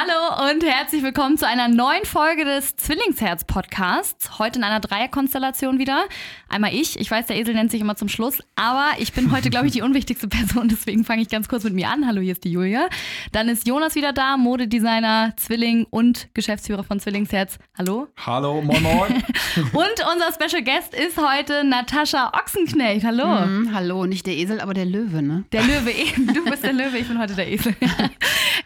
Hallo 0.00 0.50
und 0.50 0.64
herzlich 0.64 1.02
willkommen 1.02 1.36
zu 1.36 1.46
einer 1.46 1.68
neuen 1.68 2.06
Folge 2.06 2.46
des 2.46 2.74
Zwillingsherz-Podcasts. 2.76 4.38
Heute 4.38 4.58
in 4.58 4.64
einer 4.64 4.80
Dreierkonstellation 4.80 5.78
wieder. 5.78 6.06
Einmal 6.48 6.72
ich, 6.72 6.98
ich 6.98 7.10
weiß, 7.10 7.26
der 7.26 7.36
Esel 7.36 7.52
nennt 7.52 7.70
sich 7.70 7.82
immer 7.82 7.96
zum 7.96 8.08
Schluss, 8.08 8.38
aber 8.56 8.92
ich 8.98 9.12
bin 9.12 9.30
heute, 9.30 9.50
glaube 9.50 9.66
ich, 9.66 9.72
die 9.72 9.82
unwichtigste 9.82 10.26
Person, 10.28 10.68
deswegen 10.68 11.04
fange 11.04 11.20
ich 11.20 11.28
ganz 11.28 11.48
kurz 11.48 11.64
mit 11.64 11.74
mir 11.74 11.90
an. 11.90 12.06
Hallo, 12.06 12.22
hier 12.22 12.32
ist 12.32 12.44
die 12.44 12.52
Julia. 12.52 12.88
Dann 13.32 13.50
ist 13.50 13.66
Jonas 13.66 13.94
wieder 13.94 14.14
da, 14.14 14.38
Modedesigner, 14.38 15.34
Zwilling 15.36 15.86
und 15.90 16.28
Geschäftsführer 16.32 16.82
von 16.82 16.98
Zwillingsherz. 16.98 17.58
Hallo. 17.76 18.08
Hallo, 18.24 18.62
moin 18.62 18.82
moin. 18.82 19.12
und 19.56 20.06
unser 20.14 20.32
Special 20.32 20.62
Guest 20.62 20.94
ist 20.94 21.18
heute 21.18 21.62
Natascha 21.62 22.32
Ochsenknecht. 22.40 23.04
Hallo. 23.04 23.26
Mm, 23.26 23.74
hallo, 23.74 24.06
nicht 24.06 24.26
der 24.26 24.34
Esel, 24.34 24.60
aber 24.60 24.72
der 24.72 24.86
Löwe, 24.86 25.20
ne? 25.20 25.44
Der 25.52 25.62
Löwe 25.62 25.90
eben. 25.90 26.32
Du 26.32 26.42
bist 26.44 26.64
der 26.64 26.72
Löwe, 26.72 26.96
ich 26.96 27.06
bin 27.06 27.18
heute 27.18 27.34
der 27.34 27.52
Esel. 27.52 27.76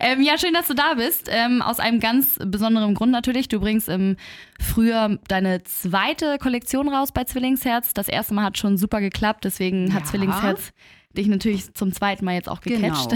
ähm, 0.00 0.22
ja, 0.22 0.38
schön, 0.38 0.52
dass 0.54 0.68
du 0.68 0.74
da 0.74 0.94
bist. 0.94 1.28
Ähm, 1.30 1.62
aus 1.62 1.80
einem 1.80 2.00
ganz 2.00 2.38
besonderen 2.44 2.94
Grund 2.94 3.12
natürlich. 3.12 3.48
Du 3.48 3.60
bringst 3.60 3.88
im 3.88 4.16
Frühjahr 4.60 5.18
deine 5.28 5.62
zweite 5.64 6.38
Kollektion 6.38 6.88
raus 6.88 7.12
bei 7.12 7.24
Zwillingsherz. 7.24 7.94
Das 7.94 8.08
erste 8.08 8.34
Mal 8.34 8.44
hat 8.44 8.58
schon 8.58 8.76
super 8.76 9.00
geklappt, 9.00 9.44
deswegen 9.44 9.92
hat 9.94 10.02
Ja. 10.02 10.06
Zwillingsherz 10.10 10.72
dich 11.16 11.28
natürlich 11.28 11.72
zum 11.74 11.92
zweiten 11.92 12.24
Mal 12.24 12.34
jetzt 12.34 12.48
auch 12.48 12.60
gecatcht. 12.60 13.10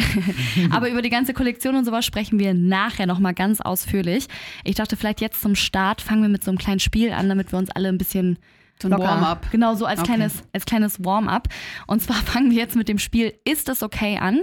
Genau. 0.54 0.74
Aber 0.76 0.88
über 0.88 1.02
die 1.02 1.10
ganze 1.10 1.34
Kollektion 1.34 1.74
und 1.74 1.84
sowas 1.84 2.06
sprechen 2.06 2.38
wir 2.38 2.54
nachher 2.54 3.06
nochmal 3.06 3.34
ganz 3.34 3.60
ausführlich. 3.60 4.26
Ich 4.64 4.76
dachte, 4.76 4.96
vielleicht 4.96 5.20
jetzt 5.20 5.42
zum 5.42 5.54
Start 5.54 6.00
fangen 6.00 6.22
wir 6.22 6.28
mit 6.28 6.44
so 6.44 6.50
einem 6.50 6.58
kleinen 6.58 6.80
Spiel 6.80 7.12
an, 7.12 7.28
damit 7.28 7.52
wir 7.52 7.58
uns 7.58 7.70
alle 7.70 7.88
ein 7.88 7.98
bisschen 7.98 8.38
So 8.80 8.88
ein 8.88 8.98
Warm-up. 8.98 9.50
Genau, 9.50 9.74
so 9.74 9.86
als 9.86 10.00
Okay. 10.00 10.14
kleines, 10.14 10.42
als 10.52 10.64
kleines 10.66 11.04
Warm-up. 11.04 11.48
Und 11.86 12.02
zwar 12.02 12.16
fangen 12.24 12.50
wir 12.50 12.58
jetzt 12.58 12.76
mit 12.76 12.88
dem 12.88 12.98
Spiel 12.98 13.34
Ist 13.44 13.68
es 13.68 13.82
okay 13.82 14.18
an? 14.18 14.40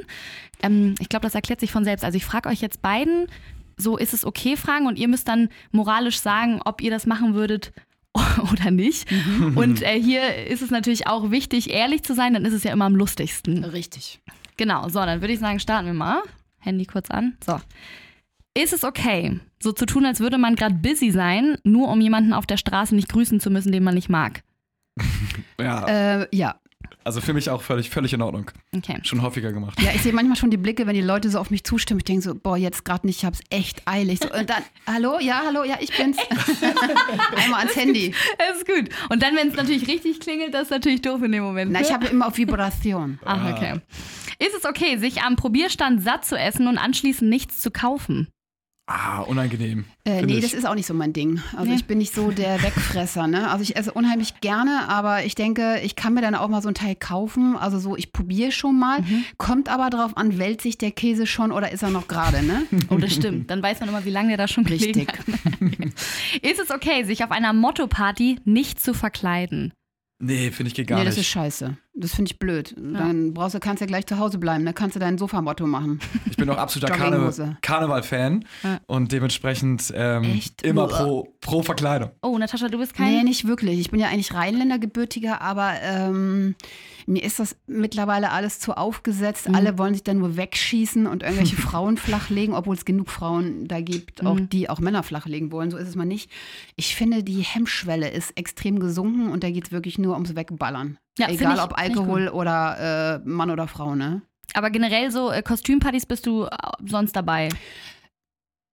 Ähm, 0.61 0.95
ich 0.99 1.09
glaube, 1.09 1.23
das 1.23 1.35
erklärt 1.35 1.59
sich 1.59 1.71
von 1.71 1.83
selbst. 1.83 2.03
Also 2.03 2.17
ich 2.17 2.25
frage 2.25 2.49
euch 2.49 2.61
jetzt 2.61 2.81
beiden, 2.81 3.27
so 3.77 3.97
ist 3.97 4.13
es 4.13 4.25
okay 4.25 4.55
fragen 4.57 4.87
und 4.87 4.97
ihr 4.97 5.07
müsst 5.07 5.27
dann 5.27 5.49
moralisch 5.71 6.19
sagen, 6.19 6.61
ob 6.63 6.81
ihr 6.81 6.91
das 6.91 7.05
machen 7.05 7.33
würdet 7.33 7.73
oder 8.51 8.71
nicht. 8.71 9.11
Mhm. 9.11 9.57
Und 9.57 9.81
äh, 9.81 10.01
hier 10.01 10.47
ist 10.47 10.61
es 10.61 10.71
natürlich 10.71 11.07
auch 11.07 11.31
wichtig, 11.31 11.69
ehrlich 11.69 12.03
zu 12.03 12.13
sein, 12.13 12.33
dann 12.33 12.45
ist 12.45 12.53
es 12.53 12.63
ja 12.63 12.71
immer 12.71 12.85
am 12.85 12.95
lustigsten. 12.95 13.63
Richtig. 13.65 14.21
Genau, 14.57 14.87
so, 14.87 14.99
dann 14.99 15.19
würde 15.21 15.33
ich 15.33 15.39
sagen, 15.39 15.59
starten 15.59 15.87
wir 15.87 15.93
mal. 15.93 16.21
Handy 16.59 16.85
kurz 16.85 17.11
an. 17.11 17.37
So. 17.45 17.59
Ist 18.57 18.71
es 18.73 18.83
okay, 18.85 19.39
so 19.61 19.71
zu 19.73 19.85
tun, 19.85 20.05
als 20.05 20.19
würde 20.21 20.37
man 20.37 20.55
gerade 20.55 20.75
busy 20.75 21.11
sein, 21.11 21.57
nur 21.63 21.89
um 21.89 21.99
jemanden 21.99 22.31
auf 22.33 22.45
der 22.45 22.57
Straße 22.57 22.95
nicht 22.95 23.09
grüßen 23.09 23.39
zu 23.41 23.49
müssen, 23.49 23.71
den 23.71 23.83
man 23.83 23.95
nicht 23.95 24.09
mag? 24.09 24.43
Ja, 25.59 25.85
Äh, 26.21 26.27
ja. 26.35 26.59
also 27.05 27.21
für 27.21 27.33
mich 27.33 27.49
auch 27.49 27.61
völlig, 27.61 27.89
völlig 27.89 28.11
in 28.11 28.21
Ordnung. 28.21 28.51
Okay. 28.75 28.99
Schon 29.03 29.21
häufiger 29.21 29.53
gemacht. 29.53 29.81
Ja, 29.81 29.91
ich 29.95 30.01
sehe 30.01 30.11
manchmal 30.11 30.35
schon 30.35 30.51
die 30.51 30.57
Blicke, 30.57 30.85
wenn 30.85 30.95
die 30.95 31.01
Leute 31.01 31.29
so 31.29 31.39
auf 31.39 31.49
mich 31.49 31.63
zustimmen. 31.63 31.99
Ich 31.99 32.03
denke 32.03 32.21
so, 32.21 32.35
boah, 32.35 32.57
jetzt 32.57 32.83
gerade 32.83 33.07
nicht, 33.07 33.19
ich 33.19 33.25
hab's 33.25 33.39
echt 33.49 33.81
eilig. 33.87 34.19
So, 34.19 34.29
und 34.33 34.49
dann, 34.49 34.63
hallo, 34.85 35.17
ja, 35.21 35.43
hallo, 35.45 35.63
ja, 35.63 35.77
ich 35.79 35.95
bin's. 35.95 36.17
Einmal 37.43 37.61
ans 37.61 37.75
Handy. 37.77 38.13
Das 38.37 38.57
ist 38.57 38.65
gut. 38.67 38.89
Und 39.09 39.23
dann, 39.23 39.35
wenn 39.37 39.47
es 39.47 39.55
natürlich 39.55 39.87
richtig 39.87 40.19
klingelt, 40.19 40.53
das 40.53 40.63
ist 40.63 40.71
natürlich 40.71 41.01
doof 41.01 41.21
in 41.23 41.31
dem 41.31 41.43
Moment. 41.43 41.71
Na, 41.71 41.79
ich 41.81 41.93
habe 41.93 42.07
immer 42.07 42.27
auf 42.27 42.37
Vibration. 42.37 43.17
Ach, 43.23 43.53
okay. 43.53 43.79
Ist 44.39 44.55
es 44.57 44.65
okay, 44.65 44.97
sich 44.97 45.21
am 45.21 45.37
Probierstand 45.37 46.03
satt 46.03 46.25
zu 46.25 46.37
essen 46.37 46.67
und 46.67 46.77
anschließend 46.77 47.29
nichts 47.29 47.61
zu 47.61 47.71
kaufen? 47.71 48.27
Ah, 48.87 49.21
unangenehm. 49.21 49.85
Äh, 50.05 50.21
nee, 50.21 50.35
ich. 50.35 50.41
das 50.43 50.53
ist 50.53 50.67
auch 50.67 50.75
nicht 50.75 50.85
so 50.85 50.93
mein 50.93 51.11
Ding. 51.11 51.41
Also 51.55 51.69
Nee. 51.71 51.75
ich 51.75 51.85
bin 51.85 51.97
nicht 51.97 52.13
so 52.13 52.29
der 52.29 52.61
Wegfresser. 52.63 53.25
Ne? 53.25 53.49
Also 53.49 53.63
ich 53.63 53.75
esse 53.75 53.91
unheimlich 53.91 54.41
gerne, 54.41 54.87
aber 54.87 55.25
ich 55.25 55.33
denke, 55.33 55.79
ich 55.83 55.95
kann 55.95 56.13
mir 56.13 56.21
dann 56.21 56.35
auch 56.35 56.47
mal 56.49 56.61
so 56.61 56.67
ein 56.67 56.75
Teil 56.75 56.95
kaufen. 56.95 57.55
Also 57.57 57.79
so, 57.79 57.97
ich 57.97 58.13
probiere 58.13 58.51
schon 58.51 58.77
mal. 58.77 59.01
Mhm. 59.01 59.25
Kommt 59.37 59.69
aber 59.69 59.89
drauf 59.89 60.15
an, 60.15 60.37
wälzt 60.37 60.61
sich 60.61 60.77
der 60.77 60.91
Käse 60.91 61.25
schon 61.25 61.51
oder 61.51 61.71
ist 61.71 61.81
er 61.81 61.89
noch 61.89 62.07
gerade, 62.07 62.43
ne? 62.43 62.67
Oh, 62.89 62.97
das 62.97 63.15
stimmt. 63.15 63.49
Dann 63.49 63.63
weiß 63.63 63.79
man 63.79 63.89
immer, 63.89 64.05
wie 64.05 64.11
lange 64.11 64.27
der 64.29 64.37
da 64.37 64.47
schon 64.47 64.67
Richtig. 64.67 65.07
hat. 65.07 65.17
ist 66.43 66.59
es 66.59 66.69
okay, 66.69 67.03
sich 67.05 67.23
auf 67.23 67.31
einer 67.31 67.53
Motto-Party 67.53 68.39
nicht 68.45 68.79
zu 68.79 68.93
verkleiden? 68.93 69.73
Nee, 70.17 70.49
finde 70.51 70.69
ich 70.69 70.75
geht 70.75 70.87
gar 70.87 70.99
nee, 70.99 71.03
das 71.05 71.15
ist 71.15 71.19
nicht. 71.19 71.27
scheiße. 71.29 71.77
Das 71.93 72.15
finde 72.15 72.31
ich 72.31 72.39
blöd. 72.39 72.73
Dann 72.77 73.33
brauchst 73.33 73.53
du, 73.55 73.59
kannst 73.59 73.81
du 73.81 73.85
ja 73.85 73.87
gleich 73.87 74.05
zu 74.05 74.17
Hause 74.17 74.37
bleiben. 74.37 74.63
Dann 74.63 74.73
kannst 74.73 74.95
du 74.95 74.99
dein 74.99 75.17
Sofamotto 75.17 75.67
machen. 75.67 75.99
Ich 76.29 76.37
bin 76.37 76.49
auch 76.49 76.57
absoluter. 76.57 76.93
Karne 76.93 77.57
Karneval-Fan 77.61 78.43
Ja. 78.63 78.79
und 78.87 79.11
dementsprechend 79.11 79.91
ähm, 79.95 80.41
immer 80.63 80.87
pro, 80.87 81.33
pro 81.39 81.63
Verkleidung. 81.63 82.11
Oh, 82.21 82.37
Natascha, 82.37 82.67
du 82.67 82.77
bist 82.77 82.93
kein. 82.93 83.13
Nee, 83.13 83.23
nicht 83.23 83.47
wirklich. 83.47 83.79
Ich 83.79 83.89
bin 83.91 83.99
ja 84.01 84.07
eigentlich 84.07 84.33
Rheinländer 84.33 84.79
gebürtiger, 84.79 85.41
aber 85.41 85.73
ähm, 85.81 86.55
mir 87.07 87.23
ist 87.23 87.39
das 87.39 87.55
mittlerweile 87.67 88.31
alles 88.31 88.59
zu 88.59 88.75
aufgesetzt. 88.77 89.47
Mhm. 89.49 89.55
Alle 89.55 89.77
wollen 89.77 89.93
sich 89.93 90.03
dann 90.03 90.17
nur 90.19 90.37
wegschießen 90.37 91.05
und 91.07 91.23
irgendwelche 91.23 91.55
Frauen 91.57 91.97
flachlegen, 91.97 92.55
obwohl 92.55 92.75
es 92.75 92.85
genug 92.85 93.09
Frauen 93.09 93.67
da 93.67 93.79
gibt, 93.81 94.25
auch 94.25 94.35
Mhm. 94.35 94.49
die 94.49 94.69
auch 94.69 94.79
Männer 94.79 95.03
flachlegen 95.03 95.51
wollen. 95.51 95.69
So 95.71 95.77
ist 95.77 95.87
es 95.87 95.95
mal 95.95 96.05
nicht. 96.05 96.29
Ich 96.75 96.95
finde, 96.95 97.23
die 97.23 97.41
Hemmschwelle 97.41 98.09
ist 98.09 98.37
extrem 98.37 98.79
gesunken 98.79 99.29
und 99.29 99.43
da 99.43 99.49
geht 99.51 99.65
es 99.65 99.71
wirklich 99.71 99.97
nur 99.97 100.13
ums 100.13 100.35
Wegballern. 100.35 100.97
Ja, 101.19 101.29
Egal 101.29 101.57
ich- 101.57 101.63
ob 101.63 101.77
Alkohol 101.77 102.27
oder 102.29 103.21
äh, 103.23 103.27
Mann 103.29 103.51
oder 103.51 103.67
Frau, 103.67 103.95
ne? 103.95 104.21
Aber 104.53 104.69
generell 104.69 105.11
so 105.11 105.31
äh, 105.31 105.41
Kostümpartys 105.41 106.05
bist 106.05 106.25
du 106.25 106.45
äh, 106.45 106.49
sonst 106.85 107.15
dabei. 107.15 107.49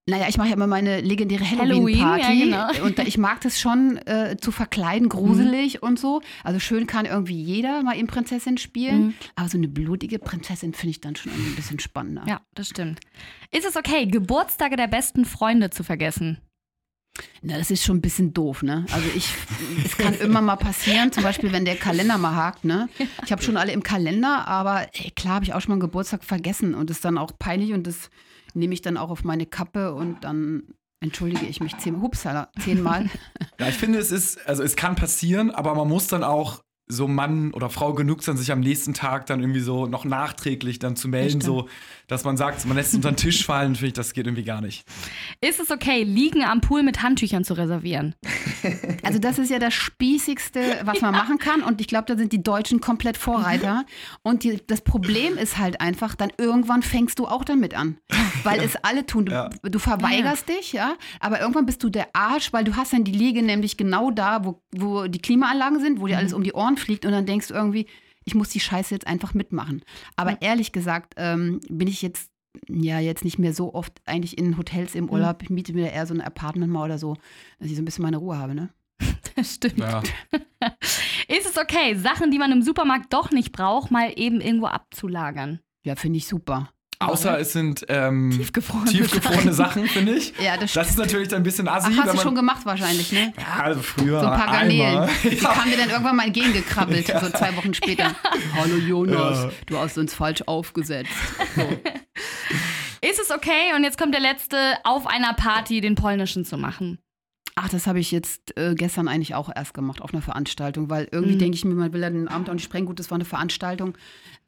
Naja, 0.06 0.26
ich 0.28 0.36
mache 0.36 0.48
ja 0.48 0.54
immer 0.54 0.66
meine 0.66 1.00
legendäre 1.00 1.48
Halloween, 1.48 2.00
Halloween-Party. 2.00 2.50
ja, 2.50 2.70
genau. 2.72 2.84
Und 2.86 2.98
ich 2.98 3.18
mag 3.18 3.40
das 3.42 3.60
schon 3.60 3.98
äh, 3.98 4.36
zu 4.40 4.50
verkleiden, 4.50 5.08
gruselig 5.08 5.82
und 5.82 5.96
so. 5.96 6.20
Also 6.42 6.58
schön 6.58 6.88
kann 6.88 7.06
irgendwie 7.06 7.40
jeder 7.40 7.84
mal 7.84 7.96
eben 7.96 8.08
Prinzessin 8.08 8.58
spielen. 8.58 9.00
Mhm. 9.00 9.14
Aber 9.36 9.48
so 9.48 9.58
eine 9.58 9.68
blutige 9.68 10.18
Prinzessin 10.18 10.74
finde 10.74 10.90
ich 10.90 11.00
dann 11.00 11.14
schon 11.14 11.30
irgendwie 11.30 11.50
ein 11.52 11.56
bisschen 11.56 11.78
spannender. 11.78 12.24
Ja, 12.26 12.40
das 12.54 12.68
stimmt. 12.68 12.98
Ist 13.52 13.64
es 13.64 13.76
okay, 13.76 14.06
Geburtstage 14.06 14.74
der 14.74 14.88
besten 14.88 15.24
Freunde 15.24 15.70
zu 15.70 15.84
vergessen? 15.84 16.38
Na, 17.42 17.58
das 17.58 17.70
ist 17.70 17.84
schon 17.84 17.98
ein 17.98 18.00
bisschen 18.00 18.32
doof, 18.32 18.62
ne? 18.62 18.86
Also 18.90 19.06
ich, 19.14 19.28
es 19.84 19.96
kann 19.98 20.14
immer 20.14 20.40
mal 20.40 20.56
passieren, 20.56 21.12
zum 21.12 21.22
Beispiel, 21.22 21.52
wenn 21.52 21.64
der 21.66 21.76
Kalender 21.76 22.16
mal 22.16 22.34
hakt, 22.34 22.64
ne? 22.64 22.88
Ich 23.24 23.30
habe 23.30 23.42
schon 23.42 23.58
alle 23.58 23.72
im 23.72 23.82
Kalender, 23.82 24.48
aber 24.48 24.88
ey, 24.94 25.10
klar 25.10 25.34
habe 25.34 25.44
ich 25.44 25.52
auch 25.52 25.60
schon 25.60 25.70
mal 25.70 25.74
einen 25.74 25.80
Geburtstag 25.80 26.24
vergessen 26.24 26.74
und 26.74 26.90
ist 26.90 27.04
dann 27.04 27.18
auch 27.18 27.38
peinlich 27.38 27.72
und 27.74 27.86
das 27.86 28.10
nehme 28.54 28.74
ich 28.74 28.82
dann 28.82 28.96
auch 28.96 29.10
auf 29.10 29.24
meine 29.24 29.46
Kappe 29.46 29.94
und 29.94 30.24
dann 30.24 30.64
entschuldige 31.00 31.46
ich 31.46 31.60
mich 31.60 31.76
zehnmal, 31.78 32.02
hupsala, 32.02 32.48
zehnmal. 32.60 33.08
Ja, 33.58 33.68
ich 33.68 33.76
finde, 33.76 33.98
es 33.98 34.10
ist, 34.10 34.44
also 34.48 34.62
es 34.62 34.74
kann 34.74 34.96
passieren, 34.96 35.50
aber 35.52 35.74
man 35.74 35.86
muss 35.86 36.08
dann 36.08 36.24
auch 36.24 36.64
so 36.88 37.06
Mann 37.06 37.52
oder 37.52 37.70
Frau 37.70 37.92
genug 37.94 38.22
sein, 38.22 38.36
sich 38.36 38.50
am 38.50 38.60
nächsten 38.60 38.92
Tag 38.92 39.26
dann 39.26 39.40
irgendwie 39.40 39.60
so 39.60 39.86
noch 39.86 40.04
nachträglich 40.04 40.78
dann 40.78 40.96
zu 40.96 41.08
melden, 41.08 41.40
so, 41.40 41.68
dass 42.12 42.24
man 42.24 42.36
sagt, 42.36 42.64
man 42.66 42.76
lässt 42.76 42.90
es 42.90 42.94
unter 42.94 43.10
den 43.10 43.16
Tisch 43.16 43.44
fallen, 43.44 43.74
finde 43.74 43.88
ich, 43.88 43.92
das 43.94 44.12
geht 44.12 44.26
irgendwie 44.26 44.44
gar 44.44 44.60
nicht. 44.60 44.84
Ist 45.40 45.58
es 45.60 45.70
okay, 45.70 46.02
Liegen 46.04 46.42
am 46.44 46.60
Pool 46.60 46.82
mit 46.82 47.02
Handtüchern 47.02 47.44
zu 47.44 47.54
reservieren? 47.54 48.14
Also 49.02 49.18
das 49.18 49.38
ist 49.40 49.50
ja 49.50 49.58
das 49.58 49.74
Spießigste, 49.74 50.80
was 50.84 51.00
man 51.00 51.12
machen 51.12 51.38
kann. 51.38 51.62
Und 51.62 51.80
ich 51.80 51.88
glaube, 51.88 52.04
da 52.06 52.16
sind 52.16 52.32
die 52.32 52.42
Deutschen 52.42 52.80
komplett 52.80 53.16
Vorreiter. 53.16 53.84
Und 54.22 54.44
die, 54.44 54.60
das 54.66 54.80
Problem 54.82 55.36
ist 55.36 55.58
halt 55.58 55.80
einfach, 55.80 56.14
dann 56.14 56.30
irgendwann 56.38 56.82
fängst 56.82 57.18
du 57.18 57.26
auch 57.26 57.44
damit 57.44 57.74
an. 57.74 57.98
Weil 58.44 58.60
es 58.60 58.76
alle 58.76 59.04
tun. 59.04 59.26
Du, 59.26 59.32
Ja. 59.32 59.48
du 59.62 59.78
verweigerst 59.80 60.48
dich, 60.48 60.72
ja. 60.72 60.94
Aber 61.18 61.40
irgendwann 61.40 61.66
bist 61.66 61.82
du 61.82 61.90
der 61.90 62.08
Arsch, 62.14 62.52
weil 62.52 62.62
du 62.64 62.76
hast 62.76 62.92
dann 62.92 63.02
die 63.04 63.12
Liege 63.12 63.42
nämlich 63.42 63.76
genau 63.76 64.10
da, 64.12 64.44
wo, 64.44 64.60
wo 64.70 65.08
die 65.08 65.20
Klimaanlagen 65.20 65.80
sind, 65.80 66.00
wo 66.00 66.06
dir 66.06 66.18
alles 66.18 66.32
um 66.32 66.44
die 66.44 66.52
Ohren 66.52 66.76
fliegt. 66.76 67.04
Und 67.04 67.10
dann 67.12 67.26
denkst 67.26 67.48
du 67.48 67.54
irgendwie, 67.54 67.86
ich 68.24 68.34
muss 68.34 68.50
die 68.50 68.60
Scheiße 68.60 68.94
jetzt 68.94 69.06
einfach 69.06 69.34
mitmachen. 69.34 69.82
Aber 70.16 70.40
ehrlich 70.40 70.72
gesagt, 70.72 71.14
ähm, 71.16 71.60
bin 71.68 71.88
ich 71.88 72.02
jetzt 72.02 72.30
ja 72.68 72.98
jetzt 73.00 73.24
nicht 73.24 73.38
mehr 73.38 73.54
so 73.54 73.74
oft 73.74 74.00
eigentlich 74.04 74.36
in 74.38 74.58
Hotels 74.58 74.94
im 74.94 75.08
Urlaub. 75.08 75.42
Ich 75.42 75.50
miete 75.50 75.72
mir 75.72 75.86
da 75.86 75.92
eher 75.92 76.06
so 76.06 76.14
ein 76.14 76.20
Apartment 76.20 76.70
mal 76.72 76.84
oder 76.84 76.98
so, 76.98 77.16
dass 77.58 77.68
ich 77.68 77.76
so 77.76 77.82
ein 77.82 77.84
bisschen 77.84 78.02
meine 78.02 78.18
Ruhe 78.18 78.36
habe, 78.36 78.54
ne? 78.54 78.70
Das 79.34 79.54
stimmt. 79.54 79.78
Ja. 79.78 80.02
Ist 81.28 81.46
es 81.46 81.56
okay, 81.56 81.94
Sachen, 81.94 82.30
die 82.30 82.38
man 82.38 82.52
im 82.52 82.60
Supermarkt 82.60 83.12
doch 83.12 83.30
nicht 83.30 83.52
braucht, 83.52 83.90
mal 83.90 84.12
eben 84.16 84.42
irgendwo 84.42 84.66
abzulagern? 84.66 85.60
Ja, 85.84 85.96
finde 85.96 86.18
ich 86.18 86.26
super. 86.26 86.70
Außer 87.08 87.38
es 87.38 87.52
sind 87.52 87.84
ähm, 87.88 88.30
Tiefgefrorene 88.30 88.90
tiefgefrorene 88.90 89.52
Sachen, 89.52 89.86
finde 89.86 90.12
ich. 90.14 90.32
Ja, 90.42 90.56
das, 90.56 90.72
Das 90.72 90.90
ist 90.90 90.98
natürlich 90.98 91.28
dann 91.28 91.40
ein 91.40 91.42
bisschen 91.42 91.68
assi, 91.68 91.88
Ach, 91.92 91.98
hast 91.98 92.08
wenn 92.08 92.16
du 92.16 92.22
schon 92.22 92.34
gemacht 92.34 92.64
wahrscheinlich, 92.64 93.12
ne? 93.12 93.32
Ja, 93.38 93.62
also 93.64 93.80
früher. 93.82 94.20
So 94.20 94.26
ein 94.26 94.38
paar 94.40 94.52
Garnelen. 94.52 94.86
einmal. 94.86 95.08
Die 95.22 95.36
kamen 95.36 95.70
mir 95.70 95.76
dann 95.76 95.90
irgendwann 95.90 96.16
mal 96.16 96.26
entgegengekrabbelt, 96.26 97.06
so 97.20 97.30
zwei 97.30 97.56
Wochen 97.56 97.74
später. 97.74 98.14
Hallo 98.56 98.76
Jonas, 98.76 99.44
Ja. 99.44 99.50
du 99.66 99.78
hast 99.78 99.98
uns 99.98 100.14
falsch 100.14 100.42
aufgesetzt. 100.46 101.10
Ist 103.00 103.20
es 103.20 103.30
okay, 103.30 103.74
und 103.76 103.82
jetzt 103.84 103.98
kommt 103.98 104.14
der 104.14 104.20
letzte, 104.20 104.56
auf 104.84 105.06
einer 105.06 105.34
Party 105.34 105.80
den 105.80 105.94
polnischen 105.96 106.44
zu 106.44 106.56
machen? 106.56 106.98
Ach, 107.54 107.68
das 107.68 107.86
habe 107.86 107.98
ich 108.00 108.10
jetzt 108.10 108.56
äh, 108.58 108.74
gestern 108.74 109.08
eigentlich 109.08 109.34
auch 109.34 109.50
erst 109.54 109.74
gemacht 109.74 110.00
auf 110.00 110.12
einer 110.14 110.22
Veranstaltung, 110.22 110.88
weil 110.88 111.08
irgendwie 111.12 111.34
Mhm. 111.34 111.38
denke 111.38 111.54
ich 111.56 111.64
mir, 111.64 111.74
man 111.74 111.92
will 111.92 112.00
ja 112.00 112.08
den 112.10 112.28
Abend 112.28 112.48
auch 112.48 112.54
nicht 112.54 112.64
sprengen. 112.64 112.86
Gut, 112.86 112.98
das 112.98 113.10
war 113.10 113.16
eine 113.16 113.24
Veranstaltung. 113.26 113.94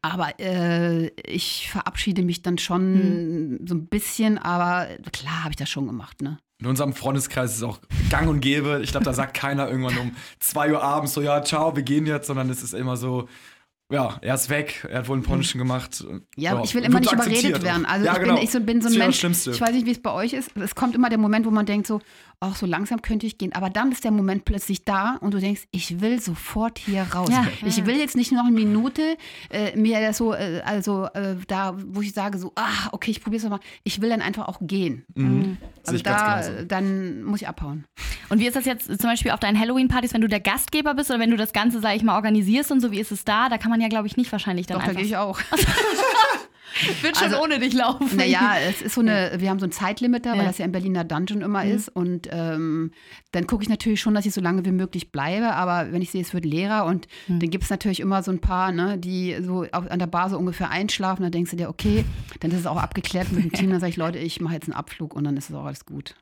Aber 0.01 0.39
äh, 0.41 1.09
ich 1.27 1.69
verabschiede 1.71 2.23
mich 2.23 2.43
dann 2.43 2.59
schon 2.59 3.61
so 3.67 3.75
ein 3.75 3.87
bisschen, 3.87 4.39
aber 4.39 4.87
klar 5.13 5.45
habe 5.45 5.51
ich 5.53 5.57
das 5.57 5.69
schon 5.71 5.87
gemacht, 5.87 6.23
ne? 6.23 6.39
In 6.61 6.67
unserem 6.69 6.93
Freundeskreis 6.95 7.51
ist 7.51 7.57
es 7.59 7.63
auch 7.63 7.81
gang 8.11 8.29
und 8.29 8.41
gäbe. 8.41 8.81
Ich 8.83 8.91
glaube, 8.93 9.05
da 9.05 9.13
sagt 9.13 9.35
keiner 9.37 9.69
irgendwann 9.69 9.99
um 9.99 10.13
2 10.41 10.73
Uhr 10.73 10.83
abends 10.83 11.13
so, 11.15 11.21
ja, 11.21 11.43
ciao, 11.43 11.75
wir 11.77 11.83
gehen 11.83 12.07
jetzt, 12.07 12.27
sondern 12.27 12.49
es 12.49 12.63
ist 12.63 12.75
immer 12.75 12.97
so, 12.97 13.29
ja, 13.93 14.17
er 14.23 14.35
ist 14.35 14.49
weg, 14.49 14.87
er 14.91 15.01
hat 15.01 15.09
wohl 15.09 15.19
ein 15.19 15.23
Polnischen 15.23 15.59
gemacht. 15.59 16.05
Ja, 16.37 16.63
ich 16.63 16.75
will 16.75 16.83
immer 16.85 17.01
nicht 17.01 17.13
überredet 17.13 17.63
werden. 17.63 17.85
Also 17.85 18.07
Ja, 18.07 18.15
ich, 18.15 18.19
genau. 18.21 18.35
bin, 18.37 18.45
ich 18.45 18.51
so, 18.51 18.61
bin 18.61 18.81
so 18.81 18.89
ein 18.89 18.95
ja 18.95 18.99
Mensch, 19.01 19.23
ich 19.23 19.61
weiß 19.61 19.73
nicht, 19.73 19.85
wie 19.87 19.91
es 19.91 20.01
bei 20.01 20.11
euch 20.13 20.33
ist. 20.33 20.57
Es 20.57 20.75
kommt 20.75 20.95
immer 20.95 21.11
der 21.11 21.19
Moment, 21.19 21.45
wo 21.45 21.51
man 21.51 21.67
denkt 21.67 21.87
so, 21.87 22.01
ach, 22.45 22.57
so 22.57 22.67
langsam 22.67 23.03
könnte 23.03 23.27
ich 23.27 23.39
gehen. 23.39 23.53
Aber 23.53 23.71
dann 23.71 23.93
ist 23.93 24.05
der 24.05 24.11
Moment 24.11 24.45
plötzlich 24.45 24.85
da 24.85 25.17
und 25.21 25.35
du 25.35 25.39
denkst, 25.39 25.63
ich 25.71 26.01
will 26.01 26.21
sofort 26.21 26.79
hier 26.79 27.03
raus. 27.03 27.31
Ja, 27.31 27.47
ich 27.65 27.85
will 27.87 27.97
jetzt 27.97 28.17
nicht 28.17 28.33
noch 28.33 28.45
eine 28.45 28.53
Minute 28.53 29.17
äh, 29.51 29.77
mir 29.77 30.01
das 30.01 30.19
so, 30.19 30.35
äh, 30.35 30.63
also 30.65 31.07
äh, 31.15 31.37
da, 31.47 31.75
wo 31.87 32.01
ich 32.01 32.13
sage 32.13 32.39
so, 32.39 32.53
ah, 32.57 32.89
okay, 32.93 33.11
ich 33.11 33.23
probiere 33.23 33.39
es 33.39 33.43
nochmal. 33.45 33.61
Ich 33.83 34.01
will 34.01 34.11
dann 34.11 34.23
einfach 34.23 34.49
auch 34.49 34.59
gehen. 34.61 35.05
Mhm. 35.15 35.57
Sehe 35.83 35.93
Also 35.93 36.03
da, 36.03 36.65
dann 36.67 37.23
muss 37.25 37.43
ich 37.43 37.49
abhauen. 37.49 37.85
Und 38.29 38.41
wie 38.41 38.47
ist 38.47 38.57
das 38.57 38.65
jetzt 38.65 38.87
zum 38.87 39.11
Beispiel 39.11 39.31
auf 39.31 39.41
deinen 39.41 39.59
Halloween-Partys, 39.59 40.15
wenn 40.15 40.21
du 40.21 40.29
der 40.29 40.41
Gastgeber 40.41 40.95
bist 40.95 41.11
oder 41.11 41.21
wenn 41.21 41.31
du 41.31 41.37
das 41.37 41.53
Ganze, 41.53 41.81
sag 41.81 41.97
ich 41.97 42.03
mal, 42.03 42.17
organisierst 42.17 42.71
und 42.73 42.81
so, 42.81 42.91
wie 42.91 43.01
ist 43.01 43.13
es 43.13 43.25
da? 43.25 43.49
Da 43.49 43.59
kann 43.59 43.71
man 43.71 43.81
ja, 43.81 43.89
glaube 43.89 44.07
ich, 44.07 44.17
nicht 44.17 44.31
wahrscheinlich 44.33 44.67
dann 44.67 44.79
Doch, 44.79 44.85
da 44.85 44.91
einfach. 44.91 45.01
gehe 45.01 45.09
ich 45.09 45.17
auch. 45.17 45.41
Wird 47.03 47.17
schon 47.17 47.29
Also- 47.29 47.43
ohne 47.43 47.59
dich 47.59 47.73
laufen. 47.73 48.17
Naja, 48.17 48.55
es 48.69 48.83
ist 48.83 48.95
so 48.95 49.01
eine, 49.01 49.33
wir 49.39 49.51
haben 49.51 49.59
so 49.59 49.67
ein 49.67 49.73
Zeitlimit 49.73 50.27
da, 50.27 50.31
weil 50.33 50.39
Ja. 50.39 50.45
das 50.45 50.59
ja 50.59 50.65
im 50.65 50.73
Berliner 50.73 51.05
Dungeon 51.05 51.41
immer 51.43 51.65
ist. 51.65 51.89
Und 51.89 52.29
ähm, 52.33 52.91
dann 53.33 53.47
gucke 53.47 53.63
ich 53.63 53.69
natürlich 53.69 54.01
schon, 54.01 54.15
dass 54.15 54.27
ich 54.27 54.35
so 54.35 54.41
lange 54.41 54.65
wie 54.65 54.73
möglich 54.73 55.13
bleibe. 55.13 55.53
Aber 55.55 55.93
wenn 55.93 56.03
ich 56.03 56.11
sehe, 56.11 56.23
es 56.23 56.35
wird 56.35 56.45
leerer 56.45 56.85
und 56.87 57.07
dann 57.29 57.51
gibt 57.51 57.65
es 57.65 57.71
natürlich 57.71 58.01
immer 58.01 58.23
so 58.23 58.31
ein 58.31 58.41
paar, 58.41 58.73
ne, 58.73 58.99
die 58.99 59.37
so 59.43 59.67
auf, 59.73 59.91
an 59.91 59.99
der 59.99 60.07
Bar 60.07 60.31
so 60.31 60.39
ungefähr 60.39 60.71
einschlafen. 60.71 61.23
Dann 61.23 61.33
denkst 61.33 61.51
du 61.53 61.57
dir, 61.57 61.69
okay, 61.69 62.05
dann 62.41 62.51
ist 62.51 62.59
es 62.61 62.67
auch 62.67 62.77
abgeklärt 62.77 63.31
mit 63.33 63.45
dem 63.45 63.53
Team. 63.53 63.71
Dann 63.75 63.81
sage 63.81 63.91
ich, 63.91 63.97
Leute, 63.97 64.19
ich 64.19 64.41
mache 64.41 64.55
jetzt 64.55 64.69
einen 64.69 64.75
Abflug 64.77 65.15
und 65.15 65.25
dann 65.25 65.37
ist 65.37 65.51
es 65.51 65.55
auch 65.57 65.65
alles 65.65 65.85
gut. 65.87 66.15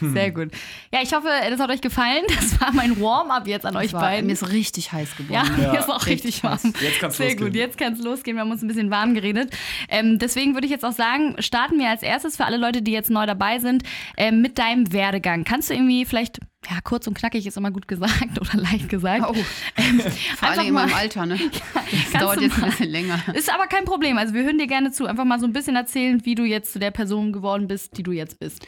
Sehr 0.00 0.30
gut. 0.30 0.50
Ja, 0.92 1.00
ich 1.02 1.12
hoffe, 1.12 1.28
das 1.50 1.58
hat 1.60 1.68
euch 1.70 1.80
gefallen. 1.80 2.22
Das 2.28 2.60
war 2.60 2.72
mein 2.72 3.00
Warm-up 3.00 3.46
jetzt 3.46 3.66
an 3.66 3.76
euch 3.76 3.86
Es 3.86 3.92
war, 3.92 4.00
beiden. 4.02 4.26
mir 4.26 4.32
ist 4.32 4.50
richtig 4.50 4.92
heiß 4.92 5.08
Ja, 5.28 5.42
geworden. 5.42 5.72
mir 5.72 5.78
ist 5.80 5.88
auch 5.88 6.06
richtig 6.06 6.10
richtig 6.26 6.44
warm. 6.44 6.58
Jetzt 6.80 7.00
kann's 7.00 7.16
Sehr 7.16 7.26
losgehen. 7.30 7.46
gut, 7.50 7.56
jetzt 7.56 7.76
kann 7.78 7.92
es 7.94 8.00
losgehen. 8.00 8.36
Wir 8.36 8.42
haben 8.42 8.50
uns 8.50 8.62
ein 8.62 8.68
bisschen 8.68 8.90
warm 8.90 9.14
geredet. 9.14 9.50
Ähm, 9.88 10.18
deswegen 10.18 10.54
würde 10.54 10.66
ich 10.66 10.70
jetzt 10.70 10.84
auch 10.84 10.92
sagen, 10.92 11.34
starten 11.40 11.78
wir 11.78 11.88
als 11.90 12.02
erstes 12.02 12.36
für 12.36 12.44
alle 12.44 12.56
Leute, 12.56 12.82
die 12.82 12.92
jetzt 12.92 13.10
neu 13.10 13.26
dabei 13.26 13.58
sind, 13.58 13.82
ähm, 14.16 14.40
mit 14.40 14.58
deinem 14.58 14.92
Werdegang. 14.92 15.44
Kannst 15.44 15.68
du 15.70 15.74
irgendwie 15.74 16.04
vielleicht, 16.04 16.38
ja, 16.70 16.78
kurz 16.82 17.06
und 17.06 17.14
knackig 17.18 17.46
ist 17.46 17.56
immer 17.56 17.70
gut 17.70 17.86
gesagt 17.88 18.38
oder 18.40 18.54
leicht 18.62 18.88
gesagt. 18.88 19.24
Oh, 19.28 19.34
Ähm, 19.76 20.00
vor 20.36 20.48
allem 20.48 20.66
in 20.68 20.74
meinem 20.74 20.94
Alter, 20.94 21.26
ne? 21.26 21.38
Das 21.74 22.12
kannst 22.12 22.14
dauert 22.22 22.40
jetzt 22.40 22.54
ein 22.54 22.60
mal- 22.60 22.70
bisschen 22.70 22.90
länger. 22.90 23.20
Ist 23.34 23.52
aber 23.52 23.66
kein 23.66 23.84
Problem. 23.84 24.16
Also 24.18 24.32
wir 24.34 24.44
hören 24.44 24.58
dir 24.58 24.66
gerne 24.66 24.92
zu. 24.92 25.06
Einfach 25.06 25.24
mal 25.24 25.40
so 25.40 25.46
ein 25.46 25.52
bisschen 25.52 25.76
erzählen, 25.76 26.24
wie 26.24 26.34
du 26.36 26.44
jetzt 26.44 26.72
zu 26.72 26.78
der 26.78 26.90
Person 26.92 27.32
geworden 27.32 27.66
bist, 27.68 27.96
die 27.98 28.02
du 28.02 28.12
jetzt 28.12 28.38
bist. 28.38 28.66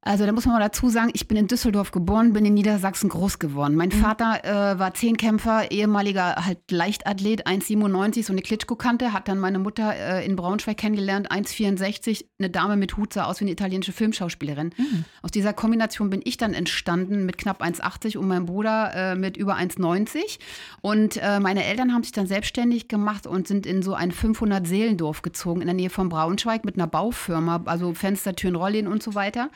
Also 0.00 0.24
da 0.24 0.32
muss 0.32 0.46
man 0.46 0.54
mal 0.54 0.60
dazu 0.60 0.88
sagen, 0.88 1.10
ich 1.12 1.26
bin 1.26 1.36
in 1.36 1.48
Düsseldorf 1.48 1.90
geboren, 1.90 2.32
bin 2.32 2.46
in 2.46 2.54
Niedersachsen 2.54 3.08
groß 3.08 3.40
geworden. 3.40 3.74
Mein 3.74 3.88
Mhm. 3.88 3.94
Vater 3.94 4.44
äh, 4.44 4.78
war 4.78 4.94
Zehnkämpfer, 4.94 5.72
ehemaliger 5.72 6.36
halt 6.46 6.58
Leichtathlet, 6.70 7.48
1,97, 7.48 8.22
so 8.24 8.32
eine 8.32 8.40
Klitschko-Kante, 8.40 9.12
hat 9.12 9.26
dann 9.26 9.40
meine 9.40 9.58
Mutter 9.58 9.92
äh, 9.94 10.24
in 10.24 10.36
Braunschweig 10.36 10.76
kennengelernt, 10.76 11.32
1,64, 11.32 12.24
eine 12.38 12.48
Dame 12.48 12.76
mit 12.76 12.96
Hut 12.96 13.12
sah 13.12 13.24
aus 13.24 13.40
wie 13.40 13.44
eine 13.44 13.50
italienische 13.50 13.92
Filmschauspielerin. 13.92 14.70
Mhm. 14.78 15.04
Aus 15.22 15.32
dieser 15.32 15.52
Kombination 15.52 16.10
bin 16.10 16.20
ich 16.24 16.36
dann 16.36 16.54
entstanden 16.54 17.26
mit 17.26 17.36
knapp 17.36 17.60
1,80 17.60 18.18
und 18.18 18.28
mein 18.28 18.46
Bruder 18.46 18.94
äh, 18.94 19.14
mit 19.16 19.36
über 19.36 19.56
1,90. 19.56 20.38
Und 20.80 21.16
äh, 21.16 21.40
meine 21.40 21.64
Eltern 21.64 21.92
haben 21.92 22.04
sich 22.04 22.12
dann 22.12 22.28
selbstständig 22.28 22.86
gemacht 22.86 23.26
und 23.26 23.48
sind 23.48 23.66
in 23.66 23.82
so 23.82 23.94
ein 23.94 24.12
500-Seelendorf 24.12 25.22
gezogen 25.22 25.60
in 25.60 25.66
der 25.66 25.74
Nähe 25.74 25.90
von 25.90 26.08
Braunschweig 26.08 26.64
mit 26.64 26.76
einer 26.76 26.86
Baufirma, 26.86 27.62
also 27.64 27.94
Fenster, 27.94 28.36
Türen, 28.36 28.54
Rollläden 28.54 28.90
und 28.90 29.02
so 29.02 29.16
weiter. 29.16 29.50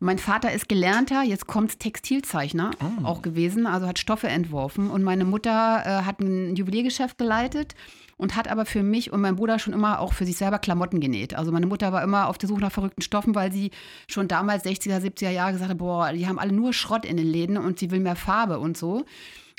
Mein 0.00 0.18
Vater 0.18 0.52
ist 0.52 0.68
gelernter, 0.68 1.22
jetzt 1.22 1.46
kommt 1.46 1.80
Textilzeichner 1.80 2.72
auch 3.02 3.22
gewesen, 3.22 3.66
also 3.66 3.86
hat 3.86 3.98
Stoffe 3.98 4.28
entworfen. 4.28 4.90
Und 4.90 5.02
meine 5.02 5.24
Mutter 5.24 5.82
äh, 5.84 6.04
hat 6.04 6.20
ein 6.20 6.54
Juweliergeschäft 6.54 7.18
geleitet 7.18 7.74
und 8.16 8.36
hat 8.36 8.48
aber 8.48 8.66
für 8.66 8.82
mich 8.82 9.12
und 9.12 9.20
meinen 9.20 9.36
Bruder 9.36 9.58
schon 9.58 9.72
immer 9.74 10.00
auch 10.00 10.12
für 10.12 10.24
sich 10.24 10.36
selber 10.36 10.58
Klamotten 10.58 11.00
genäht. 11.00 11.34
Also 11.34 11.52
meine 11.52 11.66
Mutter 11.66 11.92
war 11.92 12.02
immer 12.02 12.28
auf 12.28 12.38
der 12.38 12.48
Suche 12.48 12.60
nach 12.60 12.72
verrückten 12.72 13.02
Stoffen, 13.02 13.34
weil 13.34 13.52
sie 13.52 13.70
schon 14.08 14.28
damals 14.28 14.64
60er, 14.64 15.00
70er 15.00 15.30
Jahre 15.30 15.52
gesagt 15.52 15.70
hat, 15.70 15.78
boah, 15.78 16.12
die 16.12 16.26
haben 16.26 16.38
alle 16.38 16.52
nur 16.52 16.72
Schrott 16.72 17.04
in 17.04 17.16
den 17.16 17.26
Läden 17.26 17.56
und 17.56 17.78
sie 17.78 17.90
will 17.90 18.00
mehr 18.00 18.16
Farbe 18.16 18.58
und 18.58 18.76
so. 18.76 19.04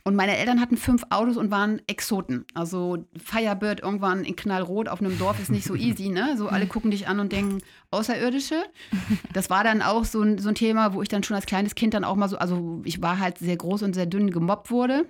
Und 0.08 0.16
meine 0.16 0.38
Eltern 0.38 0.62
hatten 0.62 0.78
fünf 0.78 1.04
Autos 1.10 1.36
und 1.36 1.52
waren 1.52 1.82
Exoten. 1.86 2.46
Also 2.54 3.06
Firebird 3.22 3.82
irgendwann 3.82 4.24
in 4.24 4.38
Knallrot 4.38 4.88
auf 4.88 5.02
einem 5.02 5.20
Dorf 5.20 5.38
ist 5.42 5.52
nicht 5.52 5.66
so 5.66 5.76
easy, 5.76 6.08
ne? 6.08 6.38
So 6.38 6.48
alle 6.48 6.66
gucken 6.66 6.92
dich 6.92 7.10
an 7.10 7.20
und 7.20 7.34
denken, 7.34 7.58
Außerirdische. 7.92 8.56
Das 9.34 9.50
war 9.50 9.66
dann 9.66 9.82
auch 9.82 10.06
so 10.06 10.22
ein, 10.22 10.38
so 10.38 10.48
ein 10.48 10.56
Thema, 10.56 10.94
wo 10.94 11.02
ich 11.02 11.10
dann 11.10 11.24
schon 11.24 11.36
als 11.36 11.46
kleines 11.46 11.76
Kind 11.76 11.94
dann 11.94 12.06
auch 12.06 12.16
mal 12.16 12.30
so, 12.30 12.38
also 12.38 12.82
ich 12.86 13.02
war 13.02 13.20
halt 13.20 13.38
sehr 13.38 13.58
groß 13.58 13.84
und 13.84 13.96
sehr 13.96 14.06
dünn 14.06 14.32
gemobbt 14.32 14.72
wurde. 14.72 15.10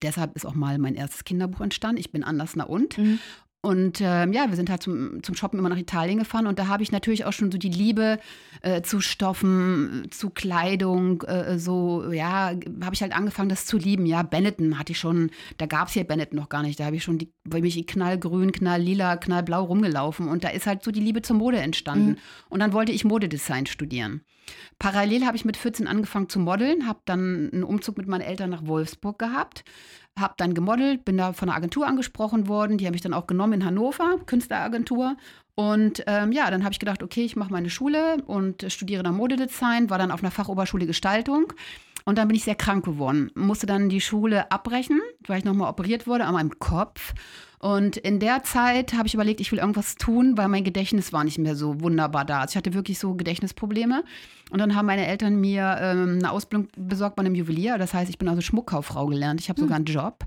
Deshalb 0.00 0.34
ist 0.36 0.46
auch 0.46 0.54
mal 0.54 0.78
mein 0.78 0.94
erstes 0.94 1.24
Kinderbuch 1.24 1.60
entstanden. 1.60 2.00
Ich 2.00 2.10
bin 2.10 2.24
anders 2.24 2.56
na 2.56 2.64
und. 2.64 2.96
Mhm. 2.96 3.18
Und 3.68 4.00
ähm, 4.00 4.32
ja, 4.32 4.48
wir 4.48 4.56
sind 4.56 4.70
halt 4.70 4.82
zum, 4.82 5.22
zum 5.22 5.34
Shoppen 5.34 5.58
immer 5.58 5.68
nach 5.68 5.76
Italien 5.76 6.18
gefahren 6.18 6.46
und 6.46 6.58
da 6.58 6.68
habe 6.68 6.82
ich 6.82 6.90
natürlich 6.90 7.26
auch 7.26 7.34
schon 7.34 7.52
so 7.52 7.58
die 7.58 7.68
Liebe 7.68 8.18
äh, 8.62 8.80
zu 8.80 9.02
Stoffen, 9.02 10.06
zu 10.10 10.30
Kleidung, 10.30 11.20
äh, 11.24 11.58
so, 11.58 12.10
ja, 12.10 12.54
habe 12.80 12.94
ich 12.94 13.02
halt 13.02 13.14
angefangen, 13.14 13.50
das 13.50 13.66
zu 13.66 13.76
lieben. 13.76 14.06
Ja, 14.06 14.22
Benetton 14.22 14.78
hatte 14.78 14.92
ich 14.92 14.98
schon, 14.98 15.30
da 15.58 15.66
gab 15.66 15.88
es 15.88 15.92
hier 15.92 16.04
Benetton 16.04 16.38
noch 16.38 16.48
gar 16.48 16.62
nicht. 16.62 16.80
Da 16.80 16.86
habe 16.86 16.96
ich 16.96 17.04
schon, 17.04 17.18
die, 17.18 17.30
weil 17.44 17.60
mich 17.60 17.86
knallgrün, 17.86 18.52
knalllila, 18.52 19.18
knallblau 19.18 19.64
rumgelaufen 19.64 20.28
und 20.28 20.44
da 20.44 20.48
ist 20.48 20.66
halt 20.66 20.82
so 20.82 20.90
die 20.90 21.00
Liebe 21.00 21.20
zur 21.20 21.36
Mode 21.36 21.58
entstanden. 21.58 22.16
Und 22.48 22.60
dann 22.60 22.72
wollte 22.72 22.92
ich 22.92 23.04
Modedesign 23.04 23.66
studieren. 23.66 24.22
Parallel 24.78 25.26
habe 25.26 25.36
ich 25.36 25.44
mit 25.44 25.56
14 25.56 25.86
angefangen 25.86 26.28
zu 26.28 26.38
modeln, 26.38 26.86
habe 26.86 27.00
dann 27.04 27.50
einen 27.52 27.64
Umzug 27.64 27.98
mit 27.98 28.06
meinen 28.06 28.20
Eltern 28.20 28.50
nach 28.50 28.66
Wolfsburg 28.66 29.18
gehabt, 29.18 29.64
habe 30.18 30.34
dann 30.36 30.54
gemodelt, 30.54 31.04
bin 31.04 31.16
da 31.16 31.32
von 31.32 31.48
einer 31.48 31.56
Agentur 31.56 31.86
angesprochen 31.86 32.48
worden, 32.48 32.78
die 32.78 32.86
haben 32.86 32.92
mich 32.92 33.02
dann 33.02 33.14
auch 33.14 33.26
genommen 33.26 33.54
in 33.54 33.64
Hannover, 33.64 34.18
Künstleragentur. 34.26 35.16
Und 35.54 36.04
ähm, 36.06 36.32
ja, 36.32 36.50
dann 36.50 36.62
habe 36.62 36.72
ich 36.72 36.78
gedacht, 36.78 37.02
okay, 37.02 37.24
ich 37.24 37.34
mache 37.34 37.52
meine 37.52 37.70
Schule 37.70 38.22
und 38.26 38.70
studiere 38.70 39.02
dann 39.02 39.16
Modedesign, 39.16 39.90
war 39.90 39.98
dann 39.98 40.12
auf 40.12 40.22
einer 40.22 40.30
Fachoberschule 40.30 40.86
Gestaltung. 40.86 41.52
Und 42.04 42.16
dann 42.16 42.28
bin 42.28 42.36
ich 42.36 42.44
sehr 42.44 42.54
krank 42.54 42.84
geworden, 42.84 43.30
musste 43.34 43.66
dann 43.66 43.88
die 43.88 44.00
Schule 44.00 44.50
abbrechen, 44.50 45.00
weil 45.26 45.40
ich 45.40 45.44
nochmal 45.44 45.68
operiert 45.68 46.06
wurde 46.06 46.24
an 46.24 46.34
meinem 46.34 46.58
Kopf. 46.58 47.12
Und 47.60 47.96
in 47.96 48.20
der 48.20 48.44
Zeit 48.44 48.92
habe 48.92 49.08
ich 49.08 49.14
überlegt, 49.14 49.40
ich 49.40 49.50
will 49.50 49.58
irgendwas 49.58 49.96
tun, 49.96 50.36
weil 50.36 50.48
mein 50.48 50.64
Gedächtnis 50.64 51.12
war 51.12 51.24
nicht 51.24 51.38
mehr 51.38 51.56
so 51.56 51.80
wunderbar 51.80 52.24
da. 52.24 52.40
Also 52.40 52.52
ich 52.52 52.56
hatte 52.56 52.74
wirklich 52.74 52.98
so 52.98 53.14
Gedächtnisprobleme. 53.14 54.04
Und 54.50 54.58
dann 54.58 54.74
haben 54.74 54.86
meine 54.86 55.06
Eltern 55.06 55.40
mir 55.40 55.76
ähm, 55.80 56.18
eine 56.18 56.30
Ausbildung 56.30 56.68
besorgt 56.76 57.16
bei 57.16 57.20
einem 57.20 57.34
Juwelier. 57.34 57.76
Das 57.78 57.94
heißt, 57.94 58.08
ich 58.08 58.18
bin 58.18 58.28
also 58.28 58.40
Schmuckkauffrau 58.40 59.06
gelernt. 59.06 59.40
Ich 59.40 59.48
habe 59.48 59.60
sogar 59.60 59.76
einen 59.76 59.84
Job. 59.86 60.24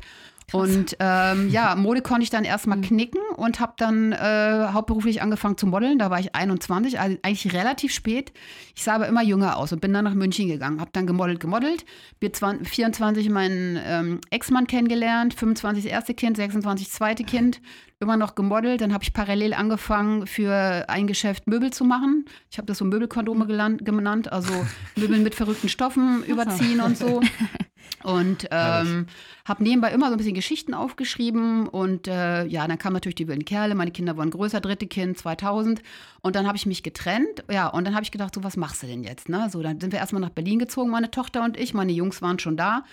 Und 0.52 0.98
ähm, 1.00 1.50
ja, 1.50 1.76
Mode 1.76 2.02
konnte 2.02 2.24
ich 2.24 2.30
dann 2.30 2.44
erstmal 2.44 2.82
knicken 2.82 3.22
und 3.38 3.60
habe 3.60 3.74
dann 3.78 4.12
äh, 4.12 4.68
hauptberuflich 4.72 5.22
angefangen 5.22 5.58
zu 5.58 5.66
modeln. 5.66 5.98
Da 5.98 6.10
war 6.10 6.20
ich 6.20 6.36
21, 6.36 7.00
also 7.00 7.18
eigentlich 7.22 7.54
relativ 7.54 7.94
spät. 7.94 8.34
Ich 8.76 8.84
sah 8.84 8.96
aber 8.96 9.08
immer 9.08 9.24
jünger 9.24 9.58
aus 9.58 9.72
und 9.72 9.82
bin 9.82 9.94
dann 9.94 10.06
nach 10.06 10.14
München 10.14 10.48
gegangen. 10.48 10.82
Habe 10.82 10.92
dann 10.94 11.08
gemodelt, 11.08 11.40
gemodelt. 11.40 11.86
Bin 12.20 12.34
20, 12.34 12.68
24 12.68 13.30
meinen 13.30 13.80
ähm, 13.86 14.20
Ex-Mann 14.30 14.68
kennengelernt, 14.68 15.34
25 15.34 15.84
das 15.84 15.92
erste 15.92 16.14
Kind, 16.14 16.38
26 16.38 16.88
das 16.88 16.96
zweite 16.96 17.24
Kind. 17.24 17.62
Immer 18.00 18.18
noch 18.18 18.36
gemodelt. 18.36 18.82
Dann 18.82 18.94
habe 18.94 19.04
ich 19.04 19.14
parallel 19.14 19.54
angefangen, 19.54 20.26
für 20.26 20.86
ein 20.88 21.08
Geschäft 21.08 21.48
Möbel 21.48 21.72
zu 21.72 21.86
machen. 21.86 22.26
Ich 22.50 22.58
habe 22.58 22.66
das 22.66 22.80
so 22.80 22.86
Möbelkondome 22.86 23.46
genannt, 23.46 24.32
also 24.32 24.52
Möbel 24.96 25.20
mit 25.20 25.36
verrückten 25.36 25.70
Stoffen 25.70 26.24
überziehen 26.24 26.82
und 26.82 26.98
so. 26.98 27.22
Und 28.04 28.48
ähm, 28.52 29.08
habe 29.46 29.64
nebenbei 29.64 29.92
immer 29.92 30.08
so 30.08 30.14
ein 30.14 30.18
bisschen 30.18 30.34
Geschichten 30.34 30.74
aufgeschrieben. 30.74 31.68
Und 31.68 32.08
äh, 32.08 32.46
ja, 32.46 32.68
dann 32.68 32.78
kamen 32.78 32.94
natürlich 32.94 33.16
die 33.16 33.28
wilden 33.28 33.46
Kerle. 33.46 33.76
Meine 33.76 33.92
Kinder 33.92 34.18
wurden 34.18 34.32
größer, 34.32 34.62
dritte 34.62 34.88
Kind 34.88 35.18
2000. 35.18 35.82
Und 36.22 36.36
dann 36.36 36.48
habe 36.48 36.58
ich 36.58 36.66
mich 36.66 36.84
getrennt. 36.84 37.44
Ja, 37.50 37.68
und 37.68 37.86
dann 37.86 37.94
habe 37.94 38.04
ich 38.04 38.12
gedacht, 38.12 38.34
so, 38.36 38.44
was 38.44 38.58
machst 38.58 38.84
du 38.84 38.88
denn 38.88 39.04
jetzt? 39.04 39.30
Ne? 39.30 39.50
So, 39.52 39.62
dann 39.62 39.80
sind 39.80 39.92
wir 39.92 40.00
erstmal 40.00 40.22
nach 40.22 40.30
Berlin 40.30 40.60
gezogen, 40.60 40.90
meine 40.90 41.12
Tochter 41.12 41.44
und 41.44 41.58
ich. 41.58 41.74
Meine 41.74 41.92
Jungs 41.92 42.22
waren 42.22 42.40
schon 42.40 42.58
da. 42.58 42.84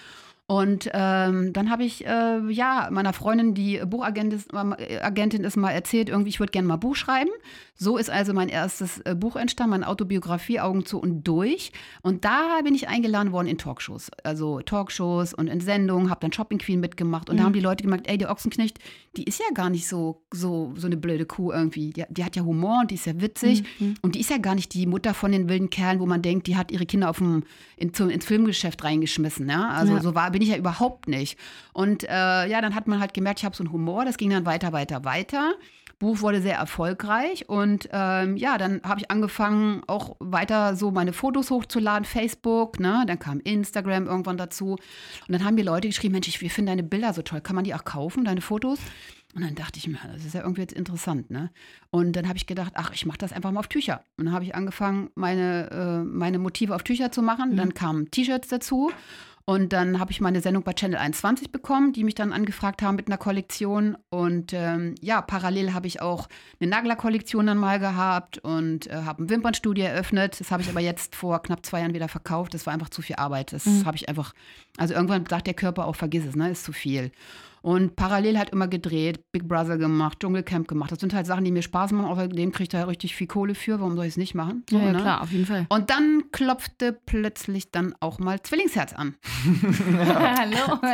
Und 0.50 0.88
ähm, 0.94 1.52
dann 1.52 1.70
habe 1.70 1.84
ich 1.84 2.06
äh, 2.06 2.40
ja 2.48 2.88
meiner 2.90 3.12
Freundin, 3.12 3.52
die 3.52 3.82
Buchagentin 3.86 4.38
ist, 4.38 4.50
äh, 4.54 4.98
Agentin 5.00 5.44
ist, 5.44 5.56
mal 5.56 5.72
erzählt, 5.72 6.08
irgendwie, 6.08 6.30
ich 6.30 6.40
würde 6.40 6.52
gerne 6.52 6.66
mal 6.66 6.76
Buch 6.76 6.96
schreiben. 6.96 7.28
So 7.74 7.98
ist 7.98 8.08
also 8.08 8.32
mein 8.32 8.48
erstes 8.48 8.98
äh, 9.00 9.14
Buch 9.14 9.36
entstanden, 9.36 9.72
meine 9.72 9.86
Autobiografie 9.88 10.58
Augen 10.58 10.86
zu 10.86 10.98
und 10.98 11.22
durch. 11.28 11.70
Und 12.00 12.24
da 12.24 12.60
bin 12.64 12.74
ich 12.74 12.88
eingeladen 12.88 13.30
worden 13.30 13.46
in 13.46 13.58
Talkshows. 13.58 14.10
Also 14.24 14.60
Talkshows 14.60 15.34
und 15.34 15.48
in 15.48 15.60
Sendungen, 15.60 16.08
habe 16.08 16.20
dann 16.20 16.32
Shopping 16.32 16.58
Queen 16.58 16.80
mitgemacht. 16.80 17.28
Und 17.28 17.36
da 17.36 17.42
haben 17.44 17.52
die 17.52 17.60
Leute 17.60 17.84
gemerkt, 17.84 18.08
ey, 18.08 18.16
die 18.16 18.26
Ochsenknecht, 18.26 18.78
die 19.18 19.24
ist 19.24 19.40
ja 19.40 19.46
gar 19.52 19.68
nicht 19.68 19.86
so, 19.86 20.22
so, 20.32 20.72
so 20.76 20.86
eine 20.86 20.96
blöde 20.96 21.26
Kuh 21.26 21.52
irgendwie. 21.52 21.90
Die, 21.90 22.04
die 22.08 22.24
hat 22.24 22.36
ja 22.36 22.42
Humor 22.42 22.78
und 22.80 22.90
die 22.90 22.94
ist 22.94 23.04
ja 23.04 23.20
witzig. 23.20 23.64
Und 24.00 24.14
die 24.14 24.20
ist 24.20 24.30
ja 24.30 24.38
gar 24.38 24.54
nicht 24.54 24.72
die 24.72 24.86
Mutter 24.86 25.12
von 25.12 25.30
den 25.30 25.50
wilden 25.50 25.68
Kerlen, 25.68 26.00
wo 26.00 26.06
man 26.06 26.22
denkt, 26.22 26.46
die 26.46 26.56
hat 26.56 26.72
ihre 26.72 26.86
Kinder 26.86 27.10
auf 27.10 27.18
dem, 27.18 27.42
in, 27.76 27.92
zu, 27.92 28.08
ins 28.08 28.24
Filmgeschäft 28.24 28.82
reingeschmissen. 28.82 29.46
Ja? 29.48 29.68
Also 29.68 29.94
Ja. 29.96 30.00
so 30.00 30.14
war, 30.14 30.32
bin 30.38 30.46
ich 30.46 30.52
ja 30.52 30.56
überhaupt 30.56 31.08
nicht. 31.08 31.36
Und 31.72 32.04
äh, 32.04 32.46
ja, 32.46 32.60
dann 32.60 32.76
hat 32.76 32.86
man 32.86 33.00
halt 33.00 33.12
gemerkt, 33.12 33.40
ich 33.40 33.44
habe 33.44 33.56
so 33.56 33.64
einen 33.64 33.72
Humor, 33.72 34.04
das 34.04 34.16
ging 34.18 34.30
dann 34.30 34.46
weiter, 34.46 34.72
weiter, 34.72 35.04
weiter. 35.04 35.54
Buch 35.98 36.20
wurde 36.20 36.40
sehr 36.40 36.56
erfolgreich 36.56 37.48
und 37.48 37.88
ähm, 37.92 38.36
ja, 38.36 38.56
dann 38.56 38.80
habe 38.84 39.00
ich 39.00 39.10
angefangen, 39.10 39.82
auch 39.88 40.14
weiter 40.20 40.76
so 40.76 40.92
meine 40.92 41.12
Fotos 41.12 41.50
hochzuladen, 41.50 42.04
Facebook, 42.04 42.78
ne? 42.78 43.02
Dann 43.08 43.18
kam 43.18 43.40
Instagram 43.40 44.06
irgendwann 44.06 44.36
dazu. 44.36 44.74
Und 44.74 44.78
dann 45.26 45.44
haben 45.44 45.56
mir 45.56 45.64
Leute 45.64 45.88
geschrieben, 45.88 46.12
Mensch, 46.12 46.28
ich, 46.28 46.40
wir 46.40 46.50
finden 46.50 46.68
deine 46.68 46.84
Bilder 46.84 47.12
so 47.12 47.22
toll. 47.22 47.40
Kann 47.40 47.56
man 47.56 47.64
die 47.64 47.74
auch 47.74 47.84
kaufen, 47.84 48.24
deine 48.24 48.40
Fotos? 48.40 48.78
Und 49.34 49.42
dann 49.42 49.56
dachte 49.56 49.80
ich 49.80 49.88
mir, 49.88 49.98
das 50.12 50.24
ist 50.24 50.34
ja 50.34 50.42
irgendwie 50.42 50.60
jetzt 50.60 50.72
interessant, 50.72 51.32
ne? 51.32 51.50
Und 51.90 52.12
dann 52.12 52.28
habe 52.28 52.36
ich 52.36 52.46
gedacht, 52.46 52.74
ach, 52.76 52.92
ich 52.94 53.04
mache 53.04 53.18
das 53.18 53.32
einfach 53.32 53.50
mal 53.50 53.58
auf 53.58 53.66
Tücher. 53.66 54.04
Und 54.16 54.26
dann 54.26 54.34
habe 54.34 54.44
ich 54.44 54.54
angefangen, 54.54 55.10
meine, 55.16 55.68
äh, 55.72 56.04
meine 56.04 56.38
Motive 56.38 56.76
auf 56.76 56.84
Tücher 56.84 57.10
zu 57.10 57.22
machen. 57.22 57.50
Mhm. 57.50 57.56
Dann 57.56 57.74
kamen 57.74 58.08
T-Shirts 58.12 58.46
dazu. 58.46 58.92
Und 59.48 59.72
dann 59.72 59.98
habe 59.98 60.10
ich 60.12 60.20
meine 60.20 60.42
Sendung 60.42 60.62
bei 60.62 60.74
Channel 60.74 60.98
21 60.98 61.50
bekommen, 61.50 61.94
die 61.94 62.04
mich 62.04 62.14
dann 62.14 62.34
angefragt 62.34 62.82
haben 62.82 62.96
mit 62.96 63.06
einer 63.06 63.16
Kollektion. 63.16 63.96
Und 64.10 64.52
ähm, 64.52 64.94
ja, 65.00 65.22
parallel 65.22 65.72
habe 65.72 65.86
ich 65.86 66.02
auch 66.02 66.28
eine 66.60 66.68
Nagler-Kollektion 66.68 67.46
dann 67.46 67.56
mal 67.56 67.78
gehabt 67.78 68.36
und 68.36 68.88
äh, 68.88 68.92
habe 69.06 69.22
ein 69.22 69.30
Wimpernstudio 69.30 69.86
eröffnet. 69.86 70.38
Das 70.38 70.50
habe 70.50 70.62
ich 70.62 70.68
aber 70.68 70.80
jetzt 70.80 71.16
vor 71.16 71.40
knapp 71.42 71.64
zwei 71.64 71.80
Jahren 71.80 71.94
wieder 71.94 72.08
verkauft. 72.08 72.52
Das 72.52 72.66
war 72.66 72.74
einfach 72.74 72.90
zu 72.90 73.00
viel 73.00 73.16
Arbeit. 73.16 73.54
Das 73.54 73.64
Mhm. 73.64 73.86
habe 73.86 73.96
ich 73.96 74.10
einfach, 74.10 74.34
also 74.76 74.92
irgendwann 74.92 75.24
sagt 75.24 75.46
der 75.46 75.54
Körper 75.54 75.86
auch, 75.86 75.96
vergiss 75.96 76.26
es, 76.26 76.36
ne, 76.36 76.50
ist 76.50 76.64
zu 76.64 76.72
viel. 76.74 77.10
Und 77.62 77.96
parallel 77.96 78.38
halt 78.38 78.50
immer 78.50 78.68
gedreht, 78.68 79.20
Big 79.32 79.48
Brother 79.48 79.78
gemacht, 79.78 80.18
Dschungelcamp 80.20 80.68
gemacht. 80.68 80.92
Das 80.92 81.00
sind 81.00 81.12
halt 81.14 81.26
Sachen, 81.26 81.44
die 81.44 81.50
mir 81.52 81.62
Spaß 81.62 81.92
machen. 81.92 82.06
Außerdem 82.06 82.52
kriege 82.52 82.62
ich 82.64 82.68
da 82.68 82.84
richtig 82.84 83.14
viel 83.16 83.26
Kohle 83.26 83.54
für. 83.54 83.80
Warum 83.80 83.96
soll 83.96 84.04
ich 84.06 84.12
es 84.12 84.16
nicht 84.16 84.34
machen? 84.34 84.64
So, 84.70 84.78
Ja, 84.78 84.84
ja 84.86 84.92
ne? 84.92 85.00
klar, 85.00 85.22
auf 85.22 85.32
jeden 85.32 85.46
Fall. 85.46 85.66
Und 85.68 85.90
dann 85.90 86.24
klopfte 86.32 86.92
plötzlich 87.06 87.70
dann 87.70 87.94
auch 88.00 88.18
mal 88.18 88.40
Zwillingsherz 88.42 88.92
an. 88.92 89.16
Hallo. 89.98 90.78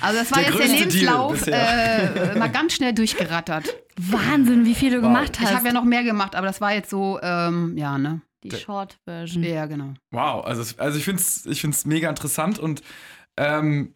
Also 0.00 0.18
das 0.18 0.30
war 0.32 0.38
Der 0.42 0.50
jetzt 0.52 0.58
der 0.60 0.68
Lebenslauf 0.78 1.46
äh, 1.46 2.38
mal 2.38 2.48
ganz 2.50 2.74
schnell 2.74 2.92
durchgerattert. 2.92 3.74
Wahnsinn, 3.98 4.64
wie 4.64 4.74
viel 4.74 4.90
du 4.90 4.96
Wow. 4.96 5.02
gemacht 5.02 5.30
Ich 5.38 5.40
hast. 5.46 5.54
habe 5.54 5.66
ja 5.68 5.72
noch 5.72 5.84
mehr 5.84 6.02
gemacht, 6.04 6.34
aber 6.34 6.46
das 6.46 6.60
war 6.60 6.72
jetzt 6.74 6.90
so, 6.90 7.18
ähm, 7.22 7.76
ja, 7.76 7.98
ne? 7.98 8.20
die 8.42 8.50
Short-Version. 8.50 9.42
Ja, 9.44 9.66
genau. 9.66 9.92
Wow, 10.10 10.44
also, 10.44 10.62
also 10.78 10.96
ich 10.98 11.04
finde 11.04 11.20
es 11.20 11.44
ich 11.46 11.60
find's 11.60 11.84
mega 11.84 12.08
interessant 12.08 12.58
und 12.58 12.82
ähm, 13.36 13.94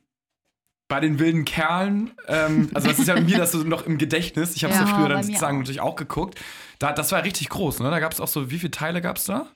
bei 0.89 1.01
den 1.01 1.19
wilden 1.19 1.45
Kerlen, 1.45 2.13
ähm, 2.29 2.71
also 2.75 2.89
das 2.89 2.99
ist 2.99 3.09
ja 3.09 3.19
mir 3.19 3.39
das 3.39 3.53
so 3.53 3.59
noch 3.59 3.87
im 3.87 3.97
Gedächtnis. 3.99 4.55
Ich 4.55 4.65
habe 4.65 4.75
es 4.75 4.81
ja, 4.81 4.87
Ja, 4.87 4.95
früher 4.95 5.09
dann 5.09 5.23
sozusagen 5.23 5.57
auch. 5.57 5.61
natürlich 5.61 5.81
auch 5.81 5.97
geguckt. 5.97 6.39
Da, 6.79 6.93
das 6.93 7.11
war 7.13 7.25
richtig 7.25 7.49
groß, 7.49 7.81
ne? 7.81 7.91
Da 7.91 8.01
gab 8.01 8.13
es 8.13 8.21
auch 8.21 8.29
so, 8.29 8.51
wie 8.51 8.59
viele 8.59 8.71
Teile 8.71 9.01
gab 9.01 9.17
es 9.17 9.25
da? 9.25 9.47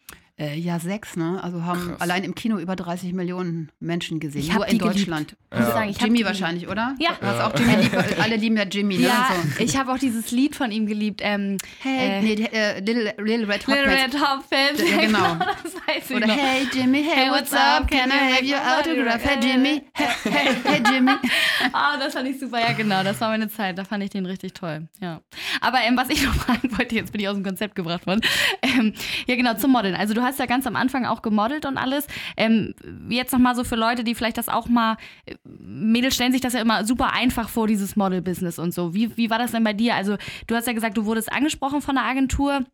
Äh, 0.41 0.57
ja, 0.57 0.79
sechs, 0.79 1.17
ne? 1.17 1.41
Also 1.43 1.65
haben 1.65 1.89
Krass. 1.89 2.01
allein 2.01 2.23
im 2.23 2.35
Kino 2.35 2.59
über 2.59 2.77
30 2.77 3.13
Millionen 3.13 3.71
Menschen 3.81 4.21
gesehen. 4.21 4.43
Ich 4.43 4.53
Nur 4.53 4.63
hab 4.65 4.73
in. 4.73 4.79
Deutschland. 4.79 5.37
Ich 5.53 5.59
Ja. 5.59 5.67
sagen, 5.73 5.91
ich 5.91 6.01
Jimmy 6.01 6.25
wahrscheinlich, 6.25 6.69
oder? 6.69 6.95
Ja. 7.01 7.11
Du 7.21 7.27
hast 7.27 7.41
auch 7.41 7.59
Jimmy 7.59 7.75
lieb, 7.83 7.93
alle 8.23 8.37
lieben 8.37 8.57
ja 8.57 8.63
Jimmy, 8.65 8.99
ne? 8.99 9.09
Ja, 9.09 9.29
So. 9.57 9.65
ich 9.65 9.77
habe 9.77 9.93
auch 9.93 9.99
dieses 9.99 10.31
Lied 10.31 10.55
von 10.55 10.71
ihm 10.71 10.87
geliebt. 10.87 11.21
Ähm, 11.25 11.59
Hey, 11.81 12.19
äh, 12.19 12.23
nee, 12.23 12.35
äh, 12.53 12.79
Little, 12.81 13.15
Little 13.19 13.49
Red 13.49 13.67
Hot 13.67 13.75
Little. 13.77 13.93
Red 13.93 14.15
Hot 14.21 14.49
Pants. 14.49 14.81
Ja, 14.89 15.01
genau. 15.01 15.37
das 15.65 16.11
Oder 16.11 16.27
noch. 16.29 16.37
Hey 16.37 16.67
Jimmy, 16.73 17.03
hey, 17.03 17.31
what's 17.31 17.53
up? 17.53 17.89
Can 17.91 18.11
I 18.11 18.33
have 18.35 18.45
your 18.45 18.61
autograph? 18.61 19.25
Hey 19.25 19.39
Jimmy, 19.43 19.83
hey, 19.95 20.07
hey, 20.31 20.55
hey 20.65 20.83
Jimmy. 20.93 21.13
Ah, 21.73 21.97
das 21.99 22.15
fand 22.15 22.29
ich 22.29 22.39
super. 22.39 22.61
Ja, 22.61 22.73
genau. 22.73 23.03
Das 23.03 23.21
war 23.21 23.31
meine 23.31 23.49
Zeit. 23.49 23.77
Da 23.79 23.85
fand 23.85 24.03
ich 24.05 24.11
den 24.11 24.27
richtig 24.27 24.55
toll. 24.55 24.87
Ja. 25.01 25.21
Aber 25.61 25.79
ähm, 25.83 25.97
was 25.97 26.09
ich 26.09 26.23
noch 26.25 26.35
fragen 26.35 26.77
wollte, 26.79 26.95
jetzt 26.95 27.11
bin 27.13 27.21
ich 27.21 27.29
aus 27.29 27.35
dem 27.35 27.43
Konzept 27.45 27.75
gebracht 27.75 28.07
worden. 28.07 28.21
Ähm, 28.63 28.95
ja, 29.27 29.35
genau, 29.35 29.55
zum 29.55 29.73
Modeln. 29.73 29.95
Also 29.97 30.15
du 30.15 30.23
hast 30.23 30.28
ja 30.37 30.45
ganz 30.45 30.67
am 30.67 30.77
Anfang 30.77 31.07
auch 31.07 31.23
gemodelt 31.23 31.65
und 31.65 31.79
alles. 31.79 32.07
Ähm, 32.37 32.75
jetzt 33.09 33.33
nochmal 33.33 33.55
so 33.55 33.65
für 33.65 33.77
Leute, 33.77 34.05
die 34.05 34.15
vielleicht 34.15 34.37
das 34.37 34.51
auch 34.51 34.69
mal, 34.69 34.99
äh, 35.25 35.37
Mädels 35.45 36.15
stellen 36.15 36.33
sich 36.33 36.43
das 36.43 36.53
ja 36.53 36.61
immer 36.61 36.85
super 36.85 37.15
einfach 37.15 37.49
vor, 37.49 37.67
dieses 37.67 37.97
Model-Business 37.97 38.59
und 38.59 38.75
so. 38.75 38.93
Wie, 38.95 39.17
wie 39.17 39.31
war 39.31 39.39
das 39.39 39.53
denn 39.53 39.65
bei 39.65 39.73
dir? 39.73 39.95
Also 39.95 40.17
du 40.47 40.55
hast 40.55 40.67
ja 40.67 40.75
gesagt, 40.75 40.97
du 40.99 41.07
wurdest 41.07 41.33
angesprochen 41.33 41.81
von 41.81 41.95
der 41.95 42.05
Agentur. 42.05 42.65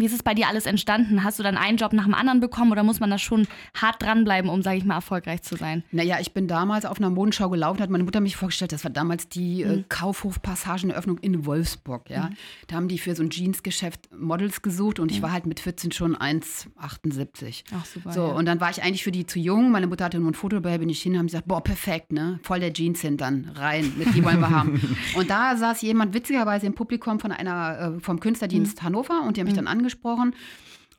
Wie 0.00 0.06
ist 0.06 0.14
es 0.14 0.22
bei 0.22 0.34
dir 0.34 0.48
alles 0.48 0.66
entstanden? 0.66 1.24
Hast 1.24 1.38
du 1.38 1.42
dann 1.42 1.56
einen 1.56 1.76
Job 1.78 1.92
nach 1.92 2.04
dem 2.04 2.14
anderen 2.14 2.40
bekommen 2.40 2.72
oder 2.72 2.82
muss 2.82 3.00
man 3.00 3.10
da 3.10 3.18
schon 3.18 3.46
hart 3.74 4.02
dranbleiben, 4.02 4.50
um, 4.50 4.62
sage 4.62 4.78
ich 4.78 4.84
mal, 4.84 4.94
erfolgreich 4.96 5.42
zu 5.42 5.56
sein? 5.56 5.82
Naja, 5.92 6.18
ich 6.20 6.32
bin 6.32 6.48
damals 6.48 6.84
auf 6.84 6.98
einer 6.98 7.10
Modenschau 7.10 7.48
gelaufen, 7.50 7.80
hat 7.80 7.90
meine 7.90 8.04
Mutter 8.04 8.20
mich 8.20 8.36
vorgestellt, 8.36 8.72
das 8.72 8.84
war 8.84 8.90
damals 8.90 9.28
die 9.28 9.64
Mhm. 9.64 9.70
äh, 9.70 9.84
Kaufhof-Passageneröffnung 9.88 11.18
in 11.18 11.46
Wolfsburg, 11.46 12.10
ja. 12.10 12.30
Da 12.66 12.76
haben 12.76 12.88
die 12.88 12.98
für 12.98 13.14
so 13.14 13.22
ein 13.22 13.30
Jeansgeschäft 13.30 14.08
Models 14.18 14.62
gesucht 14.62 14.98
und 14.98 15.10
ich 15.10 15.22
war 15.22 15.32
halt 15.32 15.46
mit 15.46 15.60
14 15.60 15.92
schon 15.92 16.16
1,78. 16.16 17.64
Ach, 17.74 17.84
super. 17.84 18.12
So, 18.12 18.20
ja. 18.28 18.32
und 18.32 18.46
dann 18.46 18.60
war 18.60 18.70
ich 18.70 18.82
eigentlich 18.82 19.04
für 19.04 19.12
die 19.12 19.26
zu 19.26 19.38
jung. 19.38 19.70
Meine 19.70 19.86
Mutter 19.86 20.04
hatte 20.04 20.18
nur 20.18 20.30
ein 20.30 20.34
Foto 20.34 20.56
dabei, 20.56 20.78
bin 20.78 20.88
ich 20.88 21.00
hin, 21.02 21.18
haben 21.18 21.26
gesagt, 21.26 21.46
boah, 21.46 21.62
perfekt, 21.62 22.12
ne? 22.12 22.38
Voll 22.42 22.60
der 22.60 22.72
Jeans-Hintern, 22.72 23.50
rein, 23.54 23.92
mit 23.96 24.14
die 24.14 24.24
wollen 24.24 24.40
wir 24.40 24.50
haben. 24.50 24.80
Und 25.16 25.30
da 25.30 25.56
saß 25.56 25.82
jemand 25.82 26.14
witzigerweise 26.14 26.66
im 26.66 26.74
Publikum 26.74 27.20
von 27.20 27.32
einer, 27.32 27.94
äh, 27.96 28.00
vom 28.00 28.20
Künstlerdienst 28.20 28.82
Hannover 28.82 29.22
und 29.26 29.36
die 29.36 29.40
haben 29.40 29.46
mich 29.46 29.54
dann 29.56 29.66
angesprochen. 29.86 30.34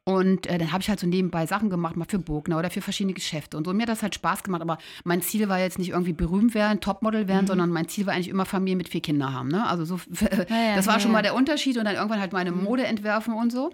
Und 0.04 0.48
äh, 0.48 0.58
dann 0.58 0.72
habe 0.72 0.82
ich 0.82 0.88
halt 0.88 1.02
so 1.02 1.08
nebenbei 1.08 1.46
Sachen 1.46 1.70
gemacht, 1.70 1.98
mal 1.98 2.06
für 2.08 2.18
Burgner 2.18 2.58
oder 2.58 2.70
für 2.70 2.80
verschiedene 2.80 3.14
Geschäfte 3.14 3.58
und 3.58 3.66
so. 3.66 3.74
Mir 3.74 3.82
hat 3.82 3.90
das 3.90 4.04
halt 4.04 4.16
Spaß 4.16 4.42
gemacht, 4.42 4.62
aber 4.62 4.78
mein 5.04 5.22
Ziel 5.22 5.50
war 5.50 5.60
jetzt 5.60 5.80
nicht 5.80 5.90
irgendwie 5.90 6.14
berühmt 6.14 6.54
werden, 6.54 6.80
Topmodel 6.80 7.28
werden, 7.28 7.46
sondern 7.46 7.72
mein 7.72 7.90
Ziel 7.90 8.06
war 8.06 8.14
eigentlich 8.14 8.30
immer 8.30 8.46
Familie 8.46 8.78
mit 8.78 8.88
vier 8.88 9.02
Kindern 9.02 9.34
haben. 9.34 9.50
Ne? 9.50 9.68
Also 9.68 9.84
so, 9.84 10.00
ja, 10.50 10.78
das 10.78 10.88
war 10.88 10.94
ja, 10.94 11.00
schon 11.02 11.12
ja. 11.12 11.18
mal 11.18 11.24
der 11.24 11.36
Unterschied 11.36 11.78
und 11.78 11.84
dann 11.84 11.96
irgendwann 11.96 12.22
halt 12.22 12.32
meine 12.32 12.54
Mode 12.54 12.86
entwerfen 12.86 13.34
und 13.34 13.52
so. 13.52 13.72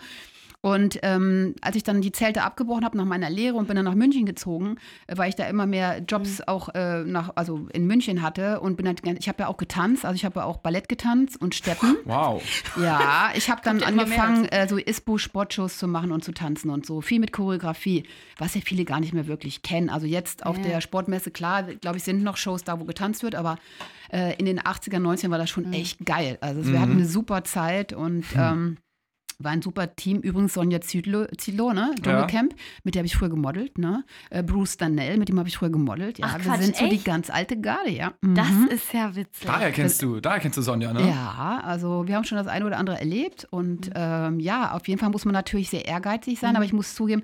Und 0.65 0.97
ähm, 1.03 1.55
als 1.59 1.75
ich 1.75 1.83
dann 1.83 1.99
die 2.01 2.13
Zelte 2.13 2.41
abgebrochen 2.43 2.85
habe 2.85 2.95
nach 2.95 3.03
meiner 3.03 3.29
Lehre 3.29 3.57
und 3.57 3.67
bin 3.67 3.75
dann 3.75 3.83
nach 3.83 3.95
München 3.95 4.25
gezogen, 4.25 4.77
äh, 5.07 5.17
weil 5.17 5.27
ich 5.27 5.35
da 5.35 5.43
immer 5.47 5.65
mehr 5.65 5.99
Jobs 6.07 6.39
Mhm. 6.39 6.43
auch 6.47 6.69
äh, 6.73 7.03
nach, 7.03 7.31
also 7.35 7.67
in 7.73 7.85
München 7.85 8.21
hatte 8.21 8.61
und 8.61 8.77
bin 8.77 8.87
halt, 8.87 9.03
gern- 9.03 9.17
ich 9.19 9.27
habe 9.27 9.39
ja 9.43 9.47
auch 9.49 9.57
getanzt, 9.57 10.05
also 10.05 10.15
ich 10.15 10.23
habe 10.23 10.39
ja 10.39 10.45
auch 10.45 10.57
Ballett 10.57 10.87
getanzt 10.87 11.39
und 11.41 11.53
Steppen. 11.53 11.97
Wow. 12.05 12.41
Ja, 12.81 13.31
ich 13.35 13.49
habe 13.49 13.59
dann 13.61 13.83
angefangen, 13.83 14.45
äh, 14.45 14.65
so 14.69 14.77
ISPO-Sportshows 14.77 15.77
zu 15.77 15.87
machen 15.89 16.13
und 16.13 16.23
zu 16.23 16.31
tanzen 16.31 16.69
und 16.69 16.85
so. 16.85 17.01
Viel 17.01 17.19
mit 17.19 17.33
Choreografie, 17.33 18.03
was 18.37 18.55
ja 18.55 18.61
viele 18.63 18.85
gar 18.85 19.01
nicht 19.01 19.13
mehr 19.13 19.27
wirklich 19.27 19.63
kennen. 19.63 19.89
Also 19.89 20.07
jetzt 20.07 20.45
auf 20.45 20.55
Ja. 20.59 20.63
der 20.63 20.81
Sportmesse, 20.81 21.31
klar, 21.31 21.63
glaube 21.63 21.97
ich, 21.97 22.03
sind 22.03 22.23
noch 22.23 22.37
Shows 22.37 22.63
da, 22.63 22.79
wo 22.79 22.85
getanzt 22.85 23.21
wird, 23.23 23.35
aber 23.35 23.57
äh, 24.13 24.35
in 24.37 24.45
den 24.45 24.61
80er, 24.61 24.99
90ern 24.99 25.29
war 25.29 25.37
das 25.39 25.49
schon 25.49 25.67
Mhm. 25.67 25.73
echt 25.73 26.05
geil. 26.05 26.37
Also 26.39 26.65
wir 26.71 26.79
hatten 26.79 26.93
eine 26.93 27.05
super 27.05 27.43
Zeit 27.43 27.91
und 27.91 28.23
ähm, 28.37 28.77
war 29.43 29.51
ein 29.51 29.61
super 29.61 29.95
Team. 29.95 30.19
Übrigens 30.19 30.53
Sonja 30.53 30.81
Zidlo, 30.81 31.25
Zidlo 31.37 31.73
ne? 31.73 31.93
Dschungelcamp, 32.01 32.55
mit 32.83 32.95
der 32.95 32.99
habe 33.01 33.07
ich 33.07 33.15
früher 33.15 33.29
gemodelt, 33.29 33.77
ne? 33.77 34.03
Äh, 34.29 34.43
Bruce 34.43 34.77
Danell, 34.77 35.17
mit 35.17 35.29
dem 35.29 35.37
habe 35.39 35.49
ich 35.49 35.57
früher 35.57 35.69
gemodelt. 35.69 36.19
Ja, 36.19 36.25
Ach, 36.29 36.35
wir 36.39 36.51
Quatsch, 36.51 36.61
sind 36.61 36.75
so 36.75 36.87
die 36.87 36.95
echt? 36.95 37.05
ganz 37.05 37.29
alte 37.29 37.59
Garde, 37.59 37.91
ja. 37.91 38.13
Das 38.21 38.49
Mhm. 38.49 38.67
ist 38.69 38.93
ja 38.93 39.15
witzig. 39.15 39.45
Daher 39.47 39.71
kennst 39.71 40.01
du, 40.01 40.19
daher 40.19 40.39
kennst 40.39 40.57
du 40.57 40.61
Sonja, 40.61 40.93
ne? 40.93 41.07
Ja, 41.07 41.61
also 41.63 42.07
wir 42.07 42.15
haben 42.15 42.23
schon 42.23 42.37
das 42.37 42.47
eine 42.47 42.65
oder 42.65 42.77
andere 42.77 42.99
erlebt 42.99 43.47
und 43.49 43.87
Mhm. 43.87 43.93
ähm, 43.95 44.39
ja, 44.39 44.71
auf 44.73 44.87
jeden 44.87 44.99
Fall 44.99 45.09
muss 45.09 45.25
man 45.25 45.33
natürlich 45.33 45.69
sehr 45.69 45.85
ehrgeizig 45.85 46.39
sein, 46.39 46.55
aber 46.55 46.65
ich 46.65 46.73
muss 46.73 46.95
zugeben, 46.95 47.23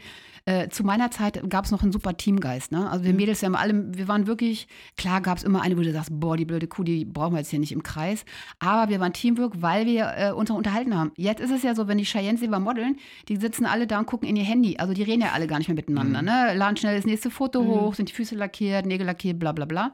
äh, 0.50 0.68
zu 0.70 0.84
meiner 0.84 1.12
Zeit 1.12 1.48
gab 1.48 1.66
es 1.66 1.72
noch 1.72 1.84
einen 1.84 1.92
super 1.92 2.18
Teamgeist. 2.18 2.72
Ne? 2.72 2.80
Mhm. 2.80 2.88
Also 2.88 3.06
wir 3.06 3.14
Mädels, 3.14 3.42
wir 3.42 3.46
haben 3.46 3.56
alle, 3.56 3.96
wir 3.96 4.08
waren 4.08 4.26
wirklich, 4.26 4.68
klar 4.98 5.22
gab 5.22 5.38
es 5.38 5.44
immer 5.44 5.62
eine, 5.62 5.78
wo 5.78 5.82
du 5.82 5.92
sagst, 5.92 6.10
boah, 6.12 6.36
die 6.38 6.46
blöde 6.46 6.66
Kuh, 6.66 6.84
die 6.84 7.06
brauchen 7.06 7.34
wir 7.34 7.38
jetzt 7.38 7.52
hier 7.52 7.60
nicht 7.60 7.72
im 7.72 7.84
Kreis. 7.84 8.26
Aber 8.58 8.90
wir 8.90 9.00
waren 9.00 9.14
Teamwork, 9.14 9.62
weil 9.62 9.86
wir 9.86 10.12
äh, 10.18 10.32
uns 10.32 10.50
unterhalten 10.50 10.98
haben. 10.98 11.12
Jetzt 11.18 11.40
ist 11.40 11.52
es 11.52 11.62
ja 11.62 11.76
so, 11.76 11.88
wenn 11.88 12.00
die 12.00 12.04
Cheyenne 12.04 12.40
sie 12.40 12.48
beim 12.48 12.64
Modeln, 12.64 12.98
die 13.28 13.38
sitzen 13.38 13.68
alle 13.68 13.86
da 13.86 14.00
und 14.00 14.08
gucken 14.08 14.28
in 14.28 14.36
ihr 14.36 14.44
Handy. 14.44 14.78
Also 14.78 14.94
die 14.94 15.04
reden 15.04 15.22
ja 15.22 15.34
alle 15.34 15.46
gar 15.46 15.60
nicht 15.60 15.68
mehr 15.68 15.76
miteinander. 15.76 16.24
Ne? 16.24 16.56
Laden 16.56 16.78
schnell 16.78 16.96
das 16.96 17.06
nächste 17.06 17.30
Foto 17.30 17.64
hoch, 17.64 17.94
sind 17.94 18.10
die 18.10 18.14
Füße 18.14 18.34
lackiert, 18.34 18.88
Nägel 18.88 19.06
lackiert, 19.06 19.38
bla 19.38 19.52
bla 19.52 19.66
bla. 19.66 19.94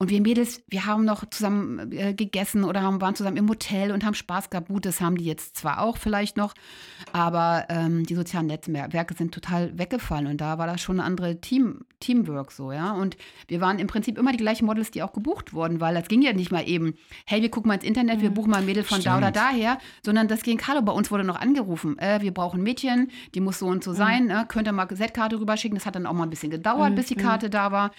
Und 0.00 0.10
wir 0.10 0.20
Mädels, 0.20 0.62
wir 0.68 0.86
haben 0.86 1.04
noch 1.04 1.28
zusammen 1.28 1.90
äh, 1.90 2.14
gegessen 2.14 2.62
oder 2.62 2.82
haben, 2.82 3.00
waren 3.00 3.16
zusammen 3.16 3.36
im 3.36 3.48
Hotel 3.48 3.90
und 3.90 4.04
haben 4.04 4.14
Spaß 4.14 4.48
gehabt. 4.48 4.68
Gut, 4.68 4.86
das 4.86 5.00
haben 5.00 5.16
die 5.16 5.24
jetzt 5.24 5.56
zwar 5.56 5.80
auch 5.80 5.96
vielleicht 5.96 6.36
noch, 6.36 6.54
aber 7.12 7.66
ähm, 7.68 8.06
die 8.06 8.14
sozialen 8.14 8.46
Netzwerke 8.46 9.14
sind 9.14 9.34
total 9.34 9.76
weggefallen 9.76 10.28
und 10.28 10.40
da 10.40 10.56
war 10.56 10.68
das 10.68 10.80
schon 10.80 11.00
eine 11.00 11.04
andere 11.04 11.40
Team, 11.40 11.80
Teamwork 11.98 12.52
so, 12.52 12.70
ja. 12.70 12.92
Und 12.92 13.16
wir 13.48 13.60
waren 13.60 13.80
im 13.80 13.88
Prinzip 13.88 14.18
immer 14.18 14.30
die 14.30 14.38
gleichen 14.38 14.66
Models, 14.66 14.92
die 14.92 15.02
auch 15.02 15.12
gebucht 15.12 15.52
wurden, 15.52 15.80
weil 15.80 15.96
das 15.96 16.06
ging 16.06 16.22
ja 16.22 16.32
nicht 16.32 16.52
mal 16.52 16.68
eben, 16.68 16.94
hey, 17.26 17.42
wir 17.42 17.50
gucken 17.50 17.66
mal 17.66 17.74
ins 17.74 17.82
Internet, 17.82 18.20
wir 18.20 18.30
buchen 18.30 18.52
mal 18.52 18.58
ein 18.58 18.66
Mädel 18.66 18.84
von 18.84 19.02
da 19.02 19.18
oder 19.18 19.30
Stimmt. 19.30 19.36
daher, 19.36 19.78
sondern 20.04 20.28
das 20.28 20.42
ging, 20.42 20.60
hallo, 20.64 20.80
bei 20.80 20.92
uns 20.92 21.10
wurde 21.10 21.24
noch 21.24 21.40
angerufen, 21.40 21.98
äh, 21.98 22.20
wir 22.22 22.32
brauchen 22.32 22.62
Mädchen, 22.62 23.10
die 23.34 23.40
muss 23.40 23.58
so 23.58 23.66
und 23.66 23.82
so 23.82 23.94
sein, 23.94 24.26
ne? 24.26 24.44
könnt 24.46 24.68
ihr 24.68 24.72
mal 24.72 24.86
Z-Karte 24.86 25.40
rüberschicken. 25.40 25.76
Das 25.76 25.86
hat 25.86 25.96
dann 25.96 26.06
auch 26.06 26.12
mal 26.12 26.22
ein 26.22 26.30
bisschen 26.30 26.50
gedauert, 26.50 26.94
bis 26.94 27.06
die 27.06 27.16
Karte 27.16 27.50
da 27.50 27.72
war. 27.72 27.90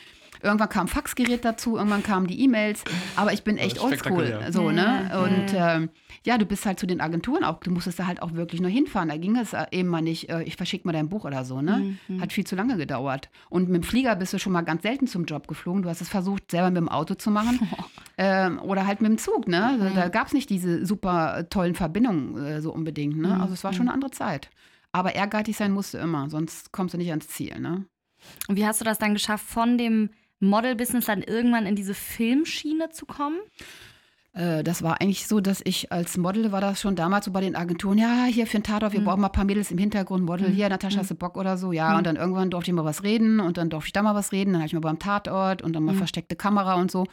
Irgendwann 0.41 0.69
kam 0.69 0.87
Faxgerät 0.87 1.43
dazu, 1.43 1.77
irgendwann 1.77 2.03
kamen 2.03 2.27
die 2.27 2.41
E-Mails, 2.43 2.83
aber 3.15 3.33
ich 3.33 3.43
bin 3.43 3.57
echt 3.57 3.79
oldschool. 3.81 4.39
So, 4.51 4.71
ne? 4.71 5.09
Ja, 5.11 5.21
Und 5.21 5.53
ähm, 5.53 5.89
ja, 6.25 6.37
du 6.37 6.45
bist 6.45 6.65
halt 6.65 6.79
zu 6.79 6.87
den 6.87 7.01
Agenturen 7.01 7.43
auch, 7.43 7.59
du 7.59 7.71
musstest 7.71 7.99
da 7.99 8.07
halt 8.07 8.21
auch 8.21 8.33
wirklich 8.33 8.61
nur 8.61 8.69
hinfahren. 8.69 9.09
Da 9.09 9.17
ging 9.17 9.35
es 9.37 9.53
äh, 9.53 9.65
eben 9.71 9.89
mal 9.89 10.01
nicht, 10.01 10.29
äh, 10.29 10.43
ich 10.43 10.55
verschicke 10.55 10.87
mal 10.87 10.93
dein 10.93 11.09
Buch 11.09 11.25
oder 11.25 11.43
so, 11.45 11.61
ne? 11.61 11.97
Hat 12.19 12.33
viel 12.33 12.45
zu 12.45 12.55
lange 12.55 12.77
gedauert. 12.77 13.29
Und 13.49 13.69
mit 13.69 13.83
dem 13.83 13.87
Flieger 13.87 14.15
bist 14.15 14.33
du 14.33 14.39
schon 14.39 14.53
mal 14.53 14.61
ganz 14.61 14.83
selten 14.83 15.07
zum 15.07 15.25
Job 15.25 15.47
geflogen. 15.47 15.81
Du 15.81 15.89
hast 15.89 16.01
es 16.01 16.09
versucht, 16.09 16.51
selber 16.51 16.69
mit 16.69 16.77
dem 16.77 16.89
Auto 16.89 17.15
zu 17.15 17.31
machen. 17.31 17.59
ähm, 18.17 18.59
oder 18.59 18.85
halt 18.87 19.01
mit 19.01 19.11
dem 19.11 19.17
Zug, 19.17 19.47
ne? 19.47 19.65
Also, 19.65 19.89
Da 19.95 20.09
gab 20.09 20.27
es 20.27 20.33
nicht 20.33 20.49
diese 20.49 20.85
super 20.85 21.47
tollen 21.49 21.75
Verbindungen 21.75 22.37
äh, 22.37 22.61
so 22.61 22.73
unbedingt, 22.73 23.17
ne? 23.17 23.39
Also 23.39 23.53
es 23.53 23.63
war 23.63 23.73
schon 23.73 23.87
eine 23.87 23.93
andere 23.93 24.11
Zeit. 24.11 24.49
Aber 24.91 25.15
ehrgeizig 25.15 25.55
sein 25.55 25.71
musst 25.71 25.93
du 25.93 25.97
immer, 25.99 26.29
sonst 26.29 26.71
kommst 26.71 26.93
du 26.93 26.97
nicht 26.97 27.09
ans 27.11 27.27
Ziel, 27.27 27.59
ne? 27.59 27.85
Und 28.47 28.57
wie 28.57 28.65
hast 28.65 28.81
du 28.81 28.85
das 28.85 28.97
dann 28.97 29.13
geschafft, 29.13 29.45
von 29.45 29.77
dem 29.77 30.09
Model-Business 30.39 31.05
dann 31.05 31.21
irgendwann 31.21 31.65
in 31.65 31.75
diese 31.75 31.93
Filmschiene 31.93 32.89
zu 32.89 33.05
kommen? 33.05 33.37
Äh, 34.33 34.63
das 34.63 34.83
war 34.83 35.01
eigentlich 35.01 35.27
so, 35.27 35.39
dass 35.39 35.61
ich 35.63 35.91
als 35.91 36.15
Model 36.17 36.51
war 36.51 36.61
das 36.61 36.79
schon 36.81 36.95
damals 36.95 37.25
so 37.25 37.31
bei 37.31 37.41
den 37.41 37.55
Agenturen, 37.55 37.97
ja, 37.97 38.25
hier 38.25 38.45
für 38.45 38.57
den 38.59 38.63
Tatort, 38.63 38.93
wir 38.93 39.01
Mhm. 39.01 39.05
brauchen 39.05 39.21
mal 39.21 39.27
ein 39.27 39.31
paar 39.33 39.45
Mädels 39.45 39.71
im 39.71 39.77
Hintergrund, 39.79 40.23
Model, 40.23 40.49
Mhm. 40.49 40.53
hier, 40.53 40.69
Natascha, 40.69 40.99
hast 40.99 41.09
du 41.11 41.15
Bock 41.15 41.35
oder 41.35 41.57
so, 41.57 41.71
ja. 41.71 41.89
Mhm. 41.91 41.97
Und 41.97 42.07
dann 42.07 42.15
irgendwann 42.15 42.49
durfte 42.51 42.69
ich 42.71 42.75
mal 42.75 42.85
was 42.85 43.03
reden 43.03 43.39
und 43.39 43.57
dann 43.57 43.69
durfte 43.69 43.87
ich 43.87 43.93
da 43.93 44.03
mal 44.03 44.15
was 44.15 44.31
reden, 44.31 44.51
dann 44.53 44.61
habe 44.61 44.67
ich 44.67 44.73
mal 44.73 44.79
beim 44.81 44.99
Tatort 44.99 45.61
und 45.63 45.73
dann 45.73 45.83
mal 45.83 45.93
Mhm. 45.93 45.97
versteckte 45.97 46.35
Kamera 46.35 46.75
und 46.75 46.91
so. 46.91 47.05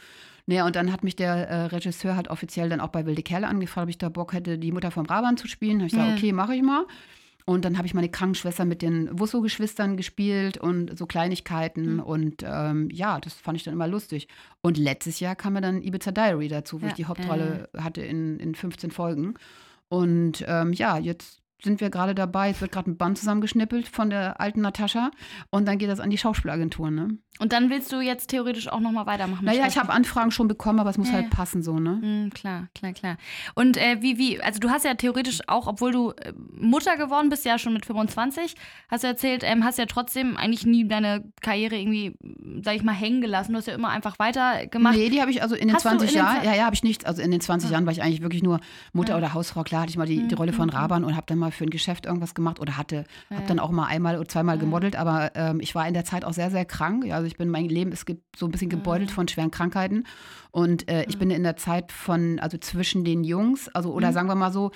Naja, 0.45 0.65
und 0.65 0.75
dann 0.77 0.93
hat 0.93 1.03
mich 1.03 1.15
der 1.17 1.49
äh, 1.49 1.63
Regisseur 1.65 2.15
halt 2.15 2.29
offiziell 2.29 2.69
dann 2.69 2.79
auch 2.79 2.87
bei 2.89 3.05
Wilde 3.05 3.21
Kerle 3.23 3.47
angefragt, 3.47 3.83
ob 3.85 3.89
ich 3.89 3.97
da 3.97 4.07
Bock 4.09 4.31
hätte, 4.33 4.57
die 4.57 4.71
Mutter 4.71 4.91
vom 4.91 5.05
Raban 5.05 5.35
zu 5.37 5.47
spielen. 5.47 5.79
Da 5.79 5.83
habe 5.83 5.87
ich 5.87 5.93
gesagt, 5.93 6.17
okay, 6.17 6.31
mache 6.31 6.55
ich 6.55 6.61
mal. 6.61 6.85
Und 7.49 7.63
dann 7.63 7.77
habe 7.77 7.87
ich 7.87 7.93
meine 7.93 8.09
Krankenschwester 8.09 8.65
mit 8.65 8.81
den 8.81 9.07
Wusso-Geschwistern 9.17 9.95
gespielt 9.95 10.57
und 10.57 10.97
so 10.99 11.05
Kleinigkeiten. 11.05 11.93
Mhm. 11.93 11.99
Und 12.01 12.43
ähm, 12.45 12.89
ja, 12.91 13.21
das 13.21 13.35
fand 13.35 13.55
ich 13.57 13.63
dann 13.63 13.73
immer 13.73 13.87
lustig. 13.87 14.27
Und 14.61 14.77
letztes 14.77 15.21
Jahr 15.21 15.33
kam 15.37 15.53
mir 15.53 15.61
dann 15.61 15.81
Ibiza 15.81 16.11
Diary 16.11 16.49
dazu, 16.49 16.81
wo 16.81 16.85
Ja. 16.85 16.89
ich 16.89 16.95
die 16.95 17.05
Hauptrolle 17.05 17.69
hatte 17.77 18.01
in, 18.01 18.37
in 18.39 18.53
15 18.53 18.91
Folgen. 18.91 19.35
Und 19.87 20.43
ähm, 20.45 20.73
ja, 20.73 20.97
jetzt 20.97 21.39
sind 21.63 21.81
wir 21.81 21.89
gerade 21.89 22.13
dabei. 22.15 22.49
Es 22.49 22.61
wird 22.61 22.71
gerade 22.71 22.89
ein 22.91 22.97
Band 22.97 23.17
zusammengeschnippelt 23.17 23.87
von 23.87 24.09
der 24.09 24.39
alten 24.39 24.61
Natascha. 24.61 25.11
Und 25.49 25.67
dann 25.67 25.77
geht 25.77 25.89
das 25.89 25.99
an 25.99 26.09
die 26.09 26.17
Schauspielagentur. 26.17 26.91
Ne? 26.91 27.17
Und 27.39 27.53
dann 27.53 27.69
willst 27.69 27.91
du 27.91 27.99
jetzt 28.01 28.27
theoretisch 28.31 28.67
auch 28.67 28.79
nochmal 28.79 29.05
weitermachen? 29.05 29.45
Naja, 29.45 29.67
ich 29.67 29.77
habe? 29.77 29.91
Anfragen 29.93 30.31
schon 30.31 30.47
bekommen, 30.47 30.79
aber 30.79 30.89
es 30.89 30.97
muss 30.97 31.07
Ja, 31.09 31.15
halt 31.15 31.25
ja. 31.25 31.29
passen 31.29 31.61
so, 31.61 31.79
ne? 31.79 31.99
Mhm, 32.01 32.29
klar, 32.31 32.67
klar, 32.73 32.93
klar. 32.93 33.17
Und 33.53 33.77
äh, 33.77 33.97
wie, 34.01 34.17
wie, 34.17 34.41
also 34.41 34.59
du 34.59 34.69
hast 34.69 34.85
ja 34.85 34.95
theoretisch 34.95 35.41
auch, 35.47 35.67
obwohl 35.67 35.91
du 35.91 36.11
äh, 36.11 36.33
Mutter 36.59 36.97
geworden 36.97 37.29
bist, 37.29 37.45
ja 37.45 37.59
schon 37.59 37.73
mit 37.73 37.85
25, 37.85 38.55
hast 38.89 39.03
du 39.03 39.07
erzählt, 39.07 39.43
ähm, 39.45 39.63
hast 39.63 39.77
ja 39.77 39.85
trotzdem 39.85 40.35
eigentlich 40.35 40.65
nie 40.65 40.87
deine 40.87 41.23
Karriere 41.41 41.75
irgendwie, 41.77 42.17
sag 42.63 42.75
ich 42.75 42.83
mal, 42.83 42.93
hängen 42.93 43.21
gelassen. 43.21 43.51
Du 43.53 43.59
hast 43.59 43.67
ja 43.67 43.75
immer 43.75 43.89
einfach 43.89 44.17
weitergemacht. 44.19 44.95
Nee, 44.95 45.09
die 45.09 45.21
habe 45.21 45.29
ich 45.31 45.41
also 45.43 45.53
in 45.55 45.67
den 45.67 45.75
Hast 45.75 45.85
du 45.85 45.89
20 45.89 46.09
in 46.09 46.13
den 46.15 46.17
Jahren, 46.25 46.43
ja, 46.43 46.55
ja, 46.55 46.65
habe 46.65 46.75
ich 46.75 46.83
nichts. 46.83 47.05
Also 47.05 47.21
in 47.21 47.29
den 47.31 47.41
20 47.41 47.69
Ja. 47.69 47.73
Jahren 47.75 47.85
war 47.85 47.93
ich 47.93 48.01
eigentlich 48.01 48.21
wirklich 48.21 48.41
nur 48.43 48.59
Mutter 48.93 49.15
oder 49.17 49.33
Hausfrau. 49.35 49.63
Klar 49.63 49.81
hatte 49.81 49.91
ich 49.91 49.97
mal 49.97 50.07
die, 50.07 50.27
die 50.27 50.33
Mhm, 50.33 50.39
Rolle 50.39 50.53
von 50.53 50.65
mhm, 50.69 50.75
Raban 50.75 51.03
und 51.03 51.15
habe 51.15 51.25
dann 51.27 51.37
mal 51.37 51.46
für 51.51 51.63
ein 51.65 51.69
Geschäft 51.69 52.05
irgendwas 52.05 52.33
gemacht 52.35 52.59
oder 52.59 52.77
hatte, 52.77 53.03
Ja, 53.29 53.35
habe 53.37 53.41
ja. 53.41 53.47
dann 53.47 53.59
auch 53.59 53.71
mal 53.71 53.85
einmal 53.85 54.17
oder 54.17 54.27
zweimal 54.27 54.55
Ja. 54.55 54.61
gemodelt, 54.61 54.95
aber 54.95 55.31
ähm, 55.35 55.59
ich 55.59 55.75
war 55.75 55.87
in 55.87 55.93
der 55.93 56.05
Zeit 56.05 56.23
auch 56.25 56.33
sehr, 56.33 56.51
sehr 56.51 56.65
krank. 56.65 57.05
Ja, 57.05 57.15
Also 57.15 57.27
ich 57.27 57.37
bin, 57.37 57.49
mein 57.49 57.65
Leben 57.69 57.91
ist 57.91 58.05
so 58.35 58.45
ein 58.45 58.51
bisschen 58.51 58.69
gebeutelt 58.69 59.09
Mhm. 59.09 59.13
von 59.13 59.27
schweren 59.27 59.51
Krankheiten 59.51 60.03
und 60.51 60.89
äh, 60.89 61.03
ich 61.07 61.15
Mhm. 61.15 61.19
bin 61.19 61.31
in 61.31 61.43
der 61.43 61.55
Zeit 61.57 61.91
von, 61.91 62.39
also 62.39 62.57
zwischen 62.57 63.03
den 63.03 63.23
Jungs, 63.23 63.67
also 63.69 63.93
oder 63.93 64.09
Mhm. 64.09 64.13
sagen 64.13 64.27
wir 64.29 64.35
mal 64.35 64.51
so, 64.51 64.71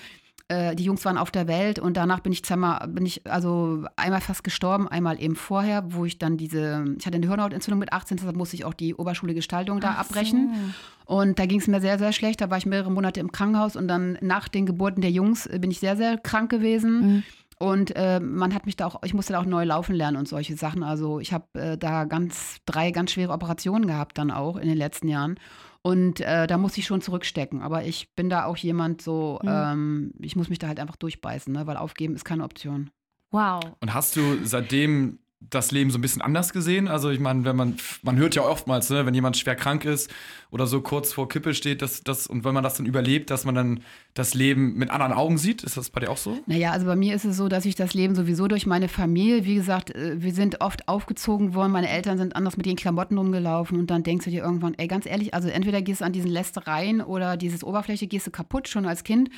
äh, 0.48 0.76
die 0.76 0.84
Jungs 0.84 1.04
waren 1.06 1.18
auf 1.18 1.32
der 1.32 1.48
Welt 1.48 1.80
und 1.80 1.98
danach 1.98 2.20
bin 2.20 2.32
ich 2.32 2.44
zweimal, 2.44 2.88
bin 2.88 3.06
ich 3.06 3.26
also 3.30 3.86
einmal 3.96 4.22
fast 4.22 4.44
gestorben, 4.44 4.88
einmal 4.88 5.22
eben 5.22 5.36
vorher, 5.36 5.94
wo 5.94 6.06
ich 6.06 6.18
dann 6.18 6.38
diese, 6.38 6.86
ich 6.98 7.06
hatte 7.06 7.18
eine 7.18 7.28
Hirnhautentzündung 7.28 7.80
mit 7.80 7.94
18, 7.94 8.18
deshalb 8.18 8.36
musste 8.36 8.56
ich 8.56 8.66
auch 8.66 8.74
die 8.74 8.96
Oberschule 8.96 9.34
Gestaltung 9.34 9.80
da 9.80 9.96
Ach 9.96 10.02
abbrechen. 10.02 10.74
so. 11.08 11.16
Und 11.16 11.40
da 11.40 11.46
ging 11.46 11.60
es 11.60 11.68
mir 11.68 11.82
sehr, 11.82 12.00
sehr 12.00 12.14
schlecht. 12.14 12.40
Da 12.40 12.50
war 12.50 12.58
ich 12.58 12.66
mehrere 12.66 12.92
Monate 12.92 13.20
im 13.20 13.32
Krankenhaus 13.32 13.76
und 13.76 13.88
dann 13.88 14.18
nach 14.22 14.48
den 14.48 14.66
Geburten 14.66 15.02
der 15.02 15.12
Jungs 15.12 15.46
äh, 15.46 15.60
bin 15.60 15.72
ich 15.72 15.80
sehr, 15.80 15.98
sehr 15.98 16.18
krank 16.18 16.50
gewesen. 16.50 17.02
Mhm. 17.02 17.24
Und 17.60 17.96
äh, 17.96 18.20
man 18.20 18.56
hat 18.56 18.66
mich 18.66 18.76
da 18.76 18.88
auch, 18.88 19.04
ich 19.04 19.14
musste 19.14 19.34
da 19.34 19.40
auch 19.40 19.46
neu 19.46 19.66
laufen 19.66 19.94
lernen 19.94 20.18
und 20.18 20.28
solche 20.28 20.56
Sachen. 20.56 20.82
Also 20.82 21.20
ich 21.20 21.32
habe 21.32 21.46
äh, 21.54 21.78
da 21.78 22.06
ganz, 22.06 22.58
drei 22.66 22.90
ganz 22.90 23.12
schwere 23.12 23.34
Operationen 23.34 23.86
gehabt 23.86 24.18
dann 24.18 24.32
auch 24.32 24.56
in 24.56 24.68
den 24.68 24.78
letzten 24.78 25.08
Jahren. 25.08 25.36
Und 25.84 26.20
äh, 26.22 26.46
da 26.48 26.58
muss 26.58 26.78
ich 26.78 26.86
schon 26.86 27.02
zurückstecken. 27.02 27.62
Aber 27.62 27.84
ich 27.86 28.14
bin 28.16 28.30
da 28.30 28.46
auch 28.46 28.58
jemand 28.58 29.02
so, 29.02 29.40
Mhm. 29.42 29.50
ähm, 29.50 30.14
ich 30.20 30.36
muss 30.36 30.50
mich 30.50 30.60
da 30.60 30.68
halt 30.68 30.80
einfach 30.80 30.96
durchbeißen, 30.96 31.52
ne? 31.52 31.66
weil 31.68 31.78
aufgeben 31.78 32.14
ist 32.16 32.26
keine 32.26 32.44
Option. 32.44 32.92
Wow. 33.32 33.62
Und 33.80 33.94
hast 33.94 34.16
du 34.16 34.44
seitdem 34.44 35.20
das 35.50 35.72
Leben 35.72 35.90
so 35.90 35.98
ein 35.98 36.02
bisschen 36.02 36.22
anders 36.22 36.54
gesehen? 36.54 36.88
Also 36.88 37.10
ich 37.10 37.20
meine, 37.20 37.44
wenn 37.46 37.56
man, 37.56 37.76
man 38.04 38.18
hört 38.18 38.36
ja 38.36 38.44
oftmals, 38.44 38.90
ne, 38.90 39.06
wenn 39.06 39.14
jemand 39.14 39.38
schwer 39.38 39.56
krank 39.56 39.86
ist 39.86 40.10
oder 40.52 40.68
so 40.68 40.82
kurz 40.82 41.12
vor 41.14 41.28
Kippe 41.28 41.54
steht, 41.54 41.82
dass 41.82 42.04
das 42.04 42.28
und 42.28 42.44
wenn 42.44 42.54
man 42.54 42.64
das 42.64 42.76
dann 42.76 42.86
überlebt, 42.86 43.30
dass 43.30 43.44
man 43.44 43.56
dann 43.56 43.82
das 44.14 44.34
Leben 44.34 44.76
mit 44.76 44.90
anderen 44.90 45.14
Augen 45.14 45.38
sieht. 45.38 45.64
Ist 45.64 45.78
das 45.78 45.90
bei 45.90 46.02
dir 46.02 46.12
auch 46.12 46.18
so? 46.18 46.38
Naja, 46.46 46.72
also 46.72 46.86
bei 46.86 46.96
mir 46.96 47.16
ist 47.16 47.26
es 47.26 47.38
so, 47.38 47.48
dass 47.48 47.66
ich 47.66 47.76
das 47.76 47.94
Leben 47.94 48.16
sowieso 48.16 48.48
durch 48.48 48.66
meine 48.66 48.88
Familie, 48.88 49.46
wie 49.46 49.56
gesagt, 49.56 49.96
äh, 49.96 50.22
wir 50.22 50.34
sind 50.34 50.62
oft 50.62 50.88
aufgezogen 50.88 51.54
worden, 51.54 51.72
meine 51.72 51.90
Eltern 51.90 52.18
sind 52.18 52.36
anders 52.36 52.58
mit 52.58 52.66
den 52.66 52.76
Klamotten 52.76 53.18
rumgelaufen 53.18 53.80
und 53.80 53.90
dann 53.90 54.04
denkst 54.04 54.26
du 54.26 54.32
dir 54.32 54.44
irgendwann, 54.44 54.74
ey, 54.76 54.88
ganz 54.88 55.06
ehrlich, 55.06 55.34
also 55.34 55.50
entweder 55.50 55.82
gehst 55.82 56.02
du 56.02 56.06
an 56.06 56.14
diesen 56.14 56.30
Lästereien 56.30 57.02
oder 57.02 57.38
dieses 57.38 57.64
Oberfläche 57.64 58.08
gehst 58.08 58.28
du 58.28 58.32
kaputt 58.32 58.68
schon 58.68 58.86
als 58.86 59.04
Kind 59.04 59.30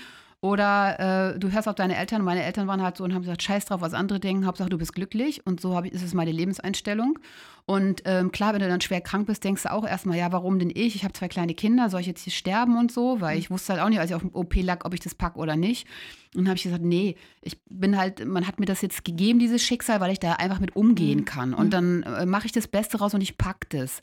oder 0.44 1.36
äh, 1.36 1.40
du 1.40 1.54
hörst 1.54 1.70
auf 1.70 1.76
deine 1.76 1.96
Eltern. 1.96 2.22
Meine 2.22 2.44
Eltern 2.44 2.68
waren 2.68 2.82
halt 2.82 2.98
so 2.98 3.06
und 3.06 3.14
haben 3.14 3.22
gesagt, 3.22 3.42
scheiß 3.44 3.64
drauf, 3.64 3.80
was 3.80 3.94
andere 3.94 4.20
denken, 4.20 4.46
Hauptsache 4.46 4.68
du 4.68 4.78
bist 4.78 4.94
glücklich. 4.94 5.48
Und 5.48 5.62
so 5.62 5.82
ich, 5.84 5.94
ist 5.94 6.04
es 6.04 6.14
meine 6.14 6.34
Lebenseinstellung. 6.34 7.18
Und 7.66 8.02
ähm, 8.04 8.30
klar, 8.34 8.52
wenn 8.52 8.60
du 8.60 8.68
dann 8.68 8.82
schwer 8.82 9.00
krank 9.00 9.26
bist, 9.26 9.46
denkst 9.46 9.64
du 9.64 9.72
auch 9.72 9.88
erstmal, 9.88 10.18
ja, 10.18 10.34
warum 10.34 10.60
denn 10.60 10.70
ich? 10.70 10.96
Ich 10.96 11.06
habe 11.06 11.14
zwei 11.14 11.30
kleine 11.30 11.54
Kinder, 11.54 11.90
soll 11.90 12.02
ich 12.02 12.08
jetzt 12.08 12.24
hier 12.24 12.34
sterben 12.34 12.78
und 12.78 12.92
so? 12.92 13.22
Weil 13.22 13.38
ich 13.40 13.52
wusste 13.52 13.72
halt 13.72 13.82
auch 13.82 13.88
nicht, 13.88 14.02
als 14.02 14.10
ich 14.12 14.16
auf 14.16 14.22
dem 14.22 14.36
OP 14.36 14.54
lag, 14.58 14.84
ob 14.84 14.94
ich 14.94 15.00
das 15.00 15.16
packe 15.16 15.40
oder 15.40 15.56
nicht. 15.56 15.88
Und 16.36 16.42
dann 16.42 16.50
habe 16.50 16.58
ich 16.58 16.64
gesagt, 16.64 16.84
nee, 16.84 17.16
ich 17.42 17.58
bin 17.70 17.98
halt, 17.98 18.26
man 18.28 18.46
hat 18.46 18.60
mir 18.60 18.66
das 18.66 18.82
jetzt 18.82 19.06
gegeben, 19.06 19.40
dieses 19.40 19.64
Schicksal, 19.64 20.02
weil 20.02 20.12
ich 20.12 20.20
da 20.20 20.34
einfach 20.34 20.60
mit 20.60 20.76
umgehen 20.76 21.20
Mhm. 21.20 21.26
kann. 21.26 21.54
Und 21.54 21.72
dann 21.74 22.04
äh, 22.04 22.26
mache 22.26 22.48
ich 22.48 22.52
das 22.52 22.68
Beste 22.68 22.98
raus 22.98 23.14
und 23.14 23.22
ich 23.22 23.38
pack 23.38 23.70
das. 23.70 24.02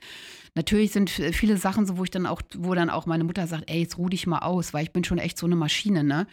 Natürlich 0.55 0.93
sind 0.93 1.11
viele 1.11 1.57
Sachen 1.57 1.87
so, 1.87 1.97
wo 1.97 2.05
ich 2.05 2.11
dann 2.11 2.27
auch, 2.27 2.43
wo 2.59 2.75
dann 2.75 2.91
auch 2.91 3.07
meine 3.07 3.25
Mutter 3.25 3.47
sagt, 3.47 3.71
ey, 3.71 3.81
jetzt 3.81 3.99
ruh 3.99 4.09
dich 4.09 4.27
mal 4.27 4.41
aus, 4.41 4.75
weil 4.75 4.83
ich 4.83 4.93
bin 4.93 5.05
schon 5.05 5.19
echt 5.19 5.39
so 5.39 5.47
eine 5.47 5.57
Maschine, 5.57 6.05
ne? 6.05 6.27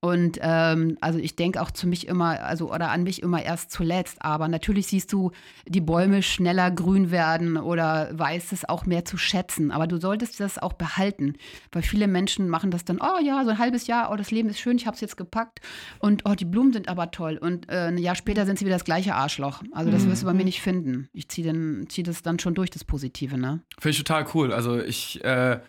Und 0.00 0.38
ähm, 0.40 0.96
also 1.00 1.18
ich 1.18 1.36
denke 1.36 1.60
auch 1.60 1.70
zu 1.70 1.86
mich 1.86 2.06
immer, 2.06 2.40
also 2.42 2.72
oder 2.72 2.90
an 2.90 3.02
mich 3.02 3.22
immer 3.22 3.42
erst 3.42 3.70
zuletzt. 3.70 4.22
Aber 4.22 4.48
natürlich 4.48 4.86
siehst 4.86 5.12
du 5.12 5.32
die 5.66 5.80
Bäume 5.80 6.22
schneller 6.22 6.70
grün 6.70 7.10
werden 7.10 7.56
oder 7.56 8.10
weißt 8.12 8.52
es 8.52 8.68
auch 8.68 8.86
mehr 8.86 9.04
zu 9.04 9.16
schätzen. 9.16 9.70
Aber 9.70 9.86
du 9.86 9.98
solltest 9.98 10.40
das 10.40 10.58
auch 10.58 10.74
behalten, 10.74 11.34
weil 11.72 11.82
viele 11.82 12.06
Menschen 12.06 12.48
machen 12.48 12.70
das 12.70 12.84
dann, 12.84 13.00
oh 13.00 13.20
ja, 13.24 13.44
so 13.44 13.50
ein 13.50 13.58
halbes 13.58 13.86
Jahr, 13.86 14.10
oh, 14.12 14.16
das 14.16 14.30
Leben 14.30 14.48
ist 14.48 14.60
schön, 14.60 14.76
ich 14.76 14.86
habe 14.86 14.94
es 14.94 15.00
jetzt 15.00 15.16
gepackt 15.16 15.60
und 15.98 16.22
oh, 16.24 16.34
die 16.34 16.44
Blumen 16.44 16.72
sind 16.72 16.88
aber 16.88 17.10
toll. 17.10 17.38
Und 17.38 17.68
äh, 17.68 17.88
ein 17.88 17.98
Jahr 17.98 18.14
später 18.14 18.46
sind 18.46 18.58
sie 18.58 18.64
wieder 18.64 18.76
das 18.76 18.84
gleiche 18.84 19.14
Arschloch. 19.14 19.62
Also 19.72 19.90
das 19.90 20.06
wirst 20.06 20.22
du 20.22 20.26
bei 20.26 20.34
mir 20.34 20.44
nicht 20.44 20.60
finden. 20.60 21.08
Ich 21.12 21.28
ziehe 21.28 21.46
zieh 21.88 22.02
das 22.02 22.22
dann 22.22 22.38
schon 22.38 22.54
durch, 22.54 22.70
das 22.70 22.84
Positive, 22.84 23.38
ne? 23.38 23.55
Finde 23.78 23.90
ich 23.90 23.98
total 23.98 24.26
cool. 24.34 24.52
Also 24.52 24.78
ich 24.80 25.24
äh, 25.24 25.60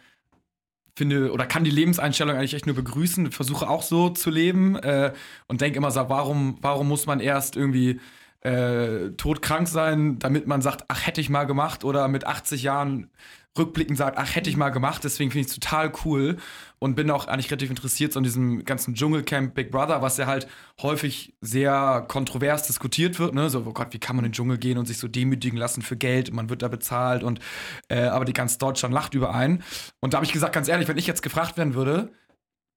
finde 0.96 1.32
oder 1.32 1.46
kann 1.46 1.64
die 1.64 1.72
Lebenseinstellung 1.72 2.36
eigentlich 2.36 2.54
echt 2.54 2.66
nur 2.66 2.76
begrüßen. 2.76 3.32
Versuche 3.32 3.70
auch 3.70 3.84
so 3.84 4.10
zu 4.10 4.30
leben 4.30 4.76
äh, 4.76 5.14
und 5.48 5.62
denke 5.62 5.78
immer 5.78 5.92
so, 5.92 6.10
warum, 6.10 6.58
warum 6.62 6.88
muss 6.88 7.06
man 7.06 7.20
erst 7.20 7.56
irgendwie 7.56 8.00
äh, 8.48 9.12
todkrank 9.18 9.68
sein, 9.68 10.20
damit 10.20 10.48
man 10.48 10.62
sagt, 10.62 10.86
ach, 10.88 11.06
hätte 11.06 11.20
ich 11.20 11.30
mal 11.30 11.44
gemacht 11.44 11.84
oder 11.84 12.08
mit 12.08 12.26
80 12.26 12.64
Jahren 12.64 13.10
rückblickend 13.58 13.98
sagt, 13.98 14.18
ach, 14.18 14.36
hätte 14.36 14.50
ich 14.50 14.56
mal 14.56 14.70
gemacht. 14.70 15.04
Deswegen 15.04 15.32
finde 15.32 15.48
ich 15.48 15.48
es 15.48 15.60
total 15.60 15.92
cool 16.06 16.38
und 16.80 16.96
bin 16.96 17.10
auch 17.10 17.28
eigentlich 17.28 17.50
relativ 17.50 17.70
interessiert 17.70 18.14
so 18.14 18.20
an 18.20 18.24
diesem 18.24 18.64
ganzen 18.66 18.94
Dschungelcamp 18.94 19.56
Big 19.56 19.72
Brother, 19.72 20.02
was 20.02 20.18
ja 20.18 20.28
halt 20.28 20.48
häufig 20.82 21.34
sehr 21.42 22.06
kontrovers 22.08 22.68
diskutiert 22.68 23.20
wird. 23.20 23.34
Ne? 23.34 23.50
So, 23.50 23.64
oh 23.66 23.74
Gott, 23.74 23.88
wie 23.92 24.00
kann 24.00 24.16
man 24.16 24.26
in 24.26 24.30
den 24.30 24.36
Dschungel 24.36 24.58
gehen 24.58 24.78
und 24.78 24.86
sich 24.86 25.00
so 25.00 25.08
demütigen 25.08 25.58
lassen 25.58 25.82
für 25.82 25.98
Geld 25.98 26.30
und 26.30 26.36
man 26.36 26.50
wird 26.50 26.62
da 26.62 26.68
bezahlt 26.68 27.24
und 27.24 27.40
äh, 27.90 28.02
aber 28.02 28.26
die 28.26 28.34
ganz 28.34 28.58
Deutschland 28.60 28.94
lacht 28.94 29.14
über 29.16 29.34
einen. 29.34 29.64
Und 30.00 30.14
da 30.14 30.18
habe 30.18 30.26
ich 30.26 30.34
gesagt, 30.34 30.54
ganz 30.54 30.68
ehrlich, 30.68 30.88
wenn 30.88 30.98
ich 30.98 31.08
jetzt 31.08 31.24
gefragt 31.24 31.58
werden 31.58 31.74
würde, 31.74 32.12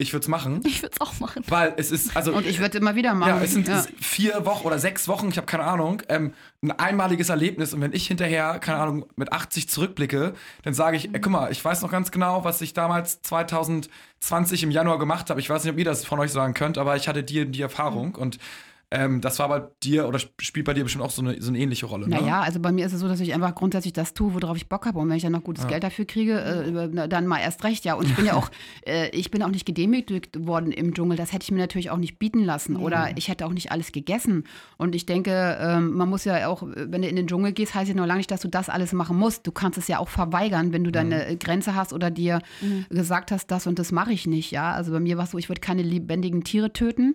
ich 0.01 0.13
würde 0.13 0.23
es 0.25 0.29
machen, 0.29 0.61
Ich 0.65 0.83
würde 0.83 0.95
es 0.95 1.01
auch 1.01 1.21
machen. 1.21 1.45
weil 1.49 1.75
es 1.77 1.91
ist, 1.91 2.17
also 2.17 2.33
Und 2.33 2.47
ich 2.47 2.59
würde 2.59 2.79
immer 2.79 2.95
wieder 2.97 3.15
machen. 3.15 3.29
ja, 3.29 3.41
es 3.43 3.53
sind 3.53 3.69
Ja. 3.69 3.85
vier 4.01 4.45
Wochen 4.47 4.67
oder 4.67 4.79
sechs 4.79 5.07
Wochen, 5.09 5.29
ich 5.29 5.37
habe 5.37 5.47
keine 5.47 5.65
Ahnung, 5.65 6.03
ähm, 6.09 6.33
ein 6.63 6.73
einmaliges 6.73 7.29
Erlebnis. 7.29 7.73
Und 7.75 7.81
wenn 7.81 7.93
ich 7.93 8.07
hinterher, 8.07 8.59
keine 8.59 8.79
Ahnung, 8.81 9.07
mit 9.17 9.33
80 9.33 9.69
zurückblicke, 9.69 10.35
dann 10.63 10.75
sage 10.75 10.97
ich, 10.97 11.13
ey, 11.15 11.21
guck 11.21 11.33
mal, 11.33 11.53
ich 11.53 11.65
weiß 11.65 11.83
noch 11.83 11.91
ganz 11.91 12.11
genau, 12.11 12.45
was 12.45 12.61
ich 12.61 12.73
damals 12.75 13.21
2020 13.23 14.63
im 14.63 14.71
Januar 14.71 14.99
gemacht 14.99 15.31
habe. 15.31 15.41
Ich 15.41 15.49
weiß 15.51 15.65
nicht, 15.65 15.73
ob 15.73 15.79
ihr 15.79 15.85
das 15.85 16.05
von 16.05 16.19
euch 16.19 16.33
sagen 16.33 16.55
könnt, 16.55 16.79
aber 16.79 16.97
ich 16.97 17.09
hatte 17.09 17.23
die, 17.23 17.47
die 17.47 17.63
Erfahrung. 17.63 18.15
Und 18.15 18.39
ähm, 18.93 19.21
das 19.21 19.39
war 19.39 19.49
bei 19.49 19.63
dir 19.85 20.09
oder 20.09 20.19
spielt 20.19 20.67
bei 20.67 20.75
dir 20.75 20.83
bestimmt 20.83 21.05
auch 21.05 21.11
so 21.11 21.23
eine, 21.23 21.41
so 21.41 21.51
eine 21.51 21.59
ähnliche 21.59 21.87
Rolle. 21.87 22.09
Ne? 22.09 22.17
Naja, 22.17 22.41
also 22.41 22.59
bei 22.59 22.73
mir 22.73 22.87
ist 22.87 22.93
es 22.93 23.01
so, 23.01 23.07
dass 23.07 23.21
ich 23.21 23.33
einfach 23.33 23.55
grundsätzlich 23.55 23.93
das 23.93 24.15
tue, 24.15 24.35
worauf 24.35 24.57
ich 24.57 24.69
Bock 24.69 24.85
habe. 24.85 24.99
Und 24.99 25.09
wenn 25.09 25.17
ich 25.17 25.23
dann 25.23 25.31
noch 25.33 25.45
gutes 25.45 25.65
Ja. 25.65 25.71
Geld 25.71 25.85
dafür 25.85 26.07
kriege, 26.07 26.41
äh, 26.41 27.09
dann 27.09 27.27
mal 27.29 27.39
erst 27.39 27.63
recht, 27.63 27.85
ja. 27.85 27.95
Und 27.95 28.07
ich 28.07 28.17
bin 28.17 28.25
ja 28.27 28.35
auch, 28.37 28.51
äh, 28.85 29.09
ich 29.11 29.31
bin 29.31 29.45
auch 29.45 29.49
nicht 29.49 29.65
gedemütigt 29.65 30.45
worden 30.45 30.73
im 30.73 30.93
Dschungel. 30.93 31.17
Das 31.17 31.33
hätte 31.33 31.45
ich 31.45 31.53
mir 31.53 31.59
natürlich 31.59 31.91
auch 31.91 31.99
nicht 31.99 32.19
bieten 32.19 32.43
lassen. 32.43 32.77
Oder 32.77 33.11
ich 33.17 33.29
hätte 33.29 33.47
auch 33.47 33.53
nicht 33.53 33.71
alles 33.71 33.93
gegessen. 33.93 34.45
Und 34.77 34.95
ich 34.97 35.07
denke, 35.07 35.57
ähm, 35.61 35.93
man 35.93 36.09
muss 36.09 36.25
ja 36.25 36.49
auch, 36.49 36.63
wenn 36.65 37.03
du 37.03 37.09
in 37.09 37.15
den 37.15 37.29
Dschungel 37.29 37.53
gehst, 37.53 37.75
heißt 37.77 37.89
ja 37.89 37.95
noch 37.95 38.07
lange 38.07 38.19
nicht, 38.19 38.31
dass 38.31 38.41
du 38.41 38.49
das 38.49 38.69
alles 38.69 38.93
machen 38.93 39.17
musst. 39.17 39.47
Du 39.47 39.53
kannst 39.53 39.79
es 39.79 39.87
ja 39.87 39.99
auch 39.99 40.09
verweigern, 40.09 40.73
wenn 40.73 40.83
du 40.83 40.91
deine 40.91 41.29
äh, 41.29 41.37
Grenze 41.37 41.77
hast 41.77 41.93
oder 41.93 42.11
dir 42.11 42.41
gesagt 42.89 43.31
hast, 43.31 43.51
das 43.53 43.67
und 43.69 43.79
das 43.79 43.93
mache 43.93 44.13
ich 44.13 44.27
nicht, 44.27 44.51
ja. 44.51 44.73
Also 44.73 44.91
bei 44.91 45.01
mir 45.01 45.17
war 45.17 45.25
es 45.25 45.31
so, 45.31 45.39
ich 45.39 45.49
würde 45.49 45.61
keine 45.61 45.83
lebendigen 45.83 46.43
Tiere 46.43 46.73
töten. 46.73 47.15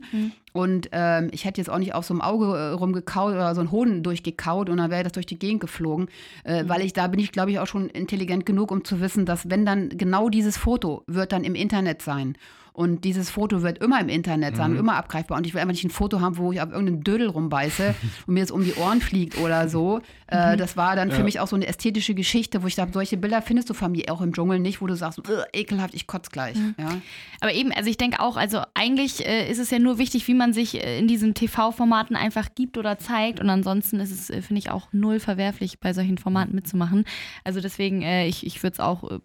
Und 0.55 0.87
ähm, 0.93 1.27
ich 1.33 1.43
hätte 1.43 1.59
jetzt 1.59 1.69
auch 1.69 1.79
nicht 1.79 1.93
auf 1.93 2.05
so 2.05 2.13
einem 2.13 2.21
Auge 2.21 2.45
äh, 2.45 2.69
rumgekaut 2.69 3.33
oder 3.33 3.53
so 3.53 3.59
einen 3.59 3.71
Hoden 3.71 4.03
durchgekaut 4.03 4.69
und 4.69 4.77
dann 4.77 4.89
wäre 4.89 5.03
das 5.03 5.11
durch 5.11 5.25
die 5.25 5.37
Gegend 5.37 5.59
geflogen. 5.59 6.07
Äh, 6.45 6.63
Weil 6.67 6.79
ich, 6.79 6.93
da 6.93 7.07
bin 7.07 7.19
ich, 7.19 7.33
glaube 7.33 7.51
ich, 7.51 7.59
auch 7.59 7.67
schon 7.67 7.89
intelligent 7.89 8.45
genug, 8.45 8.71
um 8.71 8.85
zu 8.85 9.01
wissen, 9.01 9.25
dass 9.25 9.49
wenn 9.49 9.65
dann 9.65 9.89
genau 9.89 10.29
dieses 10.29 10.55
Foto 10.55 11.03
wird 11.07 11.33
dann 11.33 11.43
im 11.43 11.55
Internet 11.55 12.01
sein. 12.01 12.37
Und 12.75 13.05
dieses 13.05 13.29
Foto 13.29 13.61
wird 13.63 13.77
immer 13.77 14.01
im 14.01 14.09
Internet 14.09 14.57
sein, 14.57 14.75
immer 14.75 14.95
abgreifbar. 14.97 15.37
Und 15.37 15.47
ich 15.47 15.53
will 15.53 15.61
einfach 15.61 15.71
nicht 15.73 15.85
ein 15.85 15.89
Foto 15.89 16.19
haben, 16.19 16.37
wo 16.37 16.51
ich 16.51 16.59
auf 16.61 16.69
irgendeinen 16.71 17.03
Dödel 17.03 17.27
rumbeiße 17.29 17.95
und 18.27 18.33
mir 18.33 18.41
das 18.41 18.51
um 18.51 18.63
die 18.65 18.73
Ohren 18.75 18.99
fliegt 19.01 19.37
oder 19.39 19.69
so. 19.69 20.01
Äh, 20.27 20.57
das 20.57 20.75
war 20.75 20.95
dann 20.97 21.09
für 21.11 21.19
Ja. 21.19 21.23
mich 21.23 21.39
auch 21.39 21.47
so 21.47 21.55
eine 21.55 21.67
ästhetische 21.67 22.13
Geschichte, 22.15 22.63
wo 22.63 22.67
ich 22.67 22.75
dachte, 22.75 22.91
solche 22.93 23.15
Bilder 23.17 23.41
findest 23.41 23.69
du 23.69 23.73
von 23.73 23.91
mir 23.93 24.11
auch 24.11 24.19
im 24.21 24.33
Dschungel 24.33 24.59
nicht, 24.59 24.81
wo 24.81 24.87
du 24.87 24.95
sagst, 24.95 25.19
"Ugh, 25.19 25.43
ekelhaft, 25.53 25.93
ich 25.93 26.05
kotz 26.07 26.29
gleich. 26.31 26.57
Ja. 26.77 26.97
Aber 27.41 27.53
eben, 27.53 27.71
also 27.71 27.89
ich 27.89 27.97
denke 27.97 28.19
auch, 28.19 28.35
also 28.35 28.61
eigentlich 28.73 29.25
äh, 29.25 29.49
ist 29.49 29.59
es 29.59 29.71
ja 29.71 29.79
nur 29.79 29.97
wichtig, 29.97 30.27
wie 30.27 30.33
man 30.33 30.51
sich 30.51 30.83
äh, 30.83 30.99
in 30.99 31.07
diesen 31.07 31.33
TV-Formaten 31.33 32.15
einfach 32.17 32.49
gibt 32.55 32.77
oder 32.77 32.97
zeigt. 32.97 33.39
Und 33.39 33.49
ansonsten 33.49 33.99
ist 34.01 34.11
es, 34.11 34.29
äh, 34.29 34.41
finde 34.41 34.59
ich, 34.59 34.69
auch 34.69 34.87
null 34.91 35.19
verwerflich, 35.19 35.79
bei 35.79 35.93
solchen 35.93 36.17
Formaten 36.17 36.53
mitzumachen. 36.55 37.05
Also 37.45 37.61
deswegen, 37.61 38.01
äh, 38.01 38.27
ich, 38.27 38.45
ich 38.45 38.61
würde 38.63 38.73
es 38.73 38.79
auch, 38.79 39.03
äh, 39.09 39.19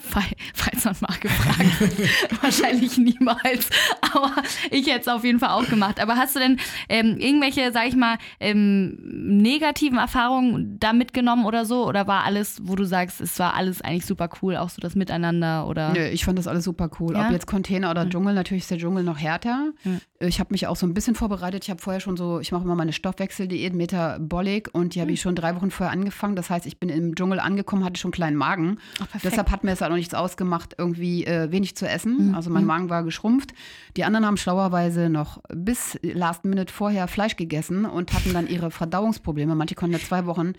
fall- 0.00 0.22
falls 0.54 0.84
man 0.84 0.96
mal 1.00 1.16
gefragt 1.18 1.80
wird, 1.80 2.42
wahrscheinlich 2.42 2.89
niemals. 2.98 3.70
Aber 4.12 4.32
ich 4.70 4.86
hätte 4.86 5.00
es 5.00 5.08
auf 5.08 5.24
jeden 5.24 5.38
Fall 5.38 5.50
auch 5.50 5.68
gemacht. 5.68 6.00
Aber 6.00 6.16
hast 6.16 6.36
du 6.36 6.40
denn 6.40 6.58
ähm, 6.88 7.16
irgendwelche, 7.18 7.72
sag 7.72 7.88
ich 7.88 7.96
mal, 7.96 8.18
ähm, 8.40 8.98
negativen 9.02 9.98
Erfahrungen 9.98 10.78
da 10.78 10.92
mitgenommen 10.92 11.44
oder 11.46 11.64
so? 11.64 11.86
Oder 11.86 12.06
war 12.06 12.24
alles, 12.24 12.60
wo 12.64 12.74
du 12.74 12.84
sagst, 12.84 13.20
es 13.20 13.38
war 13.38 13.54
alles 13.54 13.82
eigentlich 13.82 14.06
super 14.06 14.28
cool, 14.42 14.56
auch 14.56 14.70
so 14.70 14.80
das 14.80 14.94
Miteinander 14.94 15.66
oder? 15.66 15.92
Nö, 15.92 16.06
ich 16.06 16.24
fand 16.24 16.38
das 16.38 16.46
alles 16.46 16.64
super 16.64 16.90
cool. 17.00 17.14
Ja? 17.14 17.26
Ob 17.26 17.32
jetzt 17.32 17.46
Container 17.46 17.90
oder 17.90 18.08
Dschungel, 18.08 18.34
natürlich 18.34 18.64
ist 18.64 18.70
der 18.70 18.78
Dschungel 18.78 19.04
noch 19.04 19.18
härter. 19.18 19.72
Ich 20.20 20.40
habe 20.40 20.52
mich 20.52 20.66
auch 20.66 20.76
so 20.76 20.86
ein 20.86 20.94
bisschen 20.94 21.14
vorbereitet. 21.14 21.64
Ich 21.64 21.70
habe 21.70 21.80
vorher 21.80 22.00
schon 22.00 22.16
so, 22.16 22.40
ich 22.40 22.52
mache 22.52 22.64
immer 22.64 22.74
meine 22.74 22.92
Stoffwechseldiät, 22.92 23.74
Metabolic, 23.74 24.70
und 24.72 24.94
die 24.94 25.00
habe 25.00 25.12
ich 25.12 25.20
schon 25.20 25.34
drei 25.34 25.56
Wochen 25.56 25.70
vorher 25.70 25.92
angefangen. 25.92 26.36
Das 26.36 26.50
heißt, 26.50 26.66
ich 26.66 26.78
bin 26.78 26.88
im 26.88 27.14
Dschungel 27.14 27.40
angekommen, 27.40 27.84
hatte 27.84 27.98
schon 27.98 28.08
einen 28.08 28.12
kleinen 28.12 28.36
Magen. 28.36 28.78
perfekt. 28.98 29.24
Deshalb 29.24 29.50
hat 29.50 29.64
mir 29.64 29.72
es 29.72 29.82
auch 29.82 29.88
noch 29.88 29.96
nichts 29.96 30.14
ausgemacht, 30.14 30.74
irgendwie 30.78 31.24
äh, 31.24 31.50
wenig 31.50 31.76
zu 31.76 31.88
essen. 31.88 32.34
Also 32.34 32.50
mein 32.50 32.64
Magen 32.64 32.79
war 32.88 33.02
geschrumpft. 33.04 33.52
Die 33.96 34.04
anderen 34.04 34.24
haben 34.24 34.36
schlauerweise 34.36 35.10
noch 35.10 35.42
bis 35.52 35.98
Last 36.02 36.44
Minute 36.44 36.72
vorher 36.72 37.08
Fleisch 37.08 37.36
gegessen 37.36 37.84
und 37.84 38.12
hatten 38.12 38.32
dann 38.32 38.48
ihre 38.48 38.70
Verdauungsprobleme. 38.70 39.54
Manche 39.54 39.74
konnten 39.74 39.94
ja 39.94 40.00
zwei 40.00 40.26
Wochen 40.26 40.54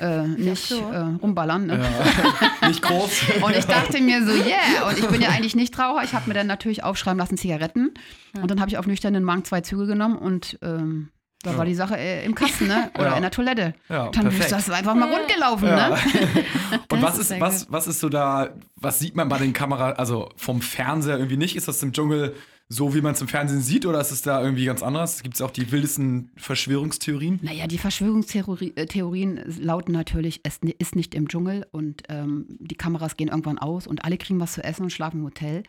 äh, 0.00 0.26
nicht 0.26 0.68
so. 0.68 0.80
äh, 0.90 0.98
rumballern. 1.20 1.66
Ne? 1.66 1.84
Nicht 2.66 2.82
groß. 2.82 3.22
Und 3.42 3.56
ich 3.56 3.64
dachte 3.64 4.00
mir 4.00 4.24
so, 4.24 4.32
yeah. 4.32 4.88
Und 4.88 4.98
ich 4.98 5.06
bin 5.08 5.20
ja 5.20 5.30
eigentlich 5.30 5.56
nicht 5.56 5.78
Raucher. 5.78 6.04
Ich 6.04 6.12
habe 6.12 6.28
mir 6.28 6.34
dann 6.34 6.46
natürlich 6.46 6.84
aufschreiben 6.84 7.18
lassen 7.18 7.36
Zigaretten. 7.36 7.94
Und 8.40 8.50
dann 8.50 8.60
habe 8.60 8.70
ich 8.70 8.78
auf 8.78 8.86
nüchternen 8.86 9.24
Magen 9.24 9.44
zwei 9.44 9.60
Züge 9.60 9.86
genommen 9.86 10.16
und 10.16 10.58
ähm, 10.62 11.08
da 11.42 11.56
war 11.56 11.64
die 11.64 11.74
Sache 11.74 11.96
äh, 11.96 12.24
im 12.24 12.34
Kasten, 12.34 12.66
ne? 12.66 12.90
Oder 12.98 13.10
Ja. 13.10 13.16
in 13.16 13.22
der 13.22 13.30
Toilette. 13.30 13.74
Ja, 13.88 14.08
dann 14.10 14.24
perfekt. 14.24 14.44
ist 14.44 14.52
das 14.52 14.70
einfach 14.70 14.94
mal 14.94 15.08
rund 15.12 15.28
gelaufen, 15.28 15.66
Ja. 15.68 15.90
ne? 15.90 15.96
Und 16.90 17.02
was 17.02 17.18
ist 17.18 17.38
was, 17.40 17.70
was 17.70 17.86
ist 17.86 18.00
so 18.00 18.08
da, 18.08 18.50
was 18.76 18.98
sieht 18.98 19.14
man 19.14 19.28
bei 19.28 19.38
den 19.38 19.52
Kameras, 19.52 19.98
also 19.98 20.30
vom 20.36 20.60
Fernseher 20.60 21.16
irgendwie 21.16 21.36
nicht? 21.36 21.56
Ist 21.56 21.68
das 21.68 21.82
im 21.82 21.92
Dschungel 21.92 22.34
so, 22.70 22.94
wie 22.94 23.00
man 23.00 23.14
es 23.14 23.20
im 23.22 23.28
Fernsehen 23.28 23.62
sieht, 23.62 23.86
oder 23.86 23.98
ist 23.98 24.10
es 24.10 24.20
da 24.20 24.42
irgendwie 24.42 24.66
ganz 24.66 24.82
anders? 24.82 25.22
Gibt 25.22 25.36
es 25.36 25.40
auch 25.40 25.50
die 25.50 25.72
wildesten 25.72 26.30
Verschwörungstheorien? 26.36 27.38
Naja, 27.42 27.66
die 27.66 27.78
Verschwörungstheorien 27.78 29.40
lauten 29.58 29.92
natürlich, 29.92 30.40
es 30.42 30.60
ist 30.78 30.94
nicht 30.94 31.14
im 31.14 31.28
Dschungel 31.28 31.66
und 31.72 32.02
ähm, 32.08 32.44
die 32.60 32.74
Kameras 32.74 33.16
gehen 33.16 33.28
irgendwann 33.28 33.58
aus 33.58 33.86
und 33.86 34.04
alle 34.04 34.18
kriegen 34.18 34.38
was 34.40 34.52
zu 34.52 34.62
essen 34.64 34.82
und 34.82 34.90
schlafen 34.90 35.20
im 35.20 35.24
Hotel. 35.26 35.62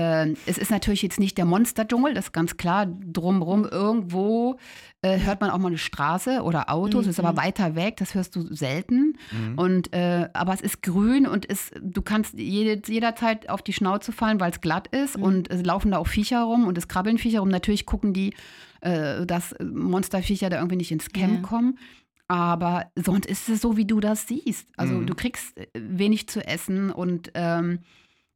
Ähm, 0.00 0.36
es 0.46 0.58
ist 0.58 0.70
natürlich 0.70 1.02
jetzt 1.02 1.18
nicht 1.18 1.36
der 1.38 1.44
Monsterdschungel, 1.44 2.14
das 2.14 2.26
ist 2.26 2.32
ganz 2.32 2.56
klar. 2.56 2.86
Drumrum 2.86 3.64
irgendwo 3.64 4.56
äh, 5.02 5.18
hört 5.18 5.40
man 5.40 5.50
auch 5.50 5.58
mal 5.58 5.68
eine 5.68 5.78
Straße 5.78 6.42
oder 6.42 6.70
Autos, 6.70 7.08
ist 7.08 7.18
aber 7.18 7.36
weiter 7.36 7.74
weg, 7.74 7.96
das 7.96 8.14
hörst 8.14 8.36
du 8.36 8.42
selten. 8.54 9.18
Und, 9.56 9.92
äh, 9.92 10.28
aber 10.34 10.54
es 10.54 10.60
ist 10.60 10.82
grün 10.82 11.26
und 11.26 11.46
ist, 11.46 11.72
du 11.82 12.00
kannst 12.02 12.34
jede, 12.38 12.80
jederzeit 12.86 13.48
auf 13.48 13.62
die 13.62 13.72
Schnauze 13.72 14.12
fallen, 14.12 14.38
weil 14.38 14.52
es 14.52 14.60
glatt 14.60 14.86
ist 14.88 15.16
und 15.16 15.50
es 15.50 15.64
laufen 15.64 15.90
da 15.90 15.98
auch 15.98 16.06
Viecher 16.06 16.42
rum 16.44 16.66
und 16.68 16.78
es 16.78 16.86
krabbeln 16.86 17.18
Viecher 17.18 17.40
rum. 17.40 17.48
Natürlich 17.48 17.84
gucken 17.84 18.12
die, 18.12 18.34
äh, 18.82 19.26
dass 19.26 19.54
Monsterviecher 19.60 20.48
da 20.50 20.58
irgendwie 20.58 20.76
nicht 20.76 20.92
ins 20.92 21.10
Camp 21.10 21.42
Ja. 21.42 21.48
kommen. 21.48 21.78
Aber 22.30 22.92
sonst 22.94 23.26
ist 23.26 23.48
es 23.48 23.60
so, 23.62 23.76
wie 23.76 23.86
du 23.86 24.00
das 24.00 24.26
siehst. 24.28 24.68
Also 24.76 24.94
Mhm. 24.94 25.06
du 25.06 25.14
kriegst 25.14 25.56
äh, 25.58 25.66
wenig 25.74 26.28
zu 26.28 26.46
essen 26.46 26.90
und 26.90 27.30
ähm, 27.34 27.78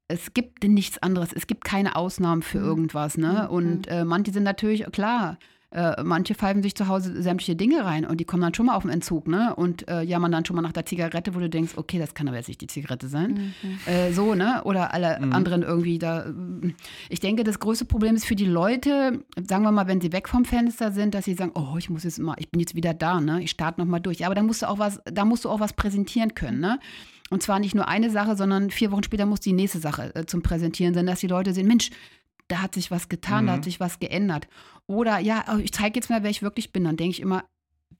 es 0.08 0.34
gibt 0.34 0.62
nichts 0.64 0.98
anderes. 0.98 1.32
Es 1.32 1.46
gibt 1.46 1.64
keine 1.64 1.96
Ausnahmen 1.96 2.42
für 2.42 2.58
irgendwas. 2.58 3.16
Ne? 3.16 3.48
Und 3.48 3.88
äh, 3.88 4.04
manche 4.04 4.32
sind 4.32 4.42
natürlich, 4.42 4.84
klar, 4.92 5.38
äh, 5.70 6.02
manche 6.02 6.34
pfeifen 6.34 6.62
sich 6.62 6.74
zu 6.74 6.86
Hause 6.86 7.22
sämtliche 7.22 7.56
Dinge 7.56 7.82
rein 7.86 8.04
und 8.04 8.18
die 8.20 8.26
kommen 8.26 8.42
dann 8.42 8.52
schon 8.52 8.66
mal 8.66 8.74
auf 8.76 8.82
den 8.82 8.90
Entzug. 8.90 9.26
Ne? 9.26 9.56
Und 9.56 9.88
äh, 9.88 10.02
jammern 10.02 10.30
dann 10.30 10.44
schon 10.44 10.54
mal 10.54 10.60
nach 10.60 10.72
der 10.72 10.84
Zigarette, 10.84 11.34
wo 11.34 11.38
du 11.38 11.48
denkst, 11.48 11.72
okay, 11.76 11.98
das 11.98 12.12
kann 12.12 12.28
aber 12.28 12.36
jetzt 12.36 12.48
nicht 12.48 12.60
die 12.60 12.66
Zigarette 12.66 13.08
sein. 13.08 13.54
Äh, 13.86 14.12
so, 14.12 14.34
ne? 14.34 14.60
Oder 14.64 14.92
alle 14.92 15.18
anderen 15.32 15.62
irgendwie 15.62 15.98
da. 15.98 16.26
äh, 16.26 16.74
Ich 17.08 17.20
denke, 17.20 17.42
das 17.42 17.58
größte 17.58 17.86
Problem 17.86 18.14
ist 18.14 18.26
für 18.26 18.36
die 18.36 18.44
Leute, 18.44 19.24
sagen 19.42 19.62
wir 19.64 19.72
mal, 19.72 19.86
wenn 19.86 20.02
sie 20.02 20.12
weg 20.12 20.28
vom 20.28 20.44
Fenster 20.44 20.92
sind, 20.92 21.14
dass 21.14 21.24
sie 21.24 21.32
sagen, 21.32 21.52
oh, 21.54 21.76
ich 21.78 21.88
muss 21.88 22.04
jetzt 22.04 22.18
mal, 22.18 22.34
ich 22.38 22.50
bin 22.50 22.60
jetzt 22.60 22.74
wieder 22.74 22.92
da, 22.92 23.18
ne? 23.22 23.42
Ich 23.42 23.50
starte 23.52 23.80
nochmal 23.80 24.00
durch. 24.00 24.18
Ja, 24.18 24.26
aber 24.26 24.34
da 24.34 24.42
musst 24.42 24.60
du 24.60 24.66
auch 24.68 24.78
was, 24.78 25.00
da 25.10 25.24
musst 25.24 25.46
du 25.46 25.48
auch 25.48 25.60
was 25.60 25.72
präsentieren 25.72 26.34
können, 26.34 26.60
ne? 26.60 26.78
Und 27.32 27.42
zwar 27.42 27.58
nicht 27.58 27.74
nur 27.74 27.88
eine 27.88 28.10
Sache, 28.10 28.36
sondern 28.36 28.70
vier 28.70 28.92
Wochen 28.92 29.02
später 29.02 29.24
muss 29.24 29.40
die 29.40 29.54
nächste 29.54 29.78
Sache 29.78 30.14
äh, 30.14 30.26
zum 30.26 30.42
Präsentieren 30.42 30.92
sein, 30.92 31.06
dass 31.06 31.20
die 31.20 31.28
Leute 31.28 31.54
sehen, 31.54 31.66
Mensch, 31.66 31.88
da 32.48 32.60
hat 32.60 32.74
sich 32.74 32.90
was 32.90 33.08
getan, 33.08 33.46
da 33.46 33.54
hat 33.54 33.64
sich 33.64 33.80
was 33.80 33.98
geändert. 33.98 34.48
Oder 34.86 35.18
ja, 35.18 35.44
oh, 35.50 35.56
ich 35.56 35.72
zeige 35.72 35.98
jetzt 35.98 36.10
mal, 36.10 36.22
wer 36.22 36.30
ich 36.30 36.42
wirklich 36.42 36.72
bin. 36.72 36.84
Dann 36.84 36.98
denke 36.98 37.12
ich 37.12 37.20
immer, 37.20 37.44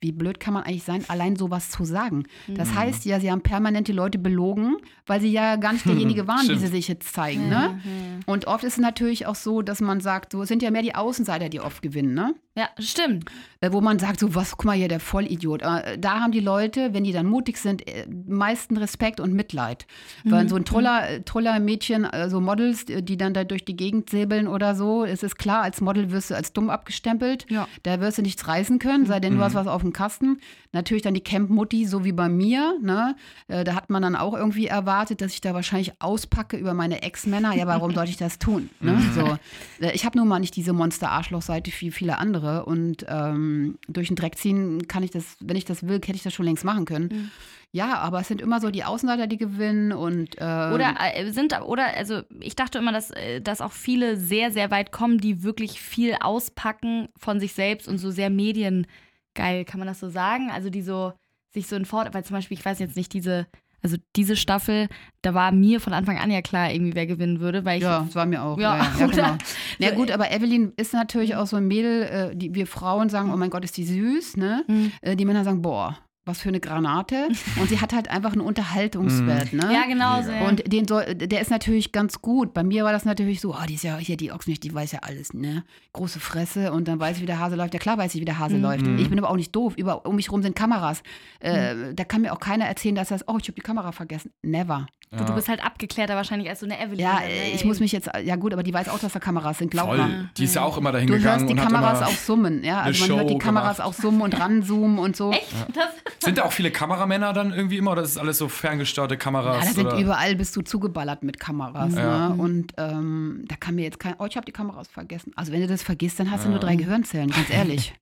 wie 0.02 0.12
blöd 0.12 0.38
kann 0.38 0.52
man 0.52 0.64
eigentlich 0.64 0.82
sein, 0.82 1.04
allein 1.08 1.36
sowas 1.36 1.70
zu 1.70 1.84
sagen? 1.84 2.24
Das 2.48 2.74
heißt 2.74 3.06
ja, 3.06 3.20
sie 3.20 3.30
haben 3.30 3.40
permanent 3.40 3.88
die 3.88 3.92
Leute 3.92 4.18
belogen, 4.18 4.76
weil 5.06 5.20
sie 5.20 5.30
ja 5.32 5.56
gar 5.56 5.72
nicht 5.72 5.86
derjenige 5.86 6.26
waren, 6.28 6.46
wie 6.48 6.58
sie 6.58 6.66
sich 6.66 6.88
jetzt 6.88 7.14
zeigen. 7.14 7.48
Ne? 7.48 7.80
Und 8.26 8.46
oft 8.46 8.64
ist 8.64 8.74
es 8.74 8.78
natürlich 8.78 9.26
auch 9.26 9.36
so, 9.36 9.62
dass 9.62 9.80
man 9.80 10.00
sagt, 10.00 10.32
so 10.32 10.42
es 10.42 10.48
sind 10.48 10.60
ja 10.62 10.70
mehr 10.70 10.82
die 10.82 10.94
Außenseiter, 10.94 11.48
die 11.48 11.60
oft 11.60 11.80
gewinnen, 11.80 12.12
ne? 12.12 12.34
Ja, 12.54 12.68
stimmt. 12.78 13.24
Äh, 13.62 13.72
Wo 13.72 13.80
man 13.80 13.98
sagt, 13.98 14.20
so 14.20 14.34
was, 14.34 14.50
guck 14.52 14.66
mal 14.66 14.76
hier, 14.76 14.88
der 14.88 15.00
Vollidiot. 15.00 15.62
Äh, 15.62 15.96
Da 15.98 16.20
haben 16.20 16.32
die 16.32 16.40
Leute, 16.40 16.92
wenn 16.92 17.02
die 17.04 17.12
dann 17.12 17.24
mutig 17.26 17.56
sind, 17.56 17.86
äh, 17.88 18.06
meisten 18.26 18.76
Respekt 18.76 19.20
und 19.20 19.32
Mitleid. 19.32 19.86
Weil 20.24 20.48
so 20.50 20.56
ein 20.56 20.64
toller, 20.66 21.24
toller 21.24 21.58
Mädchen, 21.60 22.06
so 22.28 22.40
Models, 22.40 22.84
äh, 22.90 23.02
die 23.02 23.16
dann 23.16 23.32
da 23.32 23.44
durch 23.44 23.64
die 23.64 23.74
Gegend 23.74 24.10
säbeln 24.10 24.48
oder 24.48 24.74
so, 24.74 25.04
es 25.04 25.22
ist 25.22 25.36
klar, 25.38 25.62
als 25.62 25.80
Model 25.80 26.10
wirst 26.12 26.30
du 26.30 26.34
als 26.34 26.52
dumm 26.52 26.68
abgestempelt. 26.68 27.46
Ja. 27.50 27.66
Da 27.84 28.00
wirst 28.00 28.18
du 28.18 28.22
nichts 28.22 28.46
reißen 28.46 28.78
können, 28.78 29.06
sei 29.06 29.18
denn 29.18 29.36
du 29.36 29.42
hast 29.42 29.54
was 29.54 29.66
auf 29.66 29.80
dem 29.80 29.92
Kasten. 29.94 30.38
Natürlich 30.72 31.02
dann 31.02 31.14
die 31.14 31.22
Camp-Mutti, 31.22 31.86
so 31.86 32.04
wie 32.04 32.12
bei 32.12 32.28
mir. 32.28 32.78
Ne? 32.82 33.14
Da 33.48 33.74
hat 33.74 33.90
man 33.90 34.02
dann 34.02 34.16
auch 34.16 34.34
irgendwie 34.34 34.66
erwartet, 34.66 35.20
dass 35.20 35.32
ich 35.34 35.40
da 35.42 35.52
wahrscheinlich 35.54 35.92
auspacke 36.00 36.56
über 36.56 36.72
meine 36.74 37.02
Ex-Männer. 37.02 37.54
Ja, 37.54 37.66
warum 37.66 37.92
sollte 37.94 38.10
ich 38.10 38.16
das 38.16 38.38
tun? 38.38 38.70
Ne? 38.80 38.98
So. 39.14 39.38
Äh, 39.86 39.92
Ich 39.94 40.04
habe 40.04 40.16
nun 40.18 40.28
mal 40.28 40.38
nicht 40.40 40.56
diese 40.56 40.72
Monster-Arschloch-Seite 40.72 41.70
wie 41.80 41.90
viele 41.90 42.18
andere. 42.18 42.41
Und 42.42 43.06
ähm, 43.08 43.78
durch 43.88 44.08
den 44.08 44.16
Dreck 44.16 44.36
ziehen 44.36 44.86
kann 44.88 45.02
ich 45.02 45.10
das, 45.10 45.36
wenn 45.40 45.56
ich 45.56 45.64
das 45.64 45.86
will, 45.86 45.96
hätte 45.96 46.14
ich 46.14 46.22
das 46.22 46.34
schon 46.34 46.46
längst 46.46 46.64
machen 46.64 46.84
können. 46.84 47.30
Ja, 47.74 47.98
aber 47.98 48.20
es 48.20 48.28
sind 48.28 48.42
immer 48.42 48.60
so 48.60 48.70
die 48.70 48.84
Außenseiter, 48.84 49.26
die 49.26 49.38
gewinnen 49.38 49.92
und 49.92 50.36
ähm, 50.38 50.72
Oder 50.74 50.94
äh, 51.14 51.30
sind 51.32 51.58
oder 51.62 51.96
also 51.96 52.20
ich 52.38 52.54
dachte 52.54 52.76
immer, 52.76 52.92
dass, 52.92 53.10
äh, 53.12 53.40
dass 53.40 53.62
auch 53.62 53.72
viele 53.72 54.18
sehr, 54.18 54.52
sehr 54.52 54.70
weit 54.70 54.92
kommen, 54.92 55.18
die 55.18 55.42
wirklich 55.42 55.80
viel 55.80 56.16
auspacken 56.20 57.08
von 57.16 57.40
sich 57.40 57.54
selbst 57.54 57.88
und 57.88 57.96
so 57.96 58.10
sehr 58.10 58.28
mediengeil, 58.28 59.64
kann 59.64 59.78
man 59.78 59.86
das 59.86 60.00
so 60.00 60.10
sagen? 60.10 60.50
Also 60.50 60.68
die 60.68 60.82
so 60.82 61.14
sich 61.54 61.66
so 61.66 61.76
in 61.76 61.84
Fort, 61.84 62.12
weil 62.12 62.24
zum 62.24 62.36
Beispiel, 62.36 62.58
ich 62.58 62.64
weiß 62.64 62.78
jetzt 62.78 62.96
nicht, 62.96 63.12
diese, 63.12 63.46
also 63.82 63.96
diese 64.16 64.36
Staffel, 64.36 64.88
da 65.22 65.34
war 65.34 65.52
mir 65.52 65.80
von 65.80 65.92
Anfang 65.92 66.18
an 66.18 66.30
ja 66.30 66.40
klar, 66.40 66.72
irgendwie 66.72 66.94
wer 66.94 67.06
gewinnen 67.06 67.40
würde, 67.40 67.64
weil 67.64 67.78
ich 67.78 67.82
Ja, 67.82 68.02
das 68.06 68.14
war 68.14 68.26
mir 68.26 68.42
auch. 68.42 68.58
Ja, 68.58 68.76
Ja, 68.76 68.92
ja, 68.98 69.06
genau. 69.06 69.36
Na 69.78 69.90
gut, 69.90 70.10
aber 70.10 70.30
Evelyn 70.30 70.72
ist 70.76 70.94
natürlich 70.94 71.36
auch 71.36 71.46
so 71.46 71.56
ein 71.56 71.66
Mädel, 71.66 72.02
äh, 72.02 72.36
die 72.36 72.54
wir 72.54 72.66
Frauen 72.66 73.08
sagen, 73.08 73.32
oh 73.32 73.36
mein 73.36 73.50
Gott, 73.50 73.64
ist 73.64 73.76
die 73.76 73.84
süß, 73.84 74.36
ne? 74.36 74.64
Mhm. 74.68 74.92
Äh, 75.00 75.16
die 75.16 75.24
Männer 75.24 75.44
sagen, 75.44 75.62
boah, 75.62 75.98
was 76.24 76.40
für 76.40 76.48
eine 76.50 76.60
Granate. 76.60 77.28
Und 77.60 77.68
sie 77.68 77.80
hat 77.80 77.92
halt 77.92 78.08
einfach 78.08 78.32
einen 78.32 78.42
Unterhaltungswert, 78.42 79.52
ne? 79.52 79.70
ja 79.72 79.84
genau 79.88 80.22
so. 80.22 80.30
ja. 80.30 80.46
Und 80.48 80.72
den 80.72 80.86
soll, 80.86 81.14
der 81.14 81.40
ist 81.40 81.50
natürlich 81.50 81.92
ganz 81.92 82.22
gut. 82.22 82.54
Bei 82.54 82.62
mir 82.62 82.84
war 82.84 82.92
das 82.92 83.04
natürlich 83.04 83.40
so, 83.40 83.54
oh, 83.54 83.66
die 83.68 83.74
ist 83.74 83.82
ja 83.84 83.96
hier, 83.96 84.16
die 84.16 84.30
Ochsenich, 84.32 84.60
die 84.60 84.72
weiß 84.72 84.92
ja 84.92 85.00
alles, 85.02 85.34
ne? 85.34 85.64
Große 85.92 86.20
Fresse 86.20 86.72
und 86.72 86.86
dann 86.88 87.00
weiß 87.00 87.16
ich, 87.16 87.22
wie 87.22 87.26
der 87.26 87.38
Hase 87.40 87.56
läuft. 87.56 87.74
Ja 87.74 87.80
klar 87.80 87.98
weiß 87.98 88.14
ich, 88.14 88.20
wie 88.20 88.24
der 88.24 88.38
Hase 88.38 88.56
läuft. 88.56 88.86
Ich 88.86 89.08
bin 89.10 89.18
aber 89.18 89.30
auch 89.30 89.36
nicht 89.36 89.54
doof. 89.54 89.74
Über, 89.76 90.06
um 90.06 90.16
mich 90.16 90.30
rum 90.30 90.42
sind 90.42 90.54
Kameras. 90.56 91.02
Äh, 91.40 91.94
Da 91.94 92.04
kann 92.04 92.22
mir 92.22 92.32
auch 92.32 92.40
keiner 92.40 92.66
erzählen, 92.66 92.94
dass 92.94 93.08
das, 93.08 93.26
oh, 93.28 93.36
ich 93.40 93.44
habe 93.48 93.54
die 93.54 93.60
Kamera 93.60 93.92
vergessen. 93.92 94.32
Never. 94.42 94.86
du, 95.10 95.24
du 95.24 95.34
bist 95.34 95.48
halt 95.48 95.62
abgeklärter 95.64 96.16
wahrscheinlich 96.16 96.48
als 96.48 96.60
so 96.60 96.66
eine 96.66 96.80
Evelyn. 96.80 97.00
Ja, 97.00 97.20
ne? 97.20 97.26
äh, 97.28 97.54
ich 97.54 97.64
muss 97.64 97.80
mich 97.80 97.92
jetzt, 97.92 98.08
ja 98.24 98.36
gut, 98.36 98.52
aber 98.52 98.62
die 98.62 98.72
weiß 98.72 98.88
auch, 98.88 98.98
dass 98.98 99.12
da 99.12 99.18
Kameras 99.18 99.58
sind, 99.58 99.70
glaub 99.70 99.88
mal. 99.88 99.96
Voll. 99.98 100.28
Die 100.36 100.44
ist 100.44 100.54
ja 100.54 100.62
auch 100.62 100.78
immer 100.78 100.92
dahin 100.92 101.08
Du 101.08 101.14
hörst 101.14 101.24
gegangen 101.24 101.46
die 101.48 101.52
und 101.54 101.60
hat 101.60 101.68
Kameras 101.68 102.02
auch 102.02 102.16
summen, 102.16 102.64
ja. 102.64 102.80
Also 102.80 103.00
man 103.00 103.08
Show 103.08 103.16
hört 103.18 103.30
die 103.30 103.38
Kameras 103.38 103.76
gemacht. 103.76 103.88
auch 103.88 103.92
summen 104.00 104.22
und 104.22 104.38
ranzoomen 104.40 104.98
und 104.98 105.16
so. 105.16 105.32
Echt? 105.32 105.52
Das, 105.74 105.88
Sind 106.20 106.38
da 106.38 106.44
auch 106.44 106.52
viele 106.52 106.70
Kameramänner 106.70 107.32
dann 107.32 107.52
irgendwie 107.52 107.78
immer 107.78 107.92
oder 107.92 108.02
ist 108.02 108.10
es 108.10 108.18
alles 108.18 108.38
so 108.38 108.48
ferngesteuerte 108.48 109.16
Kameras? 109.16 109.64
Ja, 109.64 109.72
da 109.84 109.90
sind 109.90 110.00
überall 110.00 110.36
bist 110.36 110.54
du 110.56 110.62
zugeballert 110.62 111.22
mit 111.22 111.38
Kameras. 111.40 111.94
Ja. 111.94 112.28
Ne? 112.30 112.34
Und 112.42 112.72
ähm, 112.76 113.44
da 113.48 113.56
kann 113.56 113.74
mir 113.74 113.82
jetzt 113.82 113.98
kein, 114.00 114.14
oh, 114.18 114.26
ich 114.26 114.36
habe 114.36 114.44
die 114.44 114.52
Kameras 114.52 114.88
vergessen. 114.88 115.32
Also 115.36 115.52
wenn 115.52 115.60
du 115.60 115.66
das 115.66 115.82
vergisst, 115.82 116.18
dann 116.20 116.30
hast 116.30 116.44
du 116.44 116.50
nur 116.50 116.58
drei 116.58 116.76
Gehirnzellen, 116.76 117.30
ganz 117.30 117.50
ehrlich. 117.50 117.94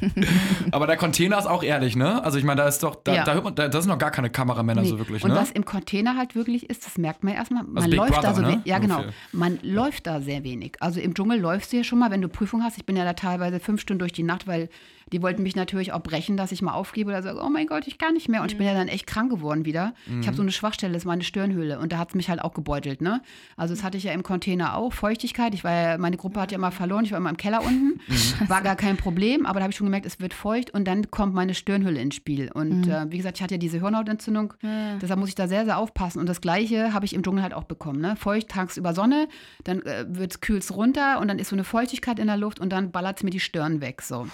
Aber 0.72 0.86
der 0.86 0.96
Container 0.96 1.38
ist 1.38 1.46
auch 1.46 1.62
ehrlich, 1.62 1.96
ne? 1.96 2.22
Also 2.24 2.38
ich 2.38 2.44
meine, 2.44 2.62
da 2.62 2.68
ist 2.68 2.82
doch, 2.82 2.96
da, 2.96 3.14
Ja. 3.14 3.24
da 3.24 3.34
hört 3.34 3.44
man, 3.44 3.54
da, 3.54 3.68
da 3.68 3.80
sind 3.80 3.90
noch 3.90 3.98
gar 3.98 4.10
keine 4.10 4.30
Kameramänner 4.30 4.82
Nee. 4.82 4.88
so 4.88 4.98
wirklich, 4.98 5.22
und 5.24 5.30
ne? 5.30 5.36
was 5.36 5.50
im 5.50 5.64
Container 5.64 6.16
halt 6.16 6.34
wirklich 6.34 6.68
ist, 6.68 6.86
das 6.86 6.98
merkt 6.98 7.24
man 7.24 7.34
erstmal, 7.34 7.62
man 7.64 7.84
Also 7.84 7.96
läuft 7.96 8.16
da 8.16 8.20
Brother, 8.32 8.34
so 8.34 8.42
ne? 8.42 8.60
ja 8.64 8.78
genau, 8.78 9.04
man 9.32 9.58
läuft 9.62 10.06
da 10.06 10.20
sehr 10.20 10.44
wenig. 10.44 10.76
Also 10.80 11.00
im 11.00 11.14
Dschungel 11.14 11.38
läufst 11.40 11.72
du 11.72 11.76
ja 11.78 11.84
schon 11.84 11.98
mal, 11.98 12.10
wenn 12.10 12.20
du 12.22 12.28
Prüfung 12.28 12.62
hast. 12.62 12.76
Ich 12.78 12.84
bin 12.86 12.96
ja 12.96 13.04
da 13.04 13.12
teilweise 13.12 13.60
fünf 13.60 13.80
Stunden 13.80 14.00
durch 14.00 14.12
die 14.12 14.22
Nacht, 14.22 14.46
weil 14.46 14.68
die 15.12 15.22
wollten 15.22 15.44
mich 15.44 15.54
natürlich 15.54 15.92
auch 15.92 16.02
brechen, 16.02 16.36
dass 16.36 16.50
ich 16.50 16.62
mal 16.62 16.72
aufgebe 16.72 17.10
oder 17.10 17.22
sage, 17.22 17.40
oh 17.40 17.48
mein 17.48 17.66
Gott, 17.68 17.86
ich 17.86 17.96
kann 17.96 18.14
nicht 18.14 18.28
mehr. 18.28 18.42
Und 18.42 18.50
ich 18.50 18.58
bin 18.58 18.66
ja 18.66 18.74
dann 18.74 18.88
echt 18.88 19.06
krank 19.06 19.30
geworden 19.30 19.64
wieder. 19.64 19.94
Ich 20.20 20.26
habe 20.26 20.36
so 20.36 20.42
eine 20.42 20.50
Schwachstelle, 20.50 20.92
das 20.92 21.02
ist 21.02 21.06
meine 21.06 21.22
Stirnhöhle 21.22 21.78
und 21.78 21.92
da 21.92 21.98
hat 21.98 22.08
es 22.08 22.14
mich 22.16 22.28
halt 22.28 22.42
auch 22.42 22.54
gebeutelt. 22.54 23.00
Ne? 23.00 23.22
Also 23.56 23.72
das 23.74 23.84
hatte 23.84 23.96
ich 23.98 24.04
ja 24.04 24.12
im 24.12 24.24
Container 24.24 24.76
auch, 24.76 24.92
Feuchtigkeit. 24.92 25.54
Ich 25.54 25.62
war 25.62 25.72
ja, 25.72 25.98
meine 25.98 26.16
Gruppe 26.16 26.40
hat 26.40 26.50
ja 26.50 26.58
immer 26.58 26.72
verloren, 26.72 27.04
ich 27.04 27.12
war 27.12 27.18
immer 27.18 27.30
im 27.30 27.36
Keller 27.36 27.62
unten. 27.64 28.00
War 28.48 28.62
gar 28.62 28.76
kein 28.76 28.96
Problem, 28.96 29.46
aber 29.46 29.60
da 29.60 29.64
habe 29.64 29.70
ich 29.70 29.76
schon 29.76 29.86
gemerkt, 29.86 30.06
es 30.06 30.20
wird 30.20 30.34
feucht 30.34 30.72
und 30.72 30.86
dann 30.86 31.10
kommt 31.10 31.34
meine 31.34 31.54
Stirnhülle 31.54 32.00
ins 32.00 32.16
Spiel. 32.16 32.50
Und 32.52 32.88
äh, 32.88 33.10
wie 33.10 33.16
gesagt, 33.16 33.38
ich 33.38 33.42
hatte 33.42 33.54
ja 33.54 33.58
diese 33.58 33.80
Hirnhautentzündung, 33.80 34.54
deshalb 35.00 35.20
muss 35.20 35.28
ich 35.28 35.34
da 35.34 35.46
sehr, 35.48 35.64
sehr 35.64 35.78
aufpassen. 35.78 36.18
Und 36.18 36.28
das 36.28 36.40
Gleiche 36.40 36.92
habe 36.92 37.04
ich 37.04 37.14
im 37.14 37.22
Dschungel 37.22 37.42
halt 37.42 37.54
auch 37.54 37.64
bekommen. 37.64 38.00
Ne? 38.00 38.16
Feucht 38.16 38.48
tagsüber 38.48 38.94
Sonne, 38.94 39.28
dann 39.64 39.82
äh, 39.82 40.04
wird 40.08 40.40
kühlt's 40.42 40.74
runter 40.74 41.20
und 41.20 41.28
dann 41.28 41.38
ist 41.38 41.50
so 41.50 41.56
eine 41.56 41.64
Feuchtigkeit 41.64 42.18
in 42.18 42.26
der 42.26 42.36
Luft 42.36 42.58
und 42.60 42.70
dann 42.70 42.90
ballert 42.90 43.18
es 43.18 43.22
mir 43.22 43.30
die 43.30 43.40
Stirn 43.40 43.80
weg. 43.80 44.02
So. 44.02 44.26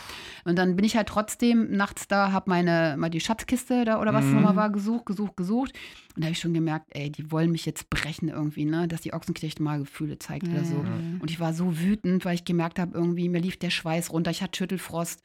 Und 0.45 0.57
dann 0.63 0.77
bin 0.77 0.85
ich 0.85 0.97
halt 0.97 1.09
trotzdem 1.09 1.71
nachts 1.71 2.09
da, 2.09 2.33
habe 2.33 2.49
meine 2.49 2.97
mal 2.97 3.11
die 3.11 3.21
Schatzkiste 3.21 3.85
da 3.85 4.01
oder 4.01 4.15
was 4.15 4.25
es 4.25 4.33
nochmal 4.33 4.57
war, 4.57 4.71
gesucht, 4.71 5.07
gesucht, 5.07 5.37
gesucht. 5.37 5.73
Und 6.15 6.23
da 6.23 6.27
habe 6.27 6.33
ich 6.33 6.39
schon 6.39 6.55
gemerkt, 6.55 6.87
ey, 6.91 7.11
die 7.11 7.31
wollen 7.31 7.51
mich 7.51 7.67
jetzt 7.67 7.91
brechen 7.91 8.29
irgendwie, 8.29 8.65
ne? 8.65 8.87
dass 8.87 9.01
die 9.01 9.13
Ochsenknecht 9.13 9.61
mal 9.61 9.81
Gefühle 9.81 10.19
zeigt 10.19 10.47
oder 10.49 10.65
so. 10.65 10.77
Und 11.21 11.31
ich 11.31 11.41
war 11.41 11.53
so 11.53 11.79
wütend, 11.79 12.25
weil 12.25 12.35
ich 12.35 12.45
gemerkt 12.45 12.79
habe, 12.79 12.97
irgendwie, 12.97 13.29
mir 13.29 13.41
lief 13.41 13.57
der 13.59 13.71
Schweiß 13.71 14.13
runter, 14.13 14.31
ich 14.31 14.43
hatte 14.43 14.57
Schüttelfrost 14.57 15.23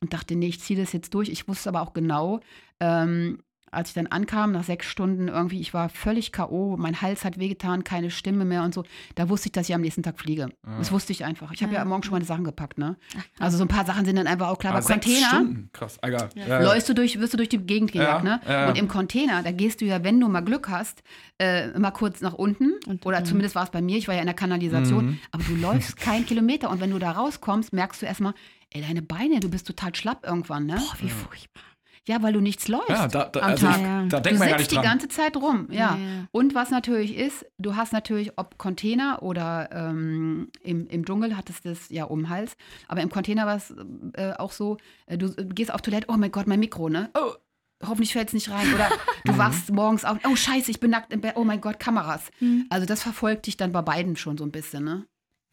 und 0.00 0.12
dachte, 0.12 0.34
nee, 0.34 0.48
ich 0.48 0.60
ziehe 0.60 0.80
das 0.80 0.92
jetzt 0.92 1.14
durch. 1.14 1.28
Ich 1.28 1.46
wusste 1.46 1.68
aber 1.68 1.82
auch 1.82 1.92
genau, 1.92 2.40
ähm, 2.80 3.38
als 3.70 3.90
ich 3.90 3.94
dann 3.94 4.06
ankam, 4.08 4.52
nach 4.52 4.64
sechs 4.64 4.86
Stunden 4.86 5.28
irgendwie, 5.28 5.60
ich 5.60 5.72
war 5.74 5.88
völlig 5.88 6.32
K.O., 6.32 6.76
mein 6.76 7.00
Hals 7.00 7.24
hat 7.24 7.38
wehgetan, 7.38 7.84
keine 7.84 8.10
Stimme 8.10 8.44
mehr 8.44 8.62
und 8.62 8.74
so. 8.74 8.84
Da 9.14 9.28
wusste 9.28 9.48
ich, 9.48 9.52
dass 9.52 9.68
ich 9.68 9.74
am 9.74 9.80
nächsten 9.80 10.02
Tag 10.02 10.18
fliege. 10.18 10.48
Das 10.78 10.92
wusste 10.92 11.12
ich 11.12 11.24
einfach. 11.24 11.52
Ich 11.52 11.62
habe 11.62 11.74
ja 11.74 11.84
morgen 11.84 12.02
schon 12.02 12.12
meine 12.12 12.24
Sachen 12.24 12.44
gepackt, 12.44 12.78
ne? 12.78 12.96
Also 13.38 13.58
so 13.58 13.64
ein 13.64 13.68
paar 13.68 13.84
Sachen 13.84 14.04
sind 14.04 14.16
dann 14.16 14.26
einfach 14.26 14.48
auch 14.48 14.58
klar. 14.58 14.72
Aber 14.72 14.82
sechs 14.82 15.04
Container, 15.04 15.28
Stunden? 15.28 15.70
Krass, 15.72 15.98
egal. 16.02 16.30
Ja. 16.34 16.46
Ja, 16.46 16.62
läufst 16.62 16.88
du 16.88 16.94
durch, 16.94 17.18
wirst 17.20 17.32
du 17.32 17.36
durch 17.36 17.48
die 17.48 17.58
Gegend 17.58 17.92
gejagt, 17.92 18.24
Ja, 18.24 18.40
ne? 18.64 18.68
Und 18.68 18.78
im 18.78 18.88
Container, 18.88 19.42
da 19.42 19.52
gehst 19.52 19.80
du 19.80 19.84
ja, 19.84 20.02
wenn 20.04 20.18
du 20.20 20.28
mal 20.28 20.40
Glück 20.40 20.68
hast, 20.68 21.02
äh, 21.38 21.68
mal 21.78 21.90
kurz 21.90 22.20
nach 22.20 22.34
unten. 22.34 22.74
oder 23.04 23.24
zumindest 23.24 23.54
war 23.54 23.64
es 23.64 23.70
bei 23.70 23.80
mir, 23.80 23.96
ich 23.96 24.08
war 24.08 24.14
ja 24.14 24.20
in 24.20 24.26
der 24.26 24.34
Kanalisation. 24.34 25.06
Mhm. 25.06 25.18
Aber 25.30 25.42
du 25.44 25.54
läufst 25.54 25.96
keinen 25.96 26.26
Kilometer. 26.26 26.70
Und 26.70 26.80
wenn 26.80 26.90
du 26.90 26.98
da 26.98 27.12
rauskommst, 27.12 27.72
merkst 27.72 28.02
du 28.02 28.06
erstmal, 28.06 28.34
ey, 28.70 28.82
deine 28.82 29.02
Beine, 29.02 29.40
du 29.40 29.48
bist 29.48 29.66
total 29.66 29.94
schlapp 29.94 30.24
irgendwann, 30.26 30.66
ne? 30.66 30.74
Boah, 30.76 30.96
wie 31.00 31.08
furchtbar. 31.10 31.62
Ja, 32.10 32.22
weil 32.22 32.32
du 32.32 32.40
nichts 32.40 32.66
läufst. 32.66 32.88
Ja, 32.90 33.06
da, 33.06 33.26
da, 33.26 33.40
am 33.40 33.46
also 33.50 33.66
Tag. 33.66 33.76
ich, 33.76 33.82
Ja. 33.82 34.02
da 34.06 34.16
Du 34.18 34.22
denkt 34.24 34.38
man 34.40 34.48
gar 34.48 34.58
sitzt 34.58 34.58
nicht 34.58 34.70
die 34.72 34.74
dran. 34.74 34.84
ganze 34.84 35.08
Zeit 35.08 35.36
rum, 35.36 35.68
ja. 35.70 35.96
Ja. 35.96 35.96
Und 36.32 36.54
was 36.56 36.70
natürlich 36.70 37.16
ist, 37.16 37.46
du 37.58 37.76
hast 37.76 37.92
natürlich, 37.92 38.32
ob 38.36 38.58
Container 38.58 39.22
oder 39.22 39.68
ähm, 39.72 40.48
im, 40.64 40.88
im 40.88 41.04
Dschungel 41.04 41.36
hattest 41.36 41.64
du 41.64 41.68
das 41.68 41.88
ja 41.90 42.04
um 42.04 42.22
den 42.22 42.28
Hals, 42.30 42.56
aber 42.88 43.00
im 43.00 43.10
Container 43.10 43.46
war 43.46 43.56
es 43.56 43.72
äh, 44.14 44.32
auch 44.32 44.50
so, 44.52 44.76
äh, 45.06 45.16
du 45.16 45.26
äh, 45.36 45.44
gehst 45.44 45.72
auf 45.72 45.82
Toilette, 45.82 46.06
oh 46.10 46.16
mein 46.16 46.32
Gott, 46.32 46.46
mein 46.48 46.58
Mikro, 46.60 46.88
ne? 46.88 47.10
Oh, 47.16 47.32
hoffentlich 47.86 48.12
fällt 48.12 48.28
es 48.28 48.34
nicht 48.34 48.50
rein. 48.50 48.66
Oder 48.74 48.88
du 49.24 49.38
wachst 49.38 49.70
morgens 49.72 50.04
auf, 50.04 50.18
oh 50.28 50.34
scheiße, 50.36 50.70
ich 50.70 50.80
bin 50.80 50.90
nackt 50.90 51.12
im 51.12 51.20
Bett, 51.20 51.34
oh 51.36 51.44
mein 51.44 51.60
Gott, 51.60 51.78
Kameras. 51.78 52.30
Also 52.70 52.86
das 52.86 53.02
verfolgt 53.02 53.46
dich 53.46 53.56
dann 53.56 53.72
bei 53.72 53.82
beiden 53.82 54.16
schon 54.16 54.36
so 54.36 54.44
ein 54.44 54.50
bisschen, 54.52 54.84
ne? 54.84 55.06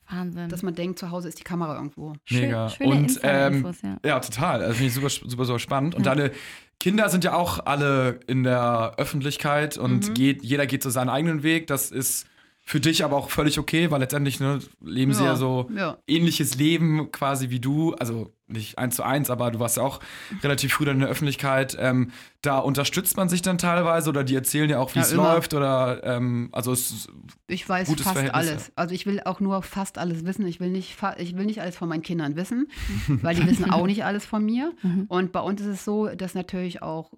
Wahnsinn. 0.10 0.50
Dass 0.50 0.64
man 0.64 0.74
denkt, 0.76 1.00
zu 1.00 1.12
Hause 1.12 1.28
ist 1.28 1.40
die 1.40 1.44
Kamera 1.44 1.76
irgendwo. 1.76 2.14
Mega. 2.30 2.70
Schön- 2.70 2.88
schöne 2.88 3.00
und 3.00 3.20
ähm, 3.24 3.74
ja. 3.84 4.10
ja. 4.10 4.20
total. 4.20 4.62
Also 4.62 4.74
finde 4.74 4.88
ich 4.88 4.94
super, 4.94 5.10
super, 5.10 5.46
super 5.46 5.60
spannend. 5.60 5.96
Und 5.96 6.06
deine 6.06 6.32
Kinder 6.80 7.10
sind 7.10 7.24
ja 7.24 7.34
auch 7.34 7.66
alle 7.66 8.20
in 8.28 8.44
der 8.44 8.94
Öffentlichkeit 8.98 9.78
und 9.78 10.14
geht, 10.16 10.44
jeder 10.44 10.68
geht 10.68 10.84
so 10.84 10.90
seinen 10.90 11.10
eigenen 11.10 11.44
Weg. 11.44 11.68
Das 11.68 11.92
ist 11.92 12.28
für 12.70 12.82
dich 12.82 13.06
aber 13.06 13.16
auch 13.16 13.30
völlig 13.30 13.58
okay, 13.60 13.90
weil 13.92 14.02
letztendlich 14.02 14.42
ne, 14.42 14.60
leben 14.84 15.14
sie 15.14 15.24
Ja, 15.24 15.30
ja 15.32 15.36
so 15.38 15.70
ja. 15.74 15.98
ähnliches 16.06 16.56
Leben 16.56 17.14
quasi 17.14 17.50
wie 17.50 17.62
du. 17.62 17.94
Also 17.94 18.34
nicht 18.50 18.78
eins 18.78 18.96
zu 18.98 19.04
eins, 19.04 19.30
aber 19.30 19.52
du 19.52 19.60
warst 19.60 19.76
ja 19.78 19.84
auch 19.84 20.00
relativ 20.44 20.74
früh 20.74 20.84
dann 20.86 20.96
in 20.98 21.00
der 21.02 21.10
Öffentlichkeit. 21.10 21.78
Ähm, 21.80 22.12
da 22.42 22.60
unterstützt 22.60 23.16
man 23.18 23.30
sich 23.30 23.42
dann 23.42 23.58
teilweise 23.58 24.10
oder 24.10 24.24
die 24.26 24.36
erzählen 24.36 24.70
ja 24.70 24.80
auch, 24.80 24.94
wie 24.96 25.00
Ja, 25.00 25.06
es 25.06 25.12
immer. 25.14 25.34
läuft 25.34 25.54
oder 25.54 26.02
ähm, 26.04 26.50
also 26.52 26.72
es 26.74 27.08
Ich 27.48 27.68
weiß 27.68 27.88
Gutes 27.88 28.04
fast 28.04 28.16
Verhältnis, 28.18 28.50
alles. 28.52 28.72
Also 28.76 28.94
ich 28.96 29.06
will 29.06 29.22
auch 29.24 29.40
nur 29.40 29.62
fast 29.64 29.98
alles 29.98 30.26
wissen. 30.26 30.46
Ich 30.46 30.60
will 30.60 30.70
nicht, 30.70 30.94
fa- 30.96 31.16
ich 31.18 31.38
will 31.38 31.46
nicht 31.46 31.62
alles 31.62 31.78
von 31.78 31.88
meinen 31.88 32.02
Kindern 32.04 32.36
wissen, 32.36 32.68
weil 33.08 33.36
die 33.36 33.46
wissen 33.48 33.72
auch 33.72 33.86
nicht 33.86 34.04
alles 34.04 34.26
von 34.26 34.44
mir. 34.44 34.74
Und 35.08 35.32
bei 35.32 35.40
uns 35.42 35.62
ist 35.62 35.68
es 35.68 35.86
so, 35.86 36.08
dass 36.08 36.34
natürlich 36.34 36.82
auch 36.82 37.12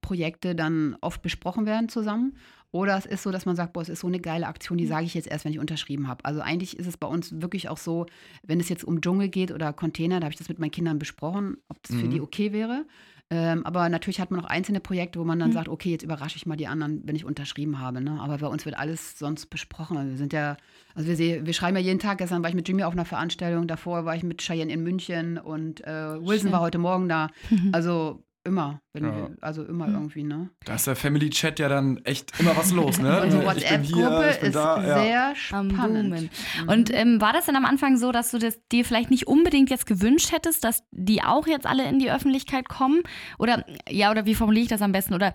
Projekte 0.00 0.54
dann 0.54 0.96
oft 1.00 1.22
besprochen 1.22 1.66
werden 1.66 1.88
zusammen. 1.88 2.36
Oder 2.70 2.98
es 2.98 3.06
ist 3.06 3.22
so, 3.22 3.30
dass 3.30 3.46
man 3.46 3.56
sagt, 3.56 3.72
boah, 3.72 3.80
es 3.80 3.88
ist 3.88 4.00
so 4.00 4.06
eine 4.06 4.20
geile 4.20 4.46
Aktion, 4.46 4.76
die 4.76 4.86
sage 4.86 5.06
ich 5.06 5.14
jetzt 5.14 5.28
erst, 5.28 5.44
wenn 5.44 5.52
ich 5.52 5.58
unterschrieben 5.58 6.06
habe. 6.06 6.24
Also 6.24 6.40
eigentlich 6.40 6.78
ist 6.78 6.86
es 6.86 6.96
bei 6.96 7.06
uns 7.06 7.40
wirklich 7.40 7.68
auch 7.68 7.78
so, 7.78 8.06
wenn 8.42 8.60
es 8.60 8.68
jetzt 8.68 8.84
um 8.84 9.00
Dschungel 9.00 9.28
geht 9.28 9.52
oder 9.52 9.72
Container, 9.72 10.20
da 10.20 10.24
habe 10.24 10.32
ich 10.32 10.38
das 10.38 10.48
mit 10.48 10.58
meinen 10.58 10.70
Kindern 10.70 10.98
besprochen, 10.98 11.56
ob 11.68 11.82
das 11.82 11.96
für 11.96 12.08
die 12.08 12.20
okay 12.20 12.52
wäre. 12.52 12.84
Ähm, 13.30 13.66
aber 13.66 13.88
natürlich 13.90 14.20
hat 14.20 14.30
man 14.30 14.40
auch 14.40 14.48
einzelne 14.48 14.80
Projekte, 14.80 15.20
wo 15.20 15.24
man 15.24 15.38
dann 15.38 15.52
sagt, 15.52 15.68
okay, 15.68 15.90
jetzt 15.90 16.02
überrasche 16.02 16.36
ich 16.36 16.46
mal 16.46 16.56
die 16.56 16.66
anderen, 16.66 17.02
wenn 17.04 17.14
ich 17.14 17.26
unterschrieben 17.26 17.78
habe. 17.78 18.00
Ne? 18.00 18.18
Aber 18.20 18.38
bei 18.38 18.46
uns 18.46 18.64
wird 18.64 18.78
alles 18.78 19.18
sonst 19.18 19.46
besprochen. 19.50 19.98
Also 19.98 20.10
wir 20.10 20.16
sind 20.16 20.32
ja, 20.32 20.56
also 20.94 21.18
wir, 21.18 21.44
wir 21.44 21.52
schreiben 21.52 21.76
ja 21.76 21.82
jeden 21.82 21.98
Tag. 21.98 22.18
Gestern 22.18 22.42
war 22.42 22.48
ich 22.48 22.56
mit 22.56 22.66
Jimmy 22.66 22.84
auf 22.84 22.94
einer 22.94 23.04
Veranstaltung, 23.04 23.66
davor 23.66 24.06
war 24.06 24.16
ich 24.16 24.22
mit 24.22 24.40
Cheyenne 24.40 24.72
in 24.72 24.82
München 24.82 25.36
und 25.36 25.84
äh, 25.84 26.18
Wilson 26.20 26.38
Schön. 26.38 26.52
war 26.52 26.60
heute 26.60 26.78
Morgen 26.78 27.08
da. 27.08 27.28
Also 27.72 28.22
immer, 28.48 28.80
wenn 28.92 29.04
Ja. 29.04 29.14
wir, 29.16 29.36
also 29.40 29.62
immer 29.64 29.86
irgendwie, 29.88 30.24
ne? 30.24 30.50
da 30.64 30.74
ist 30.74 30.86
der 30.88 30.96
Family 30.96 31.30
Chat 31.30 31.58
ja 31.60 31.68
dann 31.68 31.98
echt 32.04 32.32
immer 32.40 32.56
was 32.56 32.72
los, 32.72 32.98
ne? 32.98 33.20
Unsere 33.22 33.42
hier, 33.42 33.48
WhatsApp-Gruppe 33.48 34.24
ist 34.46 34.54
da, 34.54 34.84
ja. 34.86 35.02
sehr 35.02 35.34
Am 35.56 35.70
spannend. 35.70 36.10
Boomen. 36.10 36.30
Und 36.66 36.92
ähm, 36.92 37.20
war 37.20 37.32
das 37.32 37.46
denn 37.46 37.54
am 37.56 37.64
Anfang 37.64 37.96
so, 37.96 38.10
dass 38.10 38.32
du 38.32 38.38
das 38.38 38.58
dir 38.72 38.84
vielleicht 38.84 39.10
nicht 39.10 39.26
unbedingt 39.28 39.70
jetzt 39.70 39.86
gewünscht 39.86 40.32
hättest, 40.32 40.64
dass 40.64 40.82
die 40.90 41.22
auch 41.22 41.46
jetzt 41.46 41.66
alle 41.66 41.88
in 41.88 41.98
die 42.00 42.10
Öffentlichkeit 42.10 42.68
kommen? 42.68 43.02
Oder 43.38 43.64
ja, 43.88 44.10
oder 44.10 44.26
wie 44.26 44.34
formuliere 44.34 44.64
ich 44.64 44.70
das 44.70 44.82
am 44.82 44.92
besten? 44.92 45.14
Oder 45.14 45.28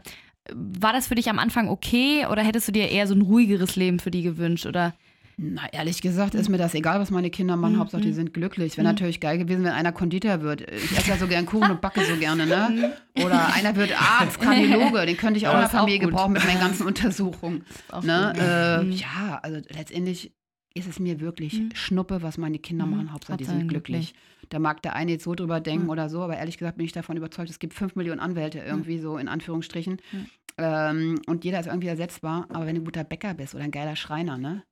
äh, 0.45 0.54
war 0.56 0.91
das 0.93 1.08
für 1.08 1.15
dich 1.15 1.30
am 1.30 1.39
Anfang 1.39 1.69
okay 1.69 2.26
oder 2.30 2.41
hättest 2.43 2.67
du 2.67 2.71
dir 2.73 2.89
eher 2.89 3.08
so 3.08 3.13
ein 3.15 3.21
ruhigeres 3.21 3.76
Leben 3.76 3.99
für 3.99 4.12
die 4.12 4.23
gewünscht? 4.23 4.65
Oder 4.65 4.93
Na, 5.38 5.62
ehrlich 5.72 6.02
gesagt 6.02 6.36
ist 6.36 6.50
mir 6.50 6.58
das 6.58 6.74
egal, 6.76 7.00
was 7.00 7.10
meine 7.12 7.30
Kinder 7.30 7.56
machen. 7.56 7.80
Hauptsache, 7.80 8.02
die 8.02 8.13
sind 8.13 8.34
glücklich. 8.34 8.78
Wäre 8.78 8.86
natürlich 8.86 9.19
geil 9.19 9.38
gewesen, 9.38 9.63
wenn 9.63 9.72
einer 9.72 9.91
Konditor 9.91 10.41
wird. 10.41 10.62
Ich 10.62 10.98
esse 10.98 11.10
ja 11.10 11.17
so 11.17 11.28
gern 11.28 11.46
Kuchen 11.46 11.72
und 11.72 11.82
backe 11.82 12.06
so 12.06 12.15
gerne, 12.17 12.46
ne? 12.46 12.93
Oder 13.24 13.54
einer 13.54 13.76
wird 13.76 13.91
Arzt, 14.00 14.39
Kardiologe. 14.39 15.06
Den 15.06 15.17
könnte 15.17 15.38
ich 15.38 15.48
auch 15.48 15.54
Ja, 15.54 15.63
in 15.63 15.69
der 15.69 15.80
Familie 15.80 16.00
gebrauchen 16.00 16.34
mit 16.34 16.46
meinen 16.46 16.60
ganzen 16.60 16.86
Untersuchungen. 16.86 17.65
Ne? 18.04 18.34
Äh, 18.38 18.89
ja, 18.89 19.39
also 19.41 19.60
letztendlich 19.69 20.34
ist 20.76 20.88
es 20.88 21.00
mir 21.00 21.19
wirklich 21.19 21.62
Schnuppe, 21.74 22.22
was 22.22 22.38
meine 22.38 22.60
Kinder 22.60 22.86
machen. 22.86 23.12
Hauptsache, 23.13 23.38
die 23.38 23.43
sind 23.46 23.67
glücklich. 23.67 24.13
Da 24.50 24.60
mag 24.60 24.82
der 24.84 24.96
eine 24.96 25.12
jetzt 25.12 25.24
so 25.24 25.34
drüber 25.34 25.60
denken 25.60 25.89
oder 25.89 26.10
so, 26.10 26.22
aber 26.22 26.38
ehrlich 26.38 26.58
gesagt 26.58 26.78
bin 26.78 26.86
ich 26.86 26.91
davon 26.91 27.17
überzeugt, 27.17 27.50
es 27.50 27.60
gibt 27.60 27.74
fünf 27.74 27.96
Millionen 27.96 28.19
Anwälte 28.19 28.60
irgendwie 28.60 29.00
so 29.00 29.17
in 29.17 29.28
Anführungsstrichen. 29.28 29.98
Ähm, 30.58 31.19
und 31.28 31.43
jeder 31.43 31.60
ist 31.60 31.67
irgendwie 31.67 31.88
ersetzbar. 31.88 32.46
Aber 32.50 32.65
wenn 32.65 32.76
du 32.76 32.82
ein 32.82 32.86
guter 32.86 33.04
Bäcker 33.04 33.34
bist 33.34 33.56
oder 33.56 33.63
ein 33.63 33.72
geiler 33.72 33.96
Schreiner, 33.96 34.38
ne? 34.38 34.63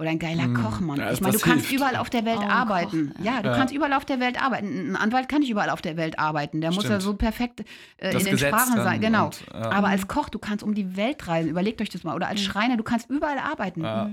Oder 0.00 0.10
ein 0.10 0.20
geiler 0.20 0.46
Kochmann. 0.54 0.98
Ja, 1.00 1.10
ich 1.10 1.20
meine, 1.20 1.32
du 1.36 1.40
kannst 1.40 1.66
hilft. 1.66 1.72
überall 1.72 1.96
auf 1.96 2.08
der 2.08 2.24
Welt 2.24 2.38
Oh, 2.40 2.46
arbeiten. 2.48 3.12
Koch, 3.16 3.24
ja, 3.24 3.42
du 3.42 3.48
Ja. 3.48 3.56
kannst 3.56 3.74
überall 3.74 3.92
auf 3.94 4.04
der 4.04 4.20
Welt 4.20 4.40
arbeiten. 4.40 4.90
Ein 4.92 4.96
Anwalt 4.96 5.28
kann 5.28 5.40
nicht 5.40 5.50
überall 5.50 5.70
auf 5.70 5.82
der 5.82 5.96
Welt 5.96 6.20
arbeiten. 6.20 6.60
Der 6.60 6.70
muss 6.70 6.84
ja 6.84 6.90
Stimmt. 6.90 7.02
so 7.02 7.14
perfekt 7.14 7.64
äh, 7.96 8.12
in 8.12 8.18
den 8.18 8.30
Gesetz 8.30 8.48
Sprachen 8.48 8.76
sein. 8.76 9.00
Genau. 9.00 9.26
und, 9.26 9.44
ja. 9.52 9.72
Aber 9.72 9.88
als 9.88 10.06
Koch, 10.06 10.28
du 10.28 10.38
kannst 10.38 10.62
um 10.62 10.74
die 10.74 10.96
Welt 10.96 11.26
reisen. 11.26 11.50
Überlegt 11.50 11.80
euch 11.82 11.88
das 11.90 12.04
mal. 12.04 12.14
Oder 12.14 12.28
als 12.28 12.40
Schreiner, 12.40 12.76
du 12.76 12.84
kannst 12.84 13.10
überall 13.10 13.38
arbeiten. 13.38 13.82
Ja. 13.82 14.10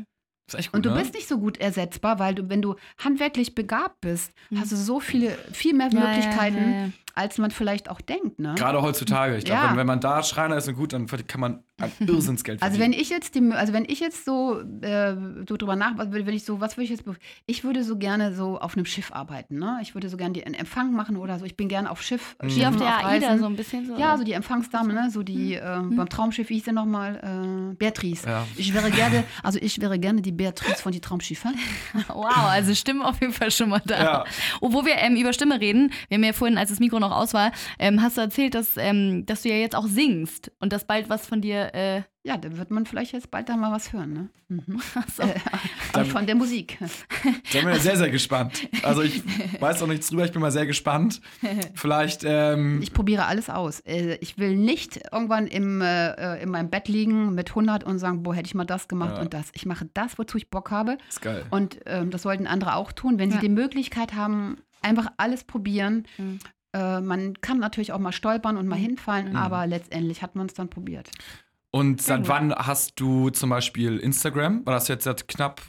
Ist 0.47 0.55
echt 0.55 0.71
gut, 0.71 0.77
Und 0.77 0.85
du 0.87 0.89
ne? 0.91 0.99
bist 0.99 1.13
nicht 1.13 1.27
so 1.27 1.37
gut 1.39 1.57
ersetzbar, 1.59 2.17
weil 2.17 2.33
du, 2.35 2.49
wenn 2.49 2.61
du 2.63 2.75
handwerklich 3.03 3.53
begabt 3.55 4.01
bist, 4.01 4.31
hast 4.55 4.71
du 4.71 4.75
so 4.75 4.99
viele, 4.99 5.31
viel 5.53 5.73
mehr 5.75 5.89
Ja, 5.91 5.99
ja, 5.99 6.07
Möglichkeiten, 6.07 6.57
ja, 6.71 6.79
ja. 6.85 6.89
Als 7.15 7.37
man 7.37 7.49
vielleicht 7.51 7.89
auch 7.89 8.01
denkt. 8.01 8.39
Ne? 8.39 8.55
Gerade 8.57 8.81
heutzutage. 8.81 9.37
Ich 9.37 9.45
glaube, 9.45 9.61
Ja. 9.63 9.69
wenn, 9.71 9.77
wenn 9.77 9.87
man 9.87 9.99
da 9.99 10.21
Schreiner 10.23 10.57
ist 10.57 10.67
und 10.67 10.75
gut, 10.75 10.93
dann 10.93 11.07
kann 11.07 11.41
man 11.41 11.63
ein 11.77 11.91
Irrsinnsgeld 12.07 12.61
Also 12.61 12.77
verdienen. 12.77 12.93
wenn 12.93 13.01
ich 13.01 13.09
jetzt 13.09 13.35
die, 13.35 13.51
also 13.51 13.73
wenn 13.73 13.83
ich 13.85 13.99
jetzt 13.99 14.23
so, 14.25 14.61
äh, 14.81 15.15
so 15.47 15.57
drüber 15.57 15.75
nach, 15.75 15.97
was 15.97 16.11
würde- 16.11 16.25
wenn 16.25 16.33
ich 16.35 16.45
so, 16.45 16.61
was 16.61 16.77
würde 16.77 16.85
ich 16.85 16.89
jetzt, 16.91 17.03
ich 17.47 17.63
würde 17.65 17.83
so 17.83 17.97
gerne 17.97 18.33
so 18.33 18.57
auf 18.59 18.75
einem 18.77 18.85
Schiff 18.85 19.11
arbeiten, 19.11 19.59
ne? 19.59 19.79
Ich 19.81 19.93
würde 19.93 20.07
so 20.09 20.15
gerne 20.17 20.33
den 20.33 20.53
Empfang 20.53 20.93
machen 20.93 21.17
oder 21.17 21.37
so. 21.39 21.45
Ich 21.45 21.57
bin 21.57 21.67
gerne 21.67 21.89
auf 21.91 22.01
Schiff. 22.01 22.35
Mhm. 22.41 22.55
wie 22.55 22.65
auf 22.65 22.75
der 22.77 23.05
AIDA 23.05 23.37
so 23.37 23.45
ein 23.45 23.55
bisschen 23.55 23.87
so. 23.87 23.97
Ja, 23.97 24.09
oder? 24.09 24.19
so 24.19 24.23
die 24.23 24.31
Empfangsdame, 24.33 24.93
ne? 24.93 25.09
So 25.11 25.23
die 25.23 25.55
äh, 25.55 25.79
beim 25.81 26.07
Traumschiff, 26.09 26.49
wie 26.49 26.55
hieß 26.55 26.63
der 26.65 26.73
nochmal? 26.73 27.71
Äh, 27.71 27.75
Beatrice. 27.75 28.25
Ja. 28.27 28.45
Ich 28.55 28.73
wäre 28.73 28.89
gerne, 28.91 29.23
also 29.43 29.59
ich 29.61 29.81
wäre 29.81 29.99
gerne 29.99 30.21
die 30.21 30.31
Beatrice 30.31 30.81
von 30.81 30.91
die 30.91 31.01
Traumschiffe. 31.01 31.49
Wow, 32.07 32.25
also 32.49 32.73
Stimme 32.73 33.05
auf 33.05 33.19
jeden 33.21 33.33
Fall 33.33 33.51
schon 33.51 33.69
mal 33.69 33.81
da. 33.85 34.03
Ja. 34.03 34.25
Obwohl 34.61 34.85
wir 34.85 34.95
ähm, 34.97 35.15
über 35.15 35.33
Stimme 35.33 35.59
reden, 35.59 35.91
wir 36.09 36.15
haben 36.17 36.23
ja 36.23 36.33
vorhin, 36.33 36.57
als 36.57 36.69
das 36.69 36.79
Mikro 36.79 36.99
noch 36.99 37.04
noch 37.09 37.15
Auswahl, 37.15 37.51
ähm, 37.79 38.01
hast 38.01 38.17
du 38.17 38.21
erzählt, 38.21 38.53
dass, 38.55 38.77
ähm, 38.77 39.25
dass 39.25 39.41
du 39.43 39.49
ja 39.49 39.55
jetzt 39.55 39.75
auch 39.75 39.87
singst 39.87 40.51
und 40.59 40.71
dass 40.73 40.85
bald 40.85 41.09
was 41.09 41.27
von 41.27 41.41
dir. 41.41 41.73
Äh, 41.73 42.01
Ja, 42.23 42.37
da 42.37 42.57
wird 42.57 42.71
man 42.71 42.85
vielleicht 42.87 43.11
jetzt 43.13 43.29
bald 43.29 43.49
da 43.49 43.55
mal 43.55 43.71
was 43.71 43.93
hören, 43.93 44.13
ne? 44.13 44.29
Mhm. 44.47 44.81
so. 45.15 45.23
Äh, 45.99 46.05
von 46.05 46.25
der 46.25 46.35
Musik. 46.35 46.77
Da 47.53 47.61
bin 47.61 47.69
ich 47.69 47.81
sehr, 47.83 47.97
sehr 47.97 48.09
gespannt. 48.09 48.67
Also 48.83 49.01
ich 49.03 49.21
weiß 49.61 49.79
noch 49.81 49.87
nichts 49.87 50.09
drüber, 50.09 50.25
ich 50.25 50.31
bin 50.31 50.41
mal 50.41 50.51
sehr 50.51 50.65
gespannt. 50.65 51.21
Vielleicht, 51.73 52.23
ähm, 52.25 52.81
Ich 52.81 52.91
probiere 52.93 53.25
alles 53.25 53.49
aus. 53.49 53.79
Äh, 53.81 54.17
Ich 54.21 54.37
will 54.37 54.55
nicht 54.55 54.99
irgendwann 55.11 55.47
im, 55.47 55.81
äh, 55.81 56.41
in 56.41 56.49
meinem 56.49 56.69
Bett 56.69 56.87
liegen 56.87 57.33
mit 57.35 57.49
100 57.51 57.83
und 57.83 57.99
sagen, 57.99 58.23
boah, 58.23 58.33
hätte 58.35 58.47
ich 58.47 58.55
mal 58.55 58.65
das 58.65 58.87
gemacht 58.87 59.15
Ja. 59.15 59.21
und 59.21 59.33
das. 59.33 59.49
Ich 59.53 59.65
mache 59.65 59.87
das, 59.93 60.17
wozu 60.17 60.37
ich 60.37 60.49
Bock 60.49 60.71
habe. 60.71 60.97
ist 61.09 61.21
geil. 61.21 61.45
Und 61.51 61.79
ähm, 61.85 62.09
das 62.11 62.23
sollten 62.23 62.47
andere 62.47 62.75
auch 62.75 62.91
tun, 62.91 63.19
wenn 63.19 63.29
Ja. 63.29 63.35
sie 63.35 63.41
die 63.41 63.49
Möglichkeit 63.53 64.13
haben, 64.15 64.57
einfach 64.81 65.07
alles 65.17 65.43
probieren. 65.43 66.05
Mhm. 66.17 66.39
Äh, 66.75 66.99
man 67.01 67.39
kann 67.41 67.59
natürlich 67.59 67.93
auch 67.93 67.99
mal 67.99 68.11
stolpern 68.11 68.57
und 68.57 68.67
mal 68.67 68.75
hinfallen, 68.75 69.29
Mhm. 69.29 69.35
aber 69.37 69.65
letztendlich 69.65 70.21
hat 70.21 70.35
man 70.35 70.47
es 70.47 70.53
dann 70.53 70.67
probiert. 70.69 71.09
Und 71.71 72.01
seit 72.01 72.27
wann 72.27 72.53
hast 72.53 72.99
du 72.99 73.29
zum 73.29 73.49
Beispiel 73.49 73.97
Instagram? 73.97 74.65
War 74.65 74.73
das 74.75 74.87
jetzt 74.87 75.03
seit 75.05 75.27
knapp 75.27 75.61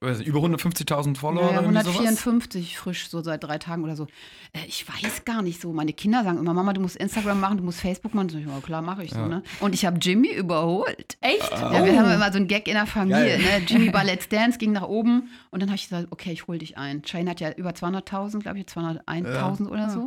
weiß 0.00 0.18
nicht, 0.18 0.28
über 0.28 0.38
150.000 0.38 1.16
Follower 1.16 1.48
sowas? 1.48 1.60
154 1.60 2.78
frisch, 2.78 3.08
so 3.08 3.20
seit 3.20 3.42
drei 3.42 3.58
Tagen 3.58 3.82
oder 3.82 3.96
so. 3.96 4.04
Äh, 4.52 4.66
ich 4.66 4.86
weiß 4.88 5.24
gar 5.24 5.42
nicht 5.42 5.60
so. 5.60 5.72
Meine 5.72 5.92
Kinder 5.92 6.22
sagen 6.22 6.38
immer, 6.38 6.54
Mama, 6.54 6.72
du 6.72 6.80
musst 6.80 6.96
Instagram 6.96 7.40
machen, 7.40 7.58
du 7.58 7.64
musst 7.64 7.80
Facebook 7.80 8.14
machen. 8.14 8.28
So, 8.28 8.38
ja, 8.38 8.60
klar, 8.62 8.80
mache 8.80 9.02
ich 9.02 9.10
so. 9.10 9.18
Ja. 9.18 9.28
Ne? 9.28 9.42
Und 9.60 9.74
ich 9.74 9.84
habe 9.84 9.98
Jimmy 9.98 10.32
überholt. 10.32 11.18
Echt? 11.20 11.50
Ja, 11.50 11.84
wir 11.84 11.98
haben 11.98 12.10
immer 12.10 12.30
so 12.30 12.38
einen 12.38 12.46
Gag 12.46 12.68
in 12.68 12.74
der 12.74 12.86
Familie. 12.86 13.38
Oh. 13.38 13.58
Ne? 13.58 13.64
Jimmy 13.66 13.90
bei 13.90 14.04
Let's 14.08 14.28
Dance 14.28 14.58
ging 14.58 14.72
nach 14.72 14.86
oben 14.86 15.30
und 15.50 15.60
dann 15.60 15.68
habe 15.70 15.76
ich 15.76 15.88
gesagt, 15.88 16.08
okay, 16.10 16.32
ich 16.32 16.46
hole 16.46 16.58
dich 16.58 16.78
ein. 16.78 17.02
Shane 17.04 17.28
hat 17.28 17.40
ja 17.40 17.50
über 17.52 17.70
200.000, 17.70 18.38
glaube 18.40 18.58
ich, 18.60 18.66
201.000 18.66 19.68
oder 19.68 19.90
so. 19.90 20.06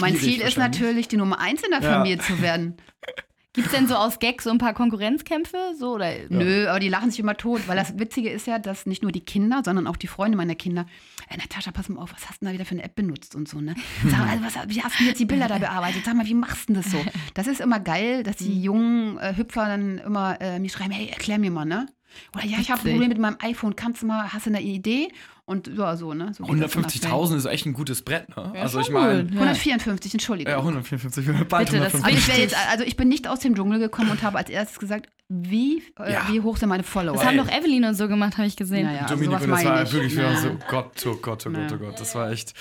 Mein 0.00 0.16
Ziel 0.16 0.40
ist 0.40 0.58
natürlich, 0.58 1.06
die 1.08 1.16
Nummer 1.16 1.38
eins 1.38 1.62
in 1.62 1.70
der 1.70 1.80
Ja. 1.80 1.92
Familie 1.92 2.18
zu 2.18 2.42
werden. 2.42 2.76
Gibt 3.54 3.68
es 3.68 3.72
denn 3.72 3.88
so 3.88 3.94
aus 3.94 4.18
Gag 4.18 4.42
so 4.42 4.50
ein 4.50 4.58
paar 4.58 4.74
Konkurrenzkämpfe? 4.74 5.56
So, 5.78 5.94
oder? 5.94 6.12
Nö, 6.28 6.68
aber 6.68 6.80
die 6.80 6.88
lachen 6.88 7.10
sich 7.10 7.18
immer 7.18 7.36
tot, 7.36 7.66
weil 7.66 7.76
das 7.76 7.98
Witzige 7.98 8.28
ist 8.28 8.46
ja, 8.46 8.58
dass 8.58 8.84
nicht 8.84 9.02
nur 9.02 9.10
die 9.10 9.22
Kinder, 9.22 9.62
sondern 9.64 9.86
auch 9.86 9.96
die 9.96 10.06
Freunde 10.06 10.36
meiner 10.36 10.54
Kinder, 10.54 10.86
äh, 11.30 11.36
Natascha, 11.36 11.70
pass 11.70 11.88
mal 11.88 12.00
auf, 12.02 12.12
was 12.12 12.28
hast 12.28 12.40
du 12.40 12.44
denn 12.44 12.48
da 12.48 12.54
wieder 12.54 12.66
für 12.66 12.74
eine 12.74 12.84
App 12.84 12.94
benutzt 12.94 13.34
und 13.34 13.48
so, 13.48 13.60
ne? 13.60 13.74
Sag 14.04 14.18
mal, 14.18 14.28
also, 14.28 14.44
was, 14.44 14.68
wie 14.68 14.82
hast 14.82 15.00
du 15.00 15.04
jetzt 15.04 15.18
die 15.18 15.24
Bilder 15.24 15.48
da 15.48 15.58
bearbeitet? 15.58 16.04
Sag 16.04 16.14
mal, 16.14 16.26
wie 16.26 16.34
machst 16.34 16.68
du 16.68 16.74
denn 16.74 16.82
das 16.82 16.92
so? 16.92 16.98
Das 17.34 17.46
ist 17.46 17.60
immer 17.60 17.80
geil, 17.80 18.22
dass 18.22 18.36
die 18.36 18.60
jungen 18.60 19.16
äh, 19.18 19.34
Hüpfer 19.36 19.66
dann 19.66 19.98
immer 19.98 20.40
äh, 20.40 20.58
mir 20.58 20.70
schreiben, 20.70 20.90
hey, 20.90 21.08
erklär 21.08 21.38
mir 21.38 21.50
mal, 21.50 21.64
ne? 21.64 21.86
Oder 22.34 22.44
ja, 22.44 22.58
ich 22.60 22.70
habe 22.70 22.80
ein. 22.82 22.90
Problem 22.92 23.08
mit 23.08 23.18
meinem 23.18 23.36
iPhone, 23.40 23.76
kannst 23.76 24.02
du 24.02 24.06
mal, 24.06 24.32
hast 24.32 24.46
du 24.46 24.50
eine 24.50 24.62
Idee? 24.62 25.08
Und 25.44 25.66
ja, 25.68 25.96
so, 25.96 26.12
ne? 26.12 26.32
So 26.34 26.44
geht 26.44 26.62
das 26.62 26.74
immer 26.74 26.90
schnell. 26.90 27.10
150.000 27.10 27.36
ist 27.36 27.44
echt 27.46 27.66
ein 27.66 27.72
gutes 27.72 28.02
Brett, 28.02 28.28
ne? 28.36 28.52
Ja, 28.54 28.62
also 28.62 28.80
ich 28.80 28.90
meine, 28.90 29.22
gut. 29.22 29.32
Ja. 29.34 29.40
154, 29.40 30.12
Entschuldigung. 30.14 30.50
ja, 30.52 30.58
154, 30.58 31.26
bald 31.48 31.70
Bitte, 31.70 31.82
das 31.82 31.94
150. 31.94 32.04
Also 32.04 32.32
ich, 32.32 32.38
jetzt, 32.38 32.56
also 32.70 32.84
ich 32.84 32.96
bin 32.96 33.08
nicht 33.08 33.26
aus 33.26 33.40
dem 33.40 33.54
Dschungel 33.54 33.78
gekommen 33.78 34.10
und 34.10 34.22
habe 34.22 34.36
als 34.36 34.50
erstes 34.50 34.78
gesagt, 34.78 35.08
wie, 35.30 35.82
äh, 35.98 36.12
Ja. 36.12 36.26
wie 36.28 36.40
hoch 36.42 36.58
sind 36.58 36.68
meine 36.68 36.82
Follower? 36.82 37.14
Das 37.14 37.24
haben 37.24 37.38
doch 37.38 37.48
Evelyn 37.50 37.84
und 37.84 37.94
so 37.94 38.08
gemacht, 38.08 38.36
habe 38.36 38.46
ich 38.46 38.56
gesehen. 38.56 38.86
Naja, 38.86 39.06
Dominik, 39.06 39.38
das 39.38 39.48
war 39.48 39.82
ich. 39.82 39.92
wirklich 39.92 40.14
für 40.14 40.22
Na. 40.22 40.30
uns 40.30 40.42
so, 40.42 40.50
Gott, 40.68 41.06
oh 41.06 41.16
Gott, 41.22 41.46
oh 41.46 41.50
Gott, 41.50 41.72
oh 41.72 41.76
Gott. 41.78 42.00
Das 42.00 42.14
war 42.14 42.30
echt 42.30 42.52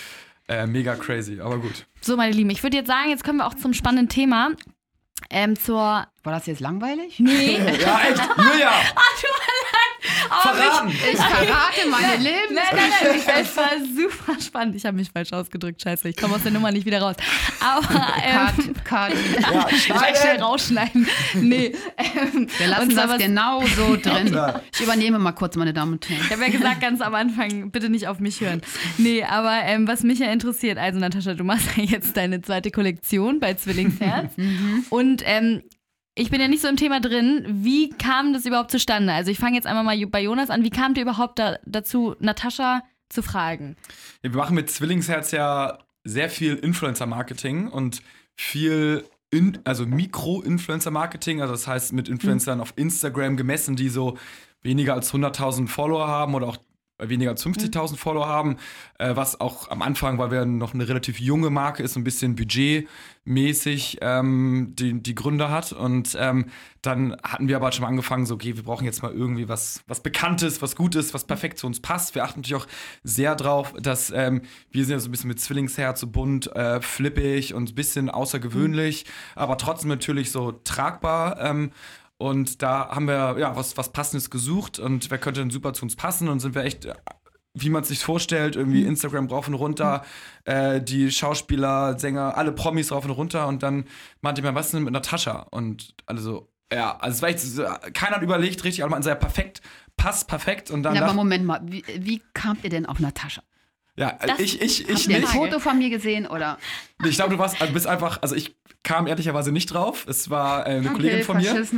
äh, 0.48 0.66
mega 0.66 0.96
crazy, 0.96 1.42
aber 1.42 1.58
gut. 1.60 1.86
So, 2.00 2.16
meine 2.16 2.32
Lieben, 2.34 2.50
ich 2.52 2.64
würde 2.64 2.78
jetzt 2.78 2.88
sagen, 2.88 3.10
jetzt 3.10 3.24
kommen 3.26 3.40
wir 3.40 3.48
auch 3.48 3.54
zum 3.56 3.74
spannenden 3.74 4.08
Thema. 4.08 4.52
Ähm, 5.30 5.58
zur. 5.58 6.08
War 6.28 6.34
das 6.34 6.46
jetzt 6.46 6.60
langweilig? 6.60 7.20
Nee. 7.20 7.58
Ja, 7.80 8.02
echt, 8.02 8.22
Julia! 8.38 8.72
Verraten! 10.42 10.90
Ich 10.92 11.18
verrate 11.18 11.90
meine 11.90 12.08
Nein, 12.08 12.22
Leben. 12.22 12.54
nein, 12.54 12.66
nein, 12.74 13.22
es 13.42 13.56
war 13.58 13.70
super 13.96 14.40
spannend. 14.42 14.76
Ich 14.76 14.86
habe 14.86 14.98
mich 14.98 15.10
falsch 15.10 15.32
ausgedrückt, 15.32 15.82
scheiße. 15.82 16.10
Ich 16.10 16.18
komme 16.18 16.36
aus 16.36 16.44
der 16.44 16.52
Nummer 16.52 16.72
nicht 16.72 16.86
wieder 16.86 17.02
raus. 17.02 17.16
Aber 17.62 18.14
ähm, 18.24 18.74
Cut, 18.84 18.86
cut. 18.86 19.14
Ja, 19.54 19.70
schnell 19.70 20.16
schneiden! 20.16 20.44
rausschneiden. 20.44 21.08
Nee. 21.36 21.74
Ähm, 21.98 22.48
Wir 22.58 22.68
lassen 22.68 22.96
das 22.96 23.08
was- 23.10 23.18
genau 23.20 23.62
so 23.66 23.96
drin. 24.02 24.34
Ja. 24.34 24.62
Ich 24.74 24.82
übernehme 24.82 25.20
mal 25.20 25.32
kurz, 25.32 25.56
meine 25.56 25.72
Damen 25.74 25.94
und 25.94 26.10
Herren. 26.10 26.22
Ich 26.26 26.32
habe 26.32 26.42
ja 26.44 26.50
gesagt 26.50 26.82
ganz 26.82 27.00
am 27.02 27.16
Anfang, 27.16 27.72
bitte 27.72 27.90
nicht 27.90 28.08
auf 28.10 28.20
mich 28.20 28.42
hören. 28.42 28.62
Nee, 28.98 29.24
aber 29.24 29.62
ähm, 29.64 29.88
was 29.88 30.04
mich 30.04 30.20
ja 30.20 30.30
interessiert, 30.32 30.78
also 30.78 31.00
Natascha, 31.00 31.36
du 31.36 31.44
machst 31.46 31.68
ja 31.78 31.84
jetzt 31.84 32.18
deine 32.18 32.42
zweite 32.42 32.70
Kollektion 32.72 33.40
bei 33.40 33.54
Zwillingsherz. 33.54 34.34
und 34.90 35.22
ähm, 35.26 35.62
ich 36.18 36.32
bin 36.32 36.42
ja 36.42 36.48
nicht 36.48 36.62
so 36.62 36.68
im 36.68 36.78
Thema 36.78 37.00
drin. 37.00 37.46
Wie 37.48 37.90
kam 37.90 38.34
das 38.34 38.46
überhaupt 38.46 38.72
zustande? 38.72 39.14
Also 39.14 39.32
ich 39.32 39.38
fange 39.38 39.56
jetzt 39.56 39.68
einmal 39.68 39.84
mal 39.84 40.06
bei 40.08 40.24
Jonas 40.24 40.50
an. 40.50 40.64
Wie 40.64 40.70
kamt 40.70 40.98
ihr 40.98 41.04
überhaupt 41.04 41.40
da, 41.40 41.60
dazu, 41.66 42.16
Natascha 42.20 42.82
zu 43.10 43.22
fragen? 43.22 43.76
Ja, 44.24 44.32
wir 44.32 44.38
machen 44.38 44.56
mit 44.56 44.70
Zwillingsherz 44.70 45.32
ja 45.32 45.78
sehr 46.04 46.30
viel 46.30 46.56
Influencer-Marketing 46.56 47.68
und 47.68 48.02
viel, 48.36 49.06
in, 49.30 49.60
also 49.64 49.86
Mikro-Influencer-Marketing, 49.86 51.42
also 51.42 51.54
das 51.54 51.68
heißt 51.68 51.94
mit 51.94 52.10
Influencern 52.10 52.62
auf 52.62 52.74
Instagram 52.76 53.38
gemessen, 53.38 53.76
die 53.76 53.90
so 53.90 54.18
weniger 54.64 54.94
als 54.94 55.14
100.000 55.14 55.68
Follower 55.68 56.08
haben 56.08 56.34
oder 56.34 56.48
auch 56.48 56.58
weniger 57.00 57.32
als 57.32 57.46
50.000 57.46 57.98
Follower 57.98 58.28
haben, 58.28 58.58
äh, 58.98 59.16
was 59.16 59.40
auch 59.40 59.70
am 59.70 59.82
Anfang, 59.82 60.18
weil 60.18 60.32
wir 60.32 60.46
noch 60.46 60.74
eine 60.74 60.88
relativ 60.88 61.20
junge 61.20 61.50
Marke 61.50 61.84
ist, 61.84 61.96
ein 61.96 62.04
bisschen 62.04 62.36
budgetmäßig 62.36 64.00
ähm, 64.02 64.74
die, 64.78 65.02
die 65.02 65.16
Gründe 65.16 65.50
hat. 65.50 65.74
Und 65.74 66.18
ähm, 66.20 66.48
dann 66.82 67.16
hatten 67.24 67.48
wir 67.48 67.58
aber 67.58 67.72
schon 67.72 67.84
mal 67.84 67.90
angefangen, 67.90 68.26
so, 68.26 68.36
okay, 68.36 68.56
wir 68.56 68.64
brauchen 68.64 68.86
jetzt 68.86 69.04
mal 69.04 69.12
irgendwie 69.12 69.48
was, 69.48 69.84
was 69.88 70.02
Bekanntes, 70.02 70.62
was 70.62 70.76
Gutes, 70.76 71.14
was 71.14 71.26
perfekt 71.26 71.60
zu 71.60 71.68
uns 71.68 71.80
passt. 71.80 72.16
Wir 72.16 72.24
achten 72.24 72.40
natürlich 72.40 72.64
auch 72.64 72.68
sehr 73.04 73.36
drauf, 73.36 73.74
dass 73.80 74.10
ähm, 74.10 74.42
wir 74.72 74.84
sind 74.84 74.94
ja 74.94 75.00
so 75.00 75.10
ein 75.10 75.12
bisschen 75.12 75.28
mit 75.28 75.40
Zwillingsherz, 75.40 76.00
so 76.00 76.08
bunt, 76.08 76.48
äh, 76.56 76.82
flippig 76.82 77.54
und 77.54 77.72
ein 77.72 77.76
bisschen 77.76 78.10
außergewöhnlich, 78.10 79.06
aber 79.36 79.58
trotzdem 79.58 79.90
natürlich 79.90 80.32
so 80.32 80.52
tragbar. 80.52 81.40
Ähm, 81.42 81.72
und 82.18 82.62
da 82.62 82.90
haben 82.90 83.08
wir 83.08 83.38
ja 83.38 83.56
was, 83.56 83.78
was 83.78 83.92
Passendes 83.92 84.30
gesucht 84.30 84.80
und 84.80 85.10
wer 85.12 85.18
könnte 85.18 85.42
denn 85.42 85.52
super 85.52 85.74
zu 85.74 85.84
uns 85.84 85.96
passen 85.96 86.30
und 86.30 86.40
sind 86.40 86.56
wir 86.56 86.64
echt, 86.64 86.88
wie 87.54 87.70
man 87.70 87.84
es 87.84 87.90
sich 87.90 88.00
vorstellt, 88.00 88.56
irgendwie 88.56 88.86
Instagram 88.86 89.28
rauf 89.28 89.48
und 89.48 89.54
runter, 89.54 90.04
äh, 90.46 90.82
die 90.82 91.12
Schauspieler, 91.12 91.98
Sänger, 92.00 92.36
alle 92.38 92.52
Promis 92.52 92.92
rauf 92.92 93.06
und 93.06 93.12
runter 93.12 93.48
und 93.48 93.62
dann 93.64 93.86
meinte 94.22 94.42
man, 94.42 94.56
was 94.56 94.68
ist 94.68 94.74
denn 94.74 94.84
mit 94.84 94.94
Natascha? 94.94 95.48
Und 95.52 95.94
alle 96.06 96.20
so, 96.20 96.50
ja, 96.72 96.98
also 96.98 97.16
es 97.16 97.22
war 97.22 97.30
echt, 97.30 97.94
keiner 97.94 98.16
hat 98.18 98.24
überlegt 98.24 98.64
richtig, 98.64 98.84
alle 98.84 98.90
meinten 98.90 99.04
so, 99.04 99.10
ja, 99.10 99.16
perfekt, 99.16 99.62
passt 99.96 100.28
perfekt 100.28 100.72
und 100.72 100.84
dann 100.84 100.96
Ja, 100.96 101.04
aber 101.04 101.14
Moment 101.14 101.46
mal, 101.46 101.62
wie, 101.64 101.84
wie 102.00 102.22
kamt 102.34 102.64
ihr 102.64 102.70
denn 102.70 102.86
auf 102.86 103.00
Natascha? 103.00 103.44
Ja, 103.98 104.18
Das- 104.26 104.40
ich, 104.40 104.62
ich, 104.62 104.88
ich 104.88 104.96
Habt 104.96 105.08
ihr 105.08 105.16
ein 105.16 105.22
nicht. 105.22 105.34
Foto 105.34 105.60
von 105.60 105.78
mir 105.78 105.90
gesehen 105.90 106.26
oder? 106.28 106.58
Ich 107.06 107.16
glaube, 107.16 107.34
du 107.34 107.40
warst, 107.40 107.62
also 107.62 107.74
bist 107.74 107.86
einfach, 107.88 108.22
also 108.22 108.34
ich 108.36 108.56
kam 108.84 109.06
ehrlicherweise 109.06 109.52
nicht 109.52 109.68
drauf. 109.74 110.06
Es 110.08 110.30
war 110.30 110.66
äh, 110.66 110.72
eine 110.78 110.90
Kollegin 110.90 111.24
von 111.24 111.38
mir. 111.38 111.52
alles 111.52 111.70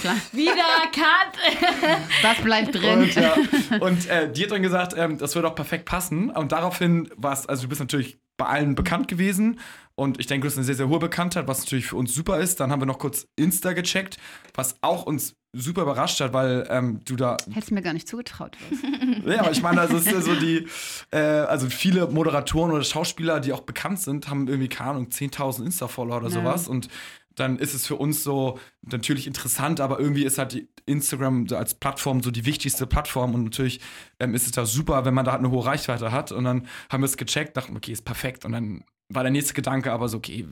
klar. 0.00 0.16
Wieder 0.32 0.54
Cut! 0.92 1.98
Das 2.22 2.38
bleibt 2.38 2.74
drin. 2.74 3.00
Und, 3.02 3.14
ja, 3.14 3.34
und 3.80 4.08
äh, 4.08 4.30
die 4.32 4.44
hat 4.44 4.50
dann 4.52 4.62
gesagt, 4.62 4.94
ähm, 4.96 5.18
das 5.18 5.34
würde 5.34 5.48
auch 5.48 5.54
perfekt 5.54 5.84
passen. 5.84 6.30
Und 6.30 6.52
daraufhin 6.52 7.10
war 7.16 7.32
es, 7.32 7.46
also 7.46 7.62
du 7.64 7.68
bist 7.68 7.80
natürlich 7.80 8.18
bei 8.36 8.46
allen 8.46 8.74
bekannt 8.74 9.08
gewesen. 9.08 9.60
Und 9.96 10.18
ich 10.18 10.26
denke, 10.26 10.44
du 10.46 10.50
hast 10.50 10.56
eine 10.56 10.64
sehr, 10.64 10.74
sehr 10.74 10.88
hohe 10.88 10.98
Bekanntheit, 10.98 11.46
was 11.46 11.60
natürlich 11.60 11.86
für 11.86 11.96
uns 11.96 12.12
super 12.14 12.40
ist. 12.40 12.58
Dann 12.58 12.72
haben 12.72 12.80
wir 12.82 12.86
noch 12.86 12.98
kurz 12.98 13.28
Insta 13.36 13.72
gecheckt, 13.74 14.16
was 14.54 14.76
auch 14.80 15.06
uns 15.06 15.36
super 15.56 15.82
überrascht 15.82 16.20
hat, 16.20 16.32
weil 16.32 16.66
ähm, 16.68 17.00
du 17.04 17.14
da 17.14 17.36
Hättest 17.52 17.70
mir 17.70 17.80
gar 17.80 17.92
nicht 17.92 18.08
zugetraut. 18.08 18.56
ja, 19.24 19.38
aber 19.38 19.52
ich 19.52 19.62
meine, 19.62 19.80
also 19.80 19.96
es 19.96 20.06
ist 20.06 20.12
ja 20.12 20.20
so 20.20 20.34
die, 20.34 20.66
äh, 21.12 21.18
also 21.18 21.68
viele 21.70 22.08
Moderatoren 22.08 22.72
oder 22.72 22.82
Schauspieler, 22.82 23.38
die 23.38 23.52
auch 23.52 23.60
bekannt 23.60 24.00
sind, 24.00 24.28
haben 24.28 24.48
irgendwie, 24.48 24.68
keine 24.68 24.90
Ahnung, 24.90 25.06
10.000 25.10 25.64
Insta-Follower 25.64 26.16
oder 26.16 26.28
Ja. 26.28 26.34
sowas. 26.34 26.66
Und 26.66 26.88
dann 27.34 27.58
ist 27.58 27.74
es 27.74 27.86
für 27.86 27.96
uns 27.96 28.22
so 28.22 28.58
natürlich 28.82 29.26
interessant, 29.26 29.80
aber 29.80 29.98
irgendwie 29.98 30.24
ist 30.24 30.38
halt 30.38 30.66
Instagram 30.86 31.46
als 31.52 31.74
Plattform 31.74 32.22
so 32.22 32.30
die 32.30 32.44
wichtigste 32.46 32.86
Plattform 32.86 33.34
und 33.34 33.44
natürlich 33.44 33.80
ähm, 34.20 34.34
ist 34.34 34.46
es 34.46 34.52
da 34.52 34.66
super, 34.66 35.04
wenn 35.04 35.14
man 35.14 35.24
da 35.24 35.32
halt 35.32 35.40
eine 35.40 35.50
hohe 35.50 35.64
Reichweite 35.64 36.12
hat. 36.12 36.32
Und 36.32 36.44
dann 36.44 36.66
haben 36.90 37.02
wir 37.02 37.06
es 37.06 37.16
gecheckt, 37.16 37.56
dachten, 37.56 37.76
okay, 37.76 37.92
ist 37.92 38.04
perfekt. 38.04 38.44
Und 38.44 38.52
dann 38.52 38.84
war 39.08 39.22
der 39.22 39.32
nächste 39.32 39.54
Gedanke 39.54 39.92
aber 39.92 40.08
so, 40.08 40.18
okay, 40.18 40.46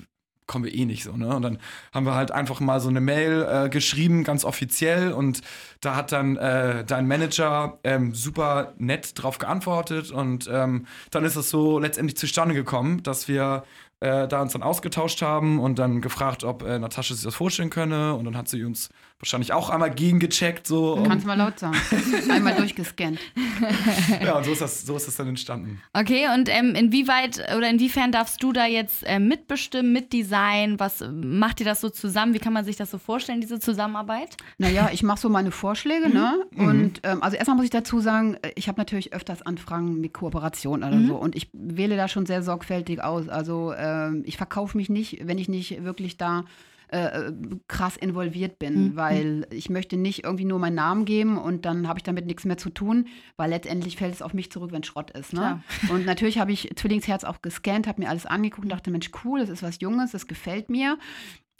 kommen 0.46 0.64
wir 0.64 0.74
eh 0.74 0.84
nicht 0.84 1.04
so, 1.04 1.16
ne? 1.16 1.34
Und 1.34 1.42
dann 1.42 1.58
haben 1.92 2.04
wir 2.04 2.14
halt 2.14 2.30
einfach 2.30 2.60
mal 2.60 2.80
so 2.80 2.88
eine 2.88 3.00
Mail 3.00 3.46
äh, 3.48 3.68
geschrieben, 3.68 4.24
ganz 4.24 4.44
offiziell, 4.44 5.12
und 5.12 5.40
da 5.80 5.94
hat 5.94 6.12
dann 6.12 6.36
äh, 6.36 6.84
dein 6.84 7.06
Manager 7.06 7.78
ähm, 7.84 8.14
super 8.14 8.74
nett 8.76 9.12
drauf 9.14 9.38
geantwortet 9.38 10.10
und 10.10 10.48
ähm, 10.52 10.86
dann 11.10 11.24
ist 11.24 11.36
es 11.36 11.48
so 11.48 11.78
letztendlich 11.78 12.16
zustande 12.16 12.54
gekommen, 12.54 13.02
dass 13.02 13.28
wir 13.28 13.64
äh, 14.02 14.26
da 14.26 14.42
uns 14.42 14.52
dann 14.52 14.64
ausgetauscht 14.64 15.22
haben 15.22 15.60
und 15.60 15.78
dann 15.78 16.00
gefragt, 16.00 16.42
ob 16.42 16.62
äh, 16.62 16.78
Natascha 16.78 17.14
sich 17.14 17.22
das 17.22 17.34
vorstellen 17.36 17.70
könne. 17.70 18.14
Und 18.14 18.24
dann 18.24 18.36
hat 18.36 18.48
sie 18.48 18.64
uns 18.64 18.90
wahrscheinlich 19.22 19.52
auch 19.52 19.70
einmal 19.70 19.90
gegengecheckt 19.90 20.66
so 20.66 20.94
und, 20.94 21.08
Kannst 21.08 21.24
mal 21.24 21.38
laut 21.38 21.58
sagen. 21.58 21.76
Einmal 22.30 22.56
durchgescannt. 22.56 23.18
ja 24.22 24.36
und 24.36 24.44
so 24.44 24.52
ist 24.52 24.60
das 24.60 24.82
so 24.82 24.96
ist 24.96 25.06
das 25.06 25.16
dann 25.16 25.28
entstanden. 25.28 25.80
Okay, 25.92 26.26
und 26.34 26.48
ähm, 26.48 26.74
inwieweit 26.74 27.38
oder 27.56 27.70
inwiefern 27.70 28.10
darfst 28.12 28.42
du 28.42 28.52
da 28.52 28.66
jetzt 28.66 29.04
äh, 29.06 29.20
mitbestimmen, 29.20 29.92
mitdesignen? 29.92 30.80
Was 30.80 31.04
macht 31.10 31.60
ihr 31.60 31.66
das 31.66 31.80
so 31.80 31.88
zusammen? 31.88 32.34
Wie 32.34 32.40
kann 32.40 32.52
man 32.52 32.64
sich 32.64 32.76
das 32.76 32.90
so 32.90 32.98
vorstellen, 32.98 33.40
diese 33.40 33.60
Zusammenarbeit? 33.60 34.36
Naja, 34.58 34.90
ich 34.92 35.02
mache 35.02 35.20
so 35.20 35.28
meine 35.28 35.52
Vorschläge, 35.52 36.08
ne? 36.08 36.44
Und 36.56 37.00
ähm, 37.04 37.22
also 37.22 37.36
erstmal 37.36 37.56
muss 37.56 37.64
ich 37.64 37.70
dazu 37.70 38.00
sagen, 38.00 38.36
äh, 38.42 38.50
ich 38.56 38.68
habe 38.68 38.80
natürlich 38.80 39.12
öfters 39.12 39.42
Anfragen 39.42 40.00
mit 40.00 40.12
Kooperation 40.12 40.82
oder 40.82 41.00
so 41.06 41.14
und 41.14 41.36
ich 41.36 41.48
wähle 41.52 41.96
da 41.96 42.08
schon 42.08 42.26
sehr 42.26 42.42
sorgfältig 42.42 43.02
aus. 43.02 43.28
Also 43.28 43.72
äh, 43.72 44.02
äh, 44.02 44.20
ich 44.24 44.36
verkaufe 44.36 44.76
mich 44.76 44.88
nicht, 44.88 45.26
wenn 45.26 45.38
ich 45.38 45.48
nicht 45.48 45.84
wirklich 45.84 46.16
da 46.16 46.44
äh, 46.92 47.32
krass 47.68 47.96
involviert 47.96 48.58
bin, 48.58 48.90
mhm. 48.90 48.96
weil 48.96 49.46
ich 49.50 49.70
möchte 49.70 49.96
nicht 49.96 50.24
irgendwie 50.24 50.44
nur 50.44 50.58
meinen 50.58 50.74
Namen 50.74 51.04
geben 51.04 51.38
und 51.38 51.64
dann 51.64 51.88
habe 51.88 51.98
ich 51.98 52.02
damit 52.02 52.26
nichts 52.26 52.44
mehr 52.44 52.58
zu 52.58 52.70
tun, 52.70 53.06
weil 53.36 53.50
letztendlich 53.50 53.96
fällt 53.96 54.14
es 54.14 54.22
auf 54.22 54.34
mich 54.34 54.52
zurück, 54.52 54.72
wenn 54.72 54.82
Schrott 54.82 55.10
ist. 55.10 55.32
Ne? 55.32 55.62
Und 55.88 56.04
natürlich 56.04 56.38
habe 56.38 56.52
ich 56.52 56.70
Zwillingsherz 56.76 57.24
auch 57.24 57.40
gescannt, 57.40 57.86
habe 57.86 58.02
mir 58.02 58.10
alles 58.10 58.26
angeguckt 58.26 58.64
und 58.64 58.72
dachte, 58.72 58.90
Mensch, 58.90 59.10
cool, 59.24 59.40
das 59.40 59.48
ist 59.48 59.62
was 59.62 59.80
Junges, 59.80 60.12
das 60.12 60.26
gefällt 60.26 60.68
mir. 60.68 60.98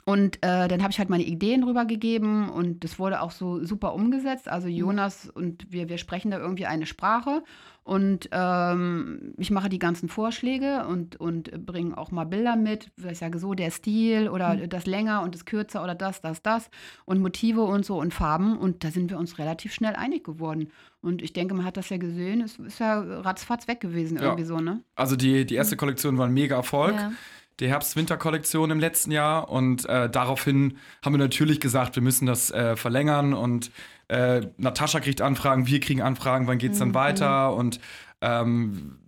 Und 0.05 0.37
äh, 0.39 0.67
dann 0.67 0.83
habe 0.83 0.91
ich 0.91 0.99
halt 0.99 1.11
meine 1.11 1.23
Ideen 1.23 1.63
rübergegeben 1.63 2.49
und 2.49 2.83
das 2.83 2.99
wurde 2.99 3.21
auch 3.21 3.31
so 3.31 3.65
super 3.65 3.95
umgesetzt. 3.95 4.49
Also 4.49 4.67
mhm. 4.67 4.75
Jonas 4.75 5.31
und 5.31 5.71
wir, 5.71 5.89
wir 5.89 5.99
sprechen 5.99 6.33
da 6.33 6.39
irgendwie 6.39 6.67
eine 6.67 6.87
Sprache 6.87 7.45
und 7.85 8.29
ähm, 8.33 9.35
ich 9.39 9.53
mache 9.53 9.69
die 9.69 9.79
ganzen 9.79 10.09
Vorschläge 10.09 10.87
und, 10.89 11.17
und 11.17 11.67
bringe 11.67 11.97
auch 11.97 12.11
mal 12.11 12.25
Bilder 12.25 12.57
mit. 12.57 12.91
Ich 13.09 13.19
sage 13.19 13.39
so, 13.39 13.55
der 13.55 13.71
Stil 13.71 14.29
oder 14.29 14.55
mhm. 14.55 14.69
das 14.69 14.87
länger 14.87 15.23
und 15.23 15.37
das 15.37 15.45
kürzer 15.45 15.85
oder 15.85 15.95
das, 15.95 16.21
das, 16.21 16.43
das 16.43 16.69
und 17.05 17.21
Motive 17.21 17.63
und 17.63 17.85
so 17.85 18.01
und 18.01 18.13
Farben. 18.13 18.59
Und 18.59 18.83
da 18.83 18.91
sind 18.91 19.09
wir 19.09 19.19
uns 19.19 19.39
relativ 19.39 19.73
schnell 19.73 19.95
einig 19.95 20.25
geworden. 20.25 20.73
Und 21.01 21.23
ich 21.23 21.33
denke, 21.33 21.55
man 21.55 21.65
hat 21.65 21.77
das 21.77 21.91
ja 21.91 21.97
gesehen, 21.97 22.41
es 22.41 22.59
ist 22.59 22.81
ja 22.81 23.01
ratzfatz 23.01 23.69
weg 23.69 23.81
gewesen, 23.81 24.17
ja. 24.17 24.25
irgendwie 24.25 24.45
so, 24.45 24.59
ne? 24.59 24.83
Also 24.97 25.15
die, 25.15 25.45
die 25.45 25.55
erste 25.55 25.77
Kollektion 25.77 26.19
war 26.19 26.27
ein 26.27 26.35
mega 26.35 26.57
Erfolg. 26.57 26.95
Ja 26.95 27.13
die 27.61 27.69
Herbst-Winter-Kollektion 27.69 28.71
im 28.71 28.81
letzten 28.81 29.13
Jahr. 29.13 29.49
Und 29.51 29.89
äh, 29.89 30.09
daraufhin 30.09 30.79
haben 31.05 31.13
wir 31.15 31.19
natürlich 31.19 31.61
gesagt, 31.61 31.97
wir 31.97 32.03
müssen 32.03 32.27
das 32.27 32.51
äh, 32.51 32.77
verlängern. 32.77 33.35
Und 33.35 33.71
äh, 34.09 34.43
Natascha 34.57 35.01
kriegt 35.01 35.21
Anfragen, 35.21 35.67
wir 35.67 35.81
kriegen 35.81 36.03
Anfragen, 36.03 36.47
wann 36.47 36.59
geht 36.59 36.73
es 36.73 36.79
dann 36.79 36.89
mhm. 36.89 36.95
weiter? 36.95 37.55
Und 37.55 37.81
ähm, 38.21 38.99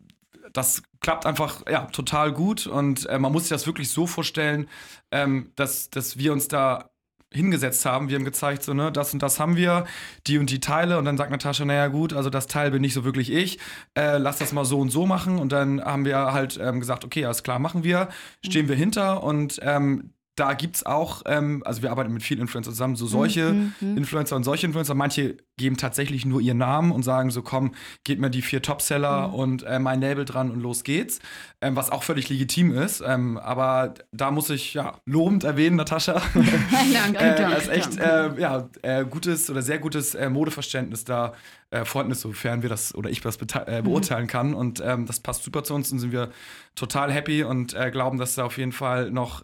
das 0.53 0.83
klappt 1.01 1.27
einfach 1.27 1.63
ja, 1.71 1.87
total 1.87 2.33
gut. 2.33 2.67
Und 2.67 3.07
äh, 3.07 3.19
man 3.19 3.33
muss 3.33 3.45
sich 3.45 3.51
das 3.51 3.67
wirklich 3.67 3.91
so 3.91 4.07
vorstellen, 4.07 4.69
ähm, 5.11 5.53
dass, 5.57 5.91
dass 5.91 6.17
wir 6.19 6.33
uns 6.33 6.49
da 6.49 6.91
hingesetzt 7.35 7.85
haben. 7.85 8.09
Wir 8.09 8.16
haben 8.16 8.24
gezeigt, 8.24 8.62
so, 8.62 8.74
ne, 8.74 8.91
das 8.91 9.12
und 9.12 9.22
das 9.22 9.39
haben 9.39 9.57
wir, 9.57 9.85
die 10.26 10.39
und 10.39 10.51
die 10.51 10.61
Teile. 10.61 10.99
Und 10.99 11.05
dann 11.05 11.16
sagt 11.16 11.30
Natascha, 11.30 11.64
naja, 11.64 11.89
gut, 11.89 12.12
also 12.12 12.30
das 12.30 12.47
Teil 12.47 12.70
bin 12.70 12.80
nicht 12.80 12.95
so 12.95 13.05
wirklich 13.05 13.30
ich. 13.30 13.59
Äh, 13.95 14.18
lass 14.18 14.39
das 14.39 14.53
mal 14.53 14.64
so 14.64 14.80
und 14.80 14.91
so 14.91 15.07
machen. 15.07 15.39
Und 15.39 15.53
dann 15.53 15.85
haben 15.85 16.05
wir 16.05 16.32
halt 16.32 16.59
ähm, 16.62 16.80
gesagt, 16.80 17.05
okay, 17.05 17.24
alles 17.24 17.43
klar, 17.43 17.59
machen 17.59 17.85
wir. 17.85 18.09
Stehen 18.45 18.68
wir 18.68 18.76
hinter. 18.76 19.22
Und 19.22 19.61
ähm, 19.62 20.14
da 20.37 20.55
gibt 20.55 20.76
es 20.76 20.87
auch, 20.87 21.22
ähm, 21.26 21.62
also 21.64 21.82
wir 21.82 21.93
arbeiten 21.93 22.12
mit 22.12 22.24
vielen 22.24 22.41
Influencern 22.41 22.74
zusammen, 22.74 22.97
so 22.97 23.07
solche 23.07 23.53
mhm, 23.53 23.74
mhm. 23.80 23.97
Influencer 23.99 24.35
und 24.35 24.43
solche 24.43 24.66
Influencer. 24.66 24.95
Manche 24.95 25.37
geben 25.57 25.76
tatsächlich 25.76 26.26
nur 26.26 26.41
ihren 26.41 26.59
Namen 26.59 26.91
und 26.91 27.05
sagen 27.05 27.30
so, 27.30 27.43
komm, 27.43 27.74
geht 28.03 28.18
mir 28.18 28.30
die 28.30 28.43
vier 28.43 28.61
Topseller 28.61 29.28
mhm. 29.28 29.35
und 29.35 29.62
äh, 29.62 29.78
mein 29.78 30.01
Label 30.01 30.24
dran 30.24 30.51
und 30.51 30.61
los 30.61 30.82
geht's. 30.82 31.20
Ähm, 31.61 31.76
was 31.76 31.91
auch 31.91 32.03
völlig 32.03 32.28
legitim 32.28 32.76
ist. 32.76 33.01
Ähm, 33.07 33.39
aber 33.39 33.95
da 34.11 34.32
muss 34.32 34.51
ich 34.51 34.74
ja 34.74 34.99
lobend 35.07 35.45
erwähnen, 35.45 35.76
Natascha. 35.76 36.14
Danke, 36.93 37.18
äh, 37.18 37.51
das 37.51 37.62
ist 37.62 37.68
echt 37.68 37.99
äh, 37.99 38.41
ja, 38.41 38.68
äh, 38.82 39.05
gutes 39.05 39.49
oder 39.51 39.62
sehr 39.62 39.78
gutes 39.78 40.16
äh, 40.16 40.28
Modeverständnis 40.30 41.05
da 41.05 41.35
äh, 41.70 41.85
vorhanden 41.85 42.12
ist, 42.12 42.22
sofern 42.22 42.62
wir 42.62 42.68
das 42.68 42.93
oder 42.93 43.09
ich 43.09 43.20
das 43.20 43.37
äh, 43.37 43.80
mhm. 43.80 43.85
beurteilen 43.85 44.26
kann. 44.26 44.53
Und 44.53 44.82
ähm, 44.85 45.07
das 45.07 45.20
passt 45.20 45.45
super 45.45 45.62
zu 45.62 45.74
uns 45.74 45.93
und 45.93 46.01
sind 46.01 46.11
wir 46.11 46.30
total 46.74 47.12
happy 47.12 47.45
und 47.45 47.76
glauben, 47.93 48.18
dass 48.18 48.35
da 48.35 48.45
auf 48.45 48.59
jeden 48.59 48.72
Fall 48.72 49.12
noch 49.12 49.43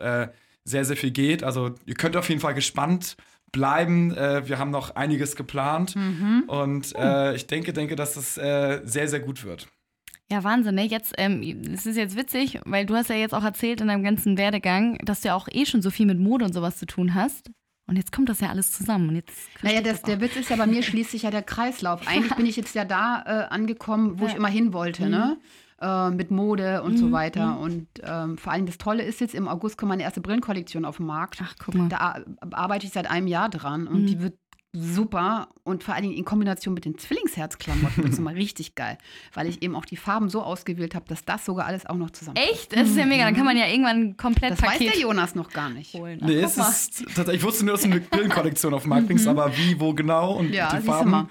sehr, 0.65 0.85
sehr 0.85 0.97
viel 0.97 1.11
geht. 1.11 1.43
Also 1.43 1.75
ihr 1.87 1.95
könnt 1.95 2.17
auf 2.17 2.29
jeden 2.29 2.41
Fall 2.41 2.55
gespannt 2.55 3.17
bleiben. 3.53 4.15
Äh, 4.15 4.49
wir 4.49 4.59
haben 4.59 4.71
noch 4.71 4.95
einiges 4.95 5.37
geplant 5.37 5.97
mhm. 5.97 6.45
und 6.47 6.95
äh, 6.97 7.35
ich 7.35 7.47
denke, 7.47 7.73
denke, 7.73 7.97
dass 7.97 8.15
das 8.15 8.39
äh, 8.39 8.81
sehr, 8.85 9.09
sehr 9.09 9.21
gut 9.21 9.45
wird. 9.45 9.69
Ja, 10.31 10.45
Wahnsinn, 10.45 10.77
ne? 10.77 10.85
Jetzt, 10.85 11.15
ähm, 11.19 11.43
es 11.75 11.87
ist 11.87 11.97
jetzt 11.97 12.17
witzig, 12.17 12.61
weil 12.65 12.87
du 12.87 12.95
hast 12.95 13.11
ja 13.11 13.17
jetzt 13.17 13.35
auch 13.35 13.43
erzählt 13.43 13.81
in 13.81 13.89
deinem 13.89 14.05
ganzen 14.05 14.39
Werdegang, 14.39 14.97
dass 14.99 15.23
du 15.23 15.29
ja 15.29 15.35
auch 15.35 15.49
eh 15.51 15.67
schon 15.67 15.83
so 15.83 15.91
viel 15.91 16.07
mit 16.07 16.21
Mode 16.21 16.45
und 16.45 16.55
sowas 16.55 16.77
zu 16.77 16.87
tun 16.87 17.15
hast. 17.15 17.51
Und 17.89 17.97
jetzt 17.97 18.13
kommt 18.13 18.29
das 18.29 18.39
ja 18.39 18.51
alles 18.51 18.71
zusammen. 18.71 19.09
Und 19.09 19.17
jetzt 19.17 19.37
naja, 19.63 19.81
das, 19.81 20.03
der 20.03 20.21
Witz 20.21 20.37
ist 20.37 20.49
ja, 20.49 20.55
bei 20.55 20.69
mir 20.69 20.85
schließt 20.85 21.11
sich 21.11 21.23
ja 21.23 21.33
der 21.33 21.43
Kreislauf. 21.43 22.03
Eigentlich 22.07 22.37
bin 22.37 22.47
ich 22.47 22.55
jetzt 22.55 22.77
ja 22.77 22.85
da 22.85 23.25
äh, 23.27 23.53
angekommen, 23.53 24.21
wo 24.21 24.27
ja. 24.27 24.31
ich 24.31 24.37
immer 24.37 24.49
hin 24.49 24.73
wollte. 24.73 25.09
Ne? 25.09 25.37
Mhm. 25.37 25.43
Äh, 25.83 26.11
mit 26.11 26.31
Mode 26.31 26.83
und 26.83 26.93
mhm. 26.93 26.97
so 26.99 27.11
weiter. 27.13 27.53
Mhm. 27.53 27.63
Und 27.63 27.87
ähm, 28.03 28.37
vor 28.37 28.53
allem 28.53 28.67
das 28.67 28.77
Tolle 28.77 29.03
ist 29.03 29.21
jetzt, 29.21 29.35
im 29.35 29.49
August 29.49 29.79
kommt 29.79 29.89
meine 29.89 30.03
erste 30.03 30.21
Brillenkollektion 30.21 30.85
auf 30.85 30.99
den 30.99 31.07
Markt. 31.07 31.39
Ach, 31.43 31.55
guck 31.59 31.75
mal. 31.75 31.89
Da 31.89 32.23
arbeite 32.51 32.85
ich 32.85 32.93
seit 32.93 33.11
einem 33.11 33.27
Jahr 33.27 33.49
dran 33.49 33.87
und 33.87 34.03
mhm. 34.03 34.07
die 34.07 34.21
wird 34.21 34.35
super 34.73 35.49
und 35.65 35.83
vor 35.83 35.95
allen 35.95 36.05
Dingen 36.05 36.17
in 36.17 36.25
Kombination 36.25 36.75
mit 36.75 36.85
den 36.85 36.99
Zwillingsherzklamotten 36.99 38.05
ist 38.07 38.19
immer 38.19 38.35
richtig 38.35 38.75
geil, 38.75 38.99
weil 39.33 39.49
ich 39.49 39.63
eben 39.63 39.75
auch 39.75 39.85
die 39.85 39.97
Farben 39.97 40.29
so 40.29 40.43
ausgewählt 40.43 40.95
habe, 40.95 41.07
dass 41.09 41.25
das 41.25 41.45
sogar 41.45 41.67
alles 41.67 41.87
auch 41.87 41.97
noch 41.97 42.11
zusammen. 42.11 42.37
Echt? 42.37 42.77
Das 42.77 42.89
ist 42.89 42.97
ja 42.97 43.07
mega. 43.07 43.25
Dann 43.25 43.35
kann 43.35 43.47
man 43.47 43.57
ja 43.57 43.67
irgendwann 43.67 44.17
komplett 44.19 44.53
Das 44.53 44.61
Paket 44.61 44.81
weiß 44.89 44.93
der 44.93 45.01
Jonas 45.01 45.35
noch 45.35 45.51
gar 45.51 45.71
nicht. 45.71 45.95
Holen. 45.95 46.21
Nee, 46.23 46.41
es 46.43 46.57
ist, 46.57 47.05
ich 47.33 47.43
wusste 47.43 47.65
nur, 47.65 47.75
dass 47.75 47.83
du 47.83 47.91
eine 47.91 48.01
Brillenkollektion 48.11 48.75
auf 48.75 48.83
dem 48.83 48.91
Markt 48.91 49.07
bringst, 49.07 49.25
mhm. 49.25 49.31
aber 49.31 49.57
wie, 49.57 49.81
wo 49.81 49.95
genau 49.95 50.35
und 50.35 50.53
ja, 50.53 50.77
die 50.77 50.87
Farben. 50.87 51.29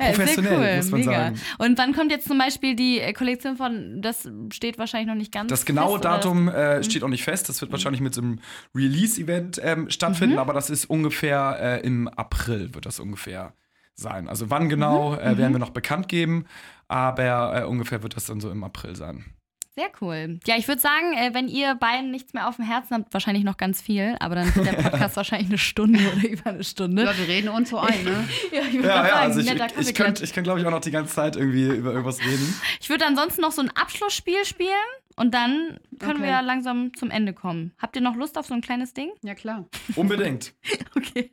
Ja, 0.00 0.06
professionell, 0.06 0.58
cool, 0.58 0.76
muss 0.76 0.90
man 0.90 1.00
mega. 1.00 1.12
sagen. 1.12 1.40
Und 1.58 1.78
wann 1.78 1.92
kommt 1.92 2.10
jetzt 2.10 2.26
zum 2.26 2.38
Beispiel 2.38 2.74
die 2.74 3.00
äh, 3.00 3.12
Kollektion 3.12 3.56
von, 3.56 4.00
das 4.00 4.28
steht 4.52 4.78
wahrscheinlich 4.78 5.08
noch 5.08 5.14
nicht 5.14 5.32
ganz 5.32 5.50
Das 5.50 5.66
genaue 5.66 5.98
fest, 5.98 6.04
Datum 6.04 6.48
äh, 6.48 6.78
mhm. 6.78 6.82
steht 6.82 7.02
auch 7.02 7.08
nicht 7.08 7.24
fest. 7.24 7.48
Das 7.48 7.60
wird 7.60 7.70
wahrscheinlich 7.70 8.00
mit 8.00 8.14
so 8.14 8.22
einem 8.22 8.40
Release-Event 8.74 9.60
ähm, 9.62 9.90
stattfinden, 9.90 10.34
mhm. 10.34 10.40
aber 10.40 10.54
das 10.54 10.70
ist 10.70 10.86
ungefähr 10.86 11.58
äh, 11.60 11.86
im 11.86 12.08
April 12.08 12.74
wird 12.74 12.86
das 12.86 12.98
ungefähr 12.98 13.52
sein. 13.94 14.28
Also 14.28 14.50
wann 14.50 14.68
genau 14.68 15.12
mhm. 15.12 15.18
äh, 15.18 15.38
werden 15.38 15.48
mhm. 15.50 15.54
wir 15.54 15.58
noch 15.58 15.70
bekannt 15.70 16.08
geben, 16.08 16.46
aber 16.88 17.62
äh, 17.62 17.64
ungefähr 17.64 18.02
wird 18.02 18.16
das 18.16 18.24
dann 18.24 18.40
so 18.40 18.50
im 18.50 18.64
April 18.64 18.96
sein. 18.96 19.26
Sehr 19.74 19.88
cool. 20.00 20.40
Ja, 20.46 20.56
ich 20.56 20.66
würde 20.66 20.80
sagen, 20.80 21.12
äh, 21.14 21.32
wenn 21.32 21.46
ihr 21.46 21.76
beiden 21.76 22.10
nichts 22.10 22.32
mehr 22.32 22.48
auf 22.48 22.56
dem 22.56 22.64
Herzen 22.64 22.94
habt, 22.94 23.14
wahrscheinlich 23.14 23.44
noch 23.44 23.56
ganz 23.56 23.80
viel, 23.80 24.16
aber 24.18 24.34
dann 24.34 24.54
wird 24.54 24.66
der 24.66 24.72
Podcast 24.90 25.16
wahrscheinlich 25.16 25.48
eine 25.48 25.58
Stunde 25.58 26.00
oder 26.00 26.28
über 26.28 26.50
eine 26.50 26.64
Stunde. 26.64 27.04
Ja, 27.04 27.16
wir 27.16 27.28
reden 27.28 27.48
uns 27.48 27.70
so 27.70 27.78
ein, 27.78 28.02
ne? 28.02 28.28
ja, 28.52 28.62
ich 28.62 28.74
würde 28.74 28.88
ja, 28.88 28.96
ja, 28.96 29.08
sagen, 29.08 29.20
also 29.20 29.40
ich, 29.40 29.88
ich, 29.88 29.94
könnte, 29.94 30.24
ich 30.24 30.32
glaube 30.32 30.60
ich, 30.60 30.66
auch 30.66 30.72
noch 30.72 30.80
die 30.80 30.90
ganze 30.90 31.14
Zeit 31.14 31.36
irgendwie 31.36 31.68
über 31.68 31.92
irgendwas 31.92 32.20
reden. 32.20 32.60
Ich 32.80 32.90
würde 32.90 33.06
ansonsten 33.06 33.42
noch 33.42 33.52
so 33.52 33.62
ein 33.62 33.70
Abschlussspiel 33.70 34.44
spielen 34.44 34.70
und 35.16 35.34
dann 35.34 35.78
können 35.98 36.20
okay. 36.20 36.30
wir 36.30 36.42
langsam 36.42 36.92
zum 36.94 37.10
Ende 37.10 37.32
kommen. 37.32 37.72
Habt 37.78 37.94
ihr 37.94 38.02
noch 38.02 38.16
Lust 38.16 38.38
auf 38.38 38.46
so 38.46 38.54
ein 38.54 38.62
kleines 38.62 38.92
Ding? 38.92 39.10
Ja, 39.22 39.34
klar. 39.34 39.66
Unbedingt. 39.94 40.54
okay. 40.96 41.30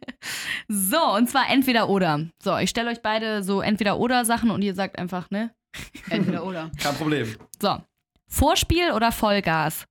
So, 0.67 1.15
und 1.15 1.29
zwar 1.29 1.49
entweder 1.49 1.89
oder. 1.89 2.27
So, 2.43 2.57
ich 2.57 2.69
stelle 2.69 2.91
euch 2.91 3.01
beide 3.01 3.43
so 3.43 3.61
entweder 3.61 3.97
oder 3.97 4.25
Sachen 4.25 4.51
und 4.51 4.61
ihr 4.61 4.75
sagt 4.75 4.99
einfach, 4.99 5.31
ne? 5.31 5.55
Entweder 6.09 6.45
oder. 6.45 6.69
Kein 6.81 6.95
Problem. 6.95 7.35
So, 7.61 7.77
Vorspiel 8.27 8.91
oder 8.91 9.11
Vollgas? 9.11 9.87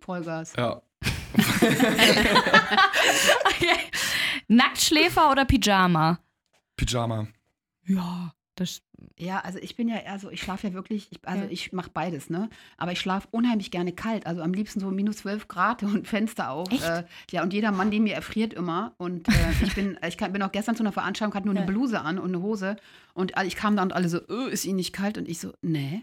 Vollgas. 0.00 0.54
Ja. 0.56 0.82
okay. 3.44 3.76
Nacktschläfer 4.48 5.30
oder 5.30 5.44
Pyjama? 5.44 6.18
Pyjama. 6.76 7.28
Ja, 7.84 8.32
das. 8.54 8.82
Ja, 9.16 9.40
also 9.40 9.58
ich 9.58 9.76
bin 9.76 9.88
ja 9.88 9.96
eher 9.96 10.18
so, 10.18 10.30
ich 10.30 10.40
schlafe 10.40 10.68
ja 10.68 10.74
wirklich, 10.74 11.08
ich, 11.10 11.18
also 11.26 11.44
ja. 11.44 11.50
ich 11.50 11.72
mache 11.72 11.90
beides, 11.90 12.30
ne? 12.30 12.48
Aber 12.76 12.92
ich 12.92 13.00
schlafe 13.00 13.28
unheimlich 13.30 13.70
gerne 13.70 13.92
kalt. 13.92 14.26
Also 14.26 14.42
am 14.42 14.52
liebsten 14.52 14.80
so 14.80 14.90
minus 14.90 15.18
12 15.18 15.46
Grad 15.48 15.82
und 15.84 16.08
Fenster 16.08 16.50
auf. 16.50 16.70
Äh, 16.70 17.04
ja, 17.30 17.42
und 17.42 17.52
jeder 17.52 17.70
Mann, 17.70 17.90
den 17.90 18.04
mir 18.04 18.14
erfriert 18.14 18.54
immer. 18.54 18.94
Und 18.96 19.28
äh, 19.28 19.32
ich 19.62 19.74
bin, 19.74 19.98
ich 20.06 20.16
kann, 20.16 20.32
bin 20.32 20.42
auch 20.42 20.52
gestern 20.52 20.74
zu 20.74 20.82
einer 20.82 20.92
Veranstaltung, 20.92 21.34
hatte 21.34 21.46
nur 21.46 21.56
eine 21.56 21.66
Bluse 21.66 22.00
an 22.00 22.18
und 22.18 22.34
eine 22.34 22.42
Hose. 22.42 22.76
Und 23.14 23.32
ich 23.44 23.56
kam 23.56 23.76
da 23.76 23.82
und 23.82 23.92
alle 23.92 24.08
so, 24.08 24.18
öh, 24.28 24.48
ist 24.48 24.64
Ihnen 24.64 24.76
nicht 24.76 24.92
kalt? 24.92 25.18
Und 25.18 25.28
ich 25.28 25.38
so, 25.38 25.52
nee. 25.60 26.02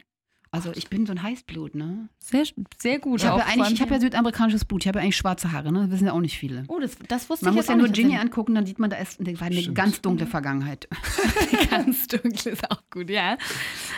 Also 0.55 0.71
ich 0.73 0.87
bin 0.89 1.05
so 1.05 1.11
ein 1.11 1.21
Heißblut, 1.21 1.75
ne? 1.75 2.07
Sehr, 2.19 2.45
sehr 2.81 2.99
gut. 2.99 3.19
Ich 3.19 3.27
habe 3.27 3.39
ja, 3.39 3.45
eigentlich, 3.45 3.73
ich 3.73 3.81
hab 3.81 3.91
ja 3.91 3.99
südamerikanisches 3.99 4.63
Blut, 4.63 4.83
ich 4.83 4.87
habe 4.87 4.99
ja 4.99 5.03
eigentlich 5.03 5.17
schwarze 5.17 5.51
Haare, 5.51 5.71
ne? 5.71 5.81
Das 5.81 5.91
wissen 5.91 6.07
ja 6.07 6.13
auch 6.13 6.21
nicht 6.21 6.37
viele. 6.37 6.63
Oh, 6.69 6.79
das, 6.79 6.97
das 7.09 7.29
wusste 7.29 7.45
man 7.45 7.53
ich 7.53 7.57
muss 7.57 7.67
ja 7.67 7.75
nur 7.75 7.89
Ginny 7.89 8.17
angucken, 8.17 8.55
dann 8.55 8.65
sieht 8.65 8.79
man, 8.79 8.89
da 8.89 8.95
ist 8.95 9.19
eine, 9.19 9.37
eine 9.37 9.73
ganz 9.73 10.01
dunkle 10.01 10.25
Vergangenheit. 10.25 10.87
ganz 11.69 12.07
dunkle 12.07 12.51
ist 12.51 12.71
auch 12.71 12.81
gut, 12.89 13.09
ja. 13.09 13.37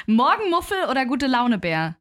Morgenmuffel 0.08 0.78
oder 0.90 1.06
gute 1.06 1.28
Laune 1.28 1.60
Bär? 1.60 1.96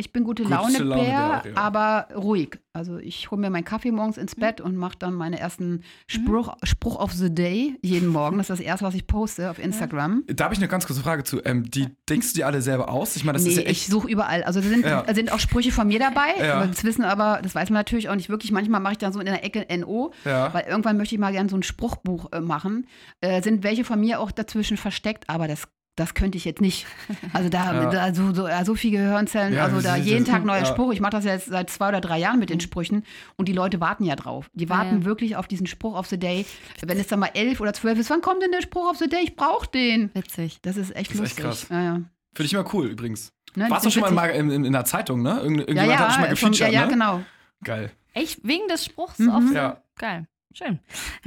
Ich 0.00 0.12
bin 0.12 0.24
gute, 0.24 0.44
gute 0.44 0.54
Laune, 0.54 0.78
Laune 0.78 1.02
Bär, 1.02 1.42
ja. 1.44 1.56
aber 1.56 2.08
ruhig. 2.16 2.58
Also 2.72 2.98
ich 2.98 3.30
hole 3.30 3.40
mir 3.40 3.50
meinen 3.50 3.64
Kaffee 3.64 3.90
morgens 3.90 4.16
ins 4.16 4.36
mhm. 4.36 4.40
Bett 4.40 4.60
und 4.60 4.76
mache 4.76 4.96
dann 4.98 5.12
meine 5.12 5.38
ersten 5.38 5.82
Spruch, 6.06 6.48
mhm. 6.48 6.66
Spruch 6.66 6.96
of 6.96 7.12
the 7.12 7.32
Day 7.32 7.76
jeden 7.82 8.08
Morgen. 8.12 8.38
Das 8.38 8.48
ist 8.48 8.58
das 8.58 8.60
erste, 8.60 8.86
was 8.86 8.94
ich 8.94 9.06
poste 9.06 9.50
auf 9.50 9.58
Instagram. 9.58 10.24
Da 10.26 10.44
habe 10.44 10.54
ich 10.54 10.60
eine 10.60 10.68
ganz 10.68 10.86
kurze 10.86 11.02
Frage 11.02 11.24
zu. 11.24 11.44
Ähm, 11.44 11.70
die 11.70 11.88
denkst 12.08 12.32
du 12.32 12.38
dir 12.38 12.46
alle 12.46 12.62
selber 12.62 12.88
aus? 12.88 13.16
Ich 13.16 13.24
meine, 13.24 13.36
das 13.36 13.44
nee, 13.44 13.50
ist 13.50 13.56
ja 13.56 13.62
echt 13.64 13.82
ich 13.82 13.86
suche 13.88 14.08
überall. 14.08 14.42
Also 14.44 14.60
da 14.60 14.68
sind, 14.68 14.84
ja. 14.84 15.04
sind 15.12 15.32
auch 15.32 15.38
Sprüche 15.38 15.70
von 15.70 15.88
mir 15.88 15.98
dabei. 15.98 16.28
Ja. 16.38 16.66
Das 16.66 16.82
wissen 16.82 17.04
aber, 17.04 17.40
das 17.42 17.54
weiß 17.54 17.68
man 17.68 17.80
natürlich 17.80 18.08
auch 18.08 18.14
nicht 18.14 18.30
wirklich. 18.30 18.52
Manchmal 18.52 18.80
mache 18.80 18.92
ich 18.92 18.98
dann 18.98 19.12
so 19.12 19.20
in 19.20 19.26
der 19.26 19.44
Ecke 19.44 19.66
NO, 19.76 20.12
ja. 20.24 20.54
weil 20.54 20.64
irgendwann 20.66 20.96
möchte 20.96 21.14
ich 21.14 21.20
mal 21.20 21.32
gerne 21.32 21.50
so 21.50 21.56
ein 21.56 21.62
Spruchbuch 21.62 22.32
äh, 22.32 22.40
machen. 22.40 22.86
Äh, 23.20 23.42
sind 23.42 23.62
welche 23.64 23.84
von 23.84 24.00
mir 24.00 24.20
auch 24.20 24.30
dazwischen 24.30 24.78
versteckt, 24.78 25.28
aber 25.28 25.46
das 25.48 25.68
das 26.00 26.14
könnte 26.14 26.38
ich 26.38 26.44
jetzt 26.44 26.60
nicht. 26.60 26.86
Also 27.32 27.48
da, 27.48 27.74
ja. 27.82 27.90
da 27.90 28.14
so, 28.14 28.32
so, 28.34 28.48
so 28.64 28.74
viele 28.74 28.98
Gehirnzellen, 28.98 29.54
ja, 29.54 29.64
also 29.64 29.80
da 29.80 29.96
jeden 29.96 30.24
Tag 30.24 30.44
neuer 30.44 30.60
ja. 30.60 30.64
Spruch. 30.66 30.92
Ich 30.92 31.00
mache 31.00 31.12
das 31.12 31.24
jetzt 31.24 31.46
seit 31.46 31.70
zwei 31.70 31.88
oder 31.88 32.00
drei 32.00 32.18
Jahren 32.18 32.38
mit 32.38 32.50
den. 32.50 32.60
Sprüchen 32.60 33.04
und 33.36 33.48
die 33.48 33.52
Leute 33.52 33.80
warten 33.80 34.04
ja 34.04 34.16
drauf. 34.16 34.50
Die 34.52 34.68
warten 34.68 35.04
wirklich 35.04 35.36
auf 35.36 35.46
diesen 35.48 35.66
Spruch 35.66 35.94
of 35.96 36.06
the 36.06 36.18
Day. 36.18 36.44
Wenn 36.84 36.98
es 36.98 37.06
dann 37.06 37.18
mal 37.20 37.30
elf 37.34 37.60
oder 37.60 37.72
zwölf 37.72 37.98
ist, 37.98 38.10
wann 38.10 38.20
kommt 38.20 38.42
denn 38.42 38.52
der 38.52 38.62
Spruch 38.62 38.90
of 38.90 38.96
the 38.96 39.08
Day? 39.08 39.20
Ich 39.22 39.36
brauche 39.36 39.68
den. 39.68 40.10
Witzig. 40.14 40.58
Das 40.62 40.76
ist 40.76 40.94
echt 40.96 41.10
das 41.10 41.14
ist 41.16 41.20
lustig. 41.20 41.44
Echt 41.44 41.46
krass. 41.46 41.66
Ja, 41.70 41.82
ja. 41.82 41.92
Finde 41.92 42.46
ich 42.46 42.52
immer 42.54 42.74
cool 42.74 42.86
übrigens. 42.88 43.32
Ne, 43.54 43.68
Warst 43.68 43.86
du 43.86 43.90
schon 43.90 44.14
mal 44.14 44.28
witzig. 44.28 44.40
in, 44.40 44.50
in, 44.50 44.64
in 44.66 44.72
der 44.72 44.84
Zeitung, 44.84 45.22
ne? 45.22 45.40
Irgend, 45.40 45.60
Ja, 45.60 45.66
irgendjemand 45.68 45.98
hat 45.98 46.08
dich 46.10 46.16
mal 46.18 46.22
ja, 46.24 46.30
gefeatured, 46.30 46.58
ja, 46.60 46.68
ja, 46.68 46.86
ne? 46.86 46.92
genau. 46.92 47.20
Geil. 47.64 47.90
Echt? 48.14 48.40
Wegen 48.44 48.68
des 48.68 48.84
Spruchs 48.84 49.18
Mhm. 49.18 49.30
auf 49.30 49.42
Ja. 49.52 49.82
Geil. 49.98 50.26
Schön. 50.52 50.80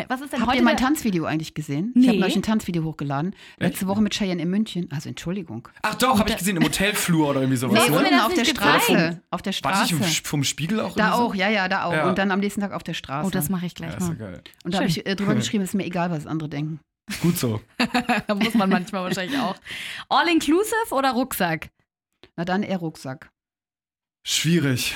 Was 0.10 0.20
ist 0.20 0.34
denn 0.34 0.42
Habt 0.42 0.50
heute 0.50 0.58
ihr 0.60 0.64
mein 0.66 0.76
Tanzvideo 0.76 1.24
eigentlich 1.24 1.54
gesehen? 1.54 1.92
Nee. 1.96 2.02
Ich 2.02 2.08
habe 2.10 2.20
neulich 2.20 2.36
ein 2.36 2.42
Tanzvideo 2.44 2.84
hochgeladen. 2.84 3.34
Letzte 3.58 3.88
Woche 3.88 4.02
mit 4.02 4.14
Cheyenne 4.14 4.42
in 4.42 4.50
München. 4.50 4.90
Also 4.92 5.08
Entschuldigung. 5.08 5.70
Ach 5.82 5.96
doch, 5.96 6.20
habe 6.20 6.30
ich 6.30 6.38
gesehen, 6.38 6.58
im 6.58 6.64
Hotelflur 6.64 7.30
oder 7.30 7.40
irgendwie 7.40 7.56
sowas, 7.58 7.82
Nee, 7.86 7.90
ne? 7.90 7.98
unten 8.00 8.20
auf 8.20 8.34
der 8.34 8.44
gezeigt? 8.44 8.58
Straße. 8.84 9.22
Auf 9.32 9.42
der 9.42 9.54
War 9.64 9.72
das 9.72 9.92
nicht 9.92 9.98
Straße. 10.02 10.22
vom, 10.26 10.44
Spiegel 10.44 10.82
auch? 10.82 10.96
Da 10.96 11.04
irgendwie 11.06 11.18
so? 11.18 11.24
auch, 11.24 11.36
ja, 11.36 11.50
ja, 11.50 11.70
da 11.70 11.84
auch. 11.86 11.94
Ja. 11.94 12.10
Und 12.10 12.18
dann 12.18 12.32
am 12.32 12.40
nächsten 12.42 12.60
Tag 12.60 12.74
auf 12.74 12.84
der 12.84 12.94
Straße. 12.94 13.26
Oh, 13.28 13.30
das 13.30 13.48
mache 13.50 13.66
ich 13.66 13.72
Ja, 13.80 13.88
gleich 13.88 13.96
ist 13.98 14.02
ja 14.02 14.08
mal. 14.10 14.16
geil. 14.18 14.42
und 14.66 14.74
da 14.74 14.80
habe 14.80 14.88
ich 14.90 15.06
äh, 15.06 15.16
drüber 15.16 15.36
geschrieben, 15.36 15.64
ist 15.64 15.74
mir 15.74 15.86
egal, 15.86 16.12
was 16.12 16.28
andere 16.28 16.50
denken. 16.50 16.80
Gut 17.22 17.38
so. 17.38 17.62
Da 18.28 18.36
muss 18.36 18.54
man 18.56 18.70
manchmal 18.70 19.04
wahrscheinlich 19.06 19.40
auch. 19.40 19.56
All 20.10 20.28
inclusive 20.28 20.92
oder 20.92 21.12
Rucksack? 21.12 21.70
Na 22.36 22.44
dann 22.46 22.62
eher 22.64 22.78
Rucksack. 22.78 23.30
Schwierig. 24.26 24.96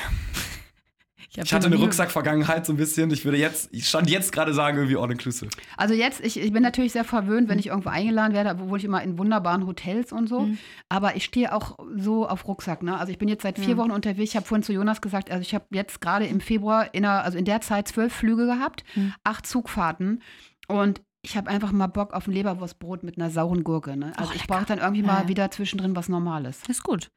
Hab 1.39 1.45
Ich 1.45 1.53
hatte 1.53 1.67
eine 1.67 1.75
Rucksack-Vergangenheit 1.75 2.65
so 2.65 2.73
ein 2.73 2.77
bisschen. 2.77 3.11
Ich 3.11 3.25
würde 3.25 3.38
jetzt, 3.38 3.69
ich 3.71 3.88
stand 3.88 4.09
jetzt 4.09 4.31
gerade 4.31 4.53
sagen, 4.53 4.77
irgendwie 4.77 4.97
all-inclusive. 4.97 5.49
Also 5.77 5.93
jetzt, 5.93 6.21
ich, 6.23 6.39
ich 6.39 6.51
bin 6.51 6.63
natürlich 6.63 6.91
sehr 6.93 7.03
verwöhnt, 7.03 7.49
wenn 7.49 7.59
ich 7.59 7.67
irgendwo 7.67 7.89
eingeladen 7.89 8.33
werde, 8.33 8.49
obwohl 8.61 8.77
ich 8.79 8.85
immer 8.85 9.01
in 9.03 9.17
wunderbaren 9.17 9.65
Hotels 9.67 10.11
und 10.11 10.27
so. 10.27 10.41
Mhm. 10.41 10.57
Aber 10.89 11.15
ich 11.15 11.23
stehe 11.25 11.53
auch 11.53 11.77
so 11.95 12.27
auf 12.27 12.47
Rucksack. 12.47 12.83
Ne? 12.83 12.97
Also 12.97 13.11
ich 13.11 13.17
bin 13.17 13.27
jetzt 13.27 13.43
seit 13.43 13.57
vier 13.59 13.69
Ja. 13.69 13.77
Wochen 13.77 13.91
unterwegs. 13.91 14.31
Ich 14.31 14.35
habe 14.35 14.45
vorhin 14.45 14.63
zu 14.63 14.73
Jonas 14.73 15.01
gesagt, 15.01 15.29
also 15.31 15.41
ich 15.41 15.53
habe 15.55 15.65
jetzt 15.71 16.01
gerade 16.01 16.25
im 16.25 16.39
Februar, 16.39 16.93
in 16.93 17.03
der, 17.03 17.23
also 17.23 17.38
in 17.38 17.45
der 17.45 17.61
Zeit 17.61 17.88
zwölf 17.88 18.13
Flüge 18.13 18.45
gehabt, 18.45 18.83
Mhm. 18.95 19.13
acht 19.23 19.45
Zugfahrten 19.47 20.21
und 20.67 21.01
ich 21.23 21.35
habe 21.35 21.49
einfach 21.49 21.71
mal 21.73 21.88
Bock 21.88 22.13
auf 22.13 22.27
ein 22.27 22.31
Leberwurstbrot 22.31 23.03
mit 23.03 23.17
einer 23.17 23.29
sauren 23.29 23.63
Gurke. 23.65 23.97
Ne? 23.97 24.13
Also 24.17 24.31
Oh, 24.31 24.35
ich 24.35 24.47
brauche 24.47 24.65
dann 24.65 24.77
irgendwie 24.79 25.01
mal 25.03 25.23
ja. 25.23 25.27
wieder 25.27 25.51
zwischendrin 25.51 25.95
was 25.95 26.07
Normales. 26.09 26.61
Ist 26.69 26.83
gut. 26.83 27.09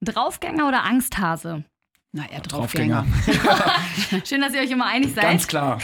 Draufgänger 0.00 0.66
oder 0.66 0.84
Angsthase? 0.84 1.64
Na, 2.12 2.28
eher 2.28 2.40
Draufgänger. 2.40 3.06
Schön, 4.24 4.40
dass 4.40 4.52
ihr 4.52 4.60
euch 4.60 4.70
immer 4.70 4.86
einig 4.86 5.14
seid. 5.14 5.22
Ganz 5.22 5.46
klar. 5.46 5.78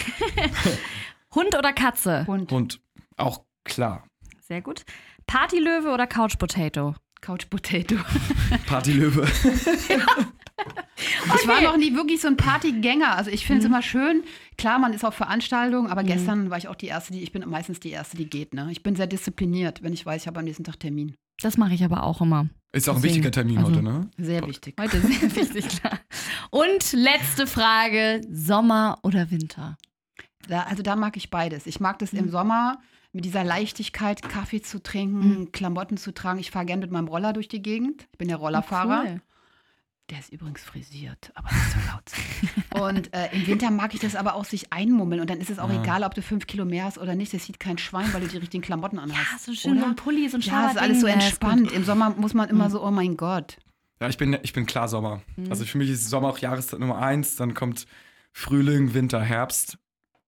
Hund 1.34 1.56
oder 1.56 1.72
Katze? 1.72 2.24
Und 2.26 2.50
Und 2.50 2.80
auch 3.16 3.42
klar. 3.64 4.04
Sehr 4.40 4.60
gut. 4.60 4.84
Partylöwe 5.26 5.90
oder 5.92 6.06
Couch 6.06 6.36
Potato? 6.38 6.94
Couch 7.20 7.48
Potato. 7.48 7.96
Partylöwe. 8.66 9.26
Ich 10.96 11.48
war 11.48 11.60
noch 11.60 11.76
nie 11.76 11.94
wirklich 11.94 12.20
so 12.20 12.28
ein 12.28 12.36
Partygänger. 12.36 13.16
Also 13.16 13.30
ich 13.30 13.46
finde 13.46 13.60
es 13.60 13.66
immer 13.66 13.82
schön. 13.82 14.24
Klar, 14.58 14.78
man 14.78 14.92
ist 14.92 15.04
auf 15.04 15.14
Veranstaltungen, 15.14 15.90
aber 15.90 16.02
gestern 16.02 16.50
war 16.50 16.58
ich 16.58 16.68
auch 16.68 16.74
die 16.74 16.86
Erste, 16.86 17.12
die, 17.12 17.22
ich 17.22 17.32
bin 17.32 17.48
meistens 17.48 17.80
die 17.80 17.90
Erste, 17.90 18.16
die 18.16 18.28
geht. 18.28 18.54
Ne? 18.54 18.68
Ich 18.70 18.82
bin 18.82 18.96
sehr 18.96 19.06
diszipliniert, 19.06 19.82
wenn 19.82 19.92
ich 19.92 20.04
weiß, 20.04 20.22
ich 20.22 20.26
habe 20.26 20.38
am 20.38 20.44
nächsten 20.44 20.64
Tag 20.64 20.80
Termin. 20.80 21.14
Das 21.40 21.56
mache 21.56 21.74
ich 21.74 21.84
aber 21.84 22.02
auch 22.04 22.20
immer. 22.20 22.48
Ist 22.76 22.88
auch 22.88 22.96
ein 22.96 23.02
wichtiger 23.02 23.30
Termin 23.30 23.58
also- 23.58 23.70
heute, 23.70 23.82
ne? 23.82 24.08
Sehr 24.18 24.46
wichtig. 24.46 24.74
Heute 24.78 25.00
sehr 25.00 25.34
wichtig, 25.36 25.68
klar. 25.80 25.98
Und 26.50 26.92
letzte 26.92 27.46
Frage: 27.46 28.20
Sommer 28.30 28.98
oder 29.02 29.30
Winter? 29.30 29.76
Da, 30.48 30.62
also 30.62 30.82
da 30.82 30.94
mag 30.96 31.16
ich 31.16 31.30
beides. 31.30 31.66
Ich 31.66 31.80
mag 31.80 31.98
das 31.98 32.12
Mhm. 32.12 32.18
im 32.20 32.30
Sommer 32.30 32.78
mit 33.12 33.24
dieser 33.24 33.44
Leichtigkeit, 33.44 34.22
Kaffee 34.22 34.60
zu 34.62 34.82
trinken, 34.82 35.50
Klamotten 35.52 35.96
zu 35.96 36.12
tragen. 36.12 36.38
Ich 36.38 36.50
fahre 36.50 36.66
gerne 36.66 36.82
mit 36.82 36.90
meinem 36.90 37.08
Roller 37.08 37.32
durch 37.32 37.48
die 37.48 37.62
Gegend. 37.62 38.06
Ich 38.12 38.18
bin 38.18 38.28
der 38.28 38.36
Rollerfahrer. 38.36 39.04
Cool. 39.06 39.20
Der 40.10 40.20
ist 40.20 40.32
übrigens 40.32 40.62
frisiert, 40.62 41.32
aber 41.34 41.48
nicht 41.50 41.70
so 41.72 41.78
laut. 41.90 42.08
sein. 42.08 42.80
und 42.82 43.12
äh, 43.12 43.28
im 43.32 43.44
Winter 43.48 43.72
mag 43.72 43.92
ich 43.92 43.98
das 43.98 44.14
aber 44.14 44.34
auch 44.36 44.44
sich 44.44 44.72
einmummeln. 44.72 45.20
Und 45.20 45.28
dann 45.28 45.40
ist 45.40 45.50
es 45.50 45.58
auch 45.58 45.68
Ja. 45.68 45.82
egal, 45.82 46.04
ob 46.04 46.14
du 46.14 46.22
fünf 46.22 46.46
Kilo 46.46 46.64
mehr 46.64 46.84
hast 46.84 46.96
oder 46.98 47.16
nicht. 47.16 47.34
Das 47.34 47.44
sieht 47.44 47.58
kein 47.58 47.76
Schwein, 47.76 48.12
weil 48.14 48.20
du 48.20 48.28
die 48.28 48.36
richtigen 48.36 48.62
Klamotten 48.62 49.00
anhast. 49.00 49.18
Ja, 49.32 49.38
so 49.38 49.52
schön 49.52 49.80
so 49.80 49.84
ein 49.84 49.96
Pulli, 49.96 50.28
so 50.28 50.36
ein 50.36 50.42
Ja, 50.42 50.66
es 50.68 50.74
ist 50.76 50.78
alles 50.80 51.00
so 51.00 51.08
entspannt. 51.08 51.72
Im 51.72 51.84
Sommer 51.84 52.10
muss 52.10 52.34
man 52.34 52.48
immer 52.48 52.70
so, 52.70 52.84
oh 52.84 52.92
mein 52.92 53.16
Gott. 53.16 53.56
Ja, 54.00 54.08
ich 54.08 54.16
bin, 54.16 54.38
ich 54.44 54.52
bin 54.52 54.64
klar 54.66 54.86
Sommer. 54.88 55.22
Mhm. 55.36 55.50
Also 55.50 55.64
für 55.64 55.76
mich 55.78 55.90
ist 55.90 56.08
Sommer 56.08 56.28
auch 56.28 56.38
Jahreszeit 56.38 56.78
Nummer 56.78 56.98
eins. 56.98 57.34
Dann 57.34 57.54
kommt 57.54 57.86
Frühling, 58.32 58.94
Winter, 58.94 59.20
Herbst. 59.20 59.76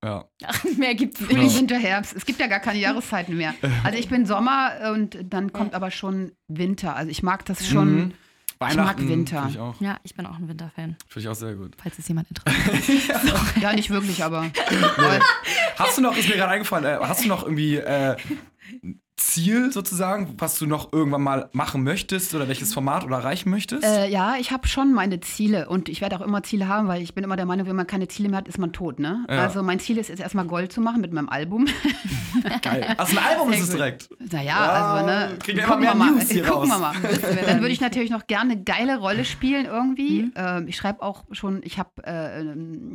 Ja. 0.03 0.25
Ach, 0.45 0.65
mehr 0.77 0.97
gibt's 0.97 1.21
nicht. 1.21 1.31
Frühling, 1.31 1.55
Winter, 1.55 1.79
Herbst. 1.79 2.17
Es 2.17 2.27
gibt 2.27 2.41
ja 2.41 2.49
gar 2.49 2.61
keine 2.61 2.81
Jahreszeiten 2.81 3.37
mehr. 3.37 3.55
Also 3.85 3.97
ich 3.97 4.09
bin 4.09 4.27
Sommer 4.27 4.93
und 4.93 5.19
dann 5.23 5.53
kommt 5.53 5.75
aber 5.75 5.93
schon 5.93 6.33
Winter. 6.49 6.97
Also 6.97 7.11
ich 7.13 7.23
mag 7.23 7.45
das 7.45 7.65
schon. 7.65 7.95
Mhm. 7.95 8.13
Weihnachten 8.61 9.09
Winter. 9.09 9.43
Finde 9.43 9.53
ich, 9.55 9.59
auch- 9.59 9.81
Ja, 9.81 9.99
ich 10.03 10.15
bin 10.15 10.27
auch 10.27 10.37
ein 10.37 10.49
Winterfan, 10.49 10.97
find 11.07 11.25
ich 11.25 11.29
auch 11.29 11.35
sehr 11.35 11.55
gut. 11.55 11.77
falls 11.83 11.99
es 11.99 12.09
jemand 12.09 12.29
interessiert. 12.47 13.17
Ja, 13.61 13.73
nicht 13.73 13.91
wirklich, 13.91 14.23
aber. 14.25 14.51
Hast 15.77 15.97
du 15.99 16.03
noch, 16.03 16.17
ist 16.17 16.29
mir 16.29 16.37
gerade 16.37 16.53
eingefallen, 16.53 16.85
äh, 16.85 16.99
hast 17.01 17.25
du 17.25 17.29
noch 17.29 17.45
irgendwie 17.45 17.77
äh, 17.77 18.17
Ziel 19.19 19.71
sozusagen, 19.73 20.35
was 20.39 20.59
du 20.59 20.67
noch 20.67 20.93
irgendwann 20.93 21.23
mal 21.23 21.49
machen 21.53 21.83
möchtest 21.85 22.35
oder 22.35 22.49
welches 22.49 22.73
Format 22.73 23.05
oder 23.05 23.17
erreichen 23.19 23.51
möchtest? 23.51 23.85
Äh, 23.85 24.09
ja, 24.09 24.37
ich 24.39 24.51
habe 24.53 24.67
schon 24.67 24.95
meine 24.95 25.21
Ziele 25.21 25.69
und 25.69 25.89
ich 25.91 26.01
werde 26.01 26.17
auch 26.17 26.21
immer 26.25 26.43
Ziele 26.43 26.69
haben, 26.69 26.89
weil 26.89 27.03
ich 27.03 27.15
bin 27.15 27.25
immer 27.25 27.37
der 27.37 27.45
Meinung, 27.45 27.67
wenn 27.67 27.77
man 27.77 27.87
keine 27.87 28.09
Ziele 28.09 28.29
mehr 28.31 28.39
hat, 28.39 28.49
ist 28.49 28.59
man 28.59 28.73
tot. 28.73 28.99
Ne? 28.99 29.27
Ja. 29.29 29.43
Also 29.43 29.63
mein 29.63 29.79
Ziel 29.81 29.99
ist 29.99 30.09
jetzt 30.09 30.21
erstmal 30.21 30.47
Gold 30.47 30.73
zu 30.73 30.81
machen 30.81 31.01
mit 31.01 31.13
meinem 31.13 31.29
Album. 31.29 31.67
Geil. 32.63 32.95
Also 32.97 33.17
ein 33.19 33.25
Album 33.25 33.49
Sehr 33.51 33.59
ist 33.59 33.65
es 33.69 33.71
direkt. 33.75 34.09
Naja, 34.33 34.43
Ja, 34.45 34.95
also 34.95 35.07
ne. 35.07 35.39
kriegen 35.39 35.59
wir 35.59 35.65
gucken 35.65 35.83
immer 35.83 35.95
mehr 35.95 36.07
wir 36.07 36.13
mal. 36.13 36.19
News 36.21 36.31
hier 36.31 36.43
gucken 36.47 36.71
raus. 36.73 36.95
wir 36.95 37.11
mal. 37.11 37.45
Dann 37.47 37.61
würde 37.61 37.73
ich 37.73 37.81
natürlich 37.81 38.11
noch 38.11 38.27
gerne 38.27 38.53
eine 38.53 38.63
geile 38.63 38.99
Rolle 38.99 39.25
spielen 39.25 39.67
irgendwie. 39.67 40.23
Mhm. 40.25 40.33
Ähm, 40.37 40.69
ich 40.69 40.77
schreibe 40.77 41.03
auch 41.03 41.25
schon, 41.33 41.61
ich 41.65 41.79
habe 41.79 41.91
äh, 42.05 42.45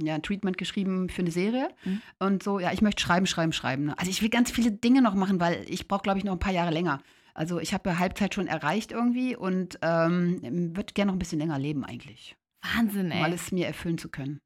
ja, 0.06 0.16
ein 0.16 0.24
Treatment 0.24 0.58
geschrieben 0.58 1.10
für 1.10 1.22
eine 1.22 1.32
Serie 1.32 1.68
Mhm. 1.86 2.02
und 2.20 2.44
so, 2.44 2.60
ja, 2.60 2.72
ich 2.72 2.82
möchte 2.82 3.02
schreiben, 3.02 3.26
schreiben, 3.26 3.52
schreiben. 3.54 3.86
Ne? 3.86 3.94
Also 3.98 4.10
ich 4.10 4.22
will 4.22 4.30
ganz 4.30 4.52
viele 4.52 4.72
Dinge 4.72 5.02
noch 5.02 5.16
machen, 5.16 5.40
weil 5.40 5.66
ich 5.68 5.88
brauche, 5.88 6.02
glaube 6.04 6.13
ich, 6.20 6.26
noch 6.26 6.34
ein 6.34 6.40
paar 6.40 6.54
Jahre 6.54 6.72
länger. 6.72 7.02
Also 7.34 7.60
ich 7.60 7.74
habe 7.74 7.90
ja 7.90 7.98
Halbzeit 8.00 8.34
schon 8.36 8.48
erreicht 8.48 8.92
irgendwie 8.92 9.36
und 9.36 9.80
ähm, 9.82 10.76
würde 10.76 10.94
gerne 10.94 11.08
noch 11.12 11.16
ein 11.16 11.20
bisschen 11.20 11.40
länger 11.40 11.58
leben 11.58 11.84
eigentlich, 11.84 12.36
Wahnsinn, 12.76 13.08
um 13.08 13.12
ey. 13.12 13.24
alles 13.24 13.52
mir 13.52 13.66
erfüllen 13.68 13.98
zu 13.98 14.10
können. 14.10 14.40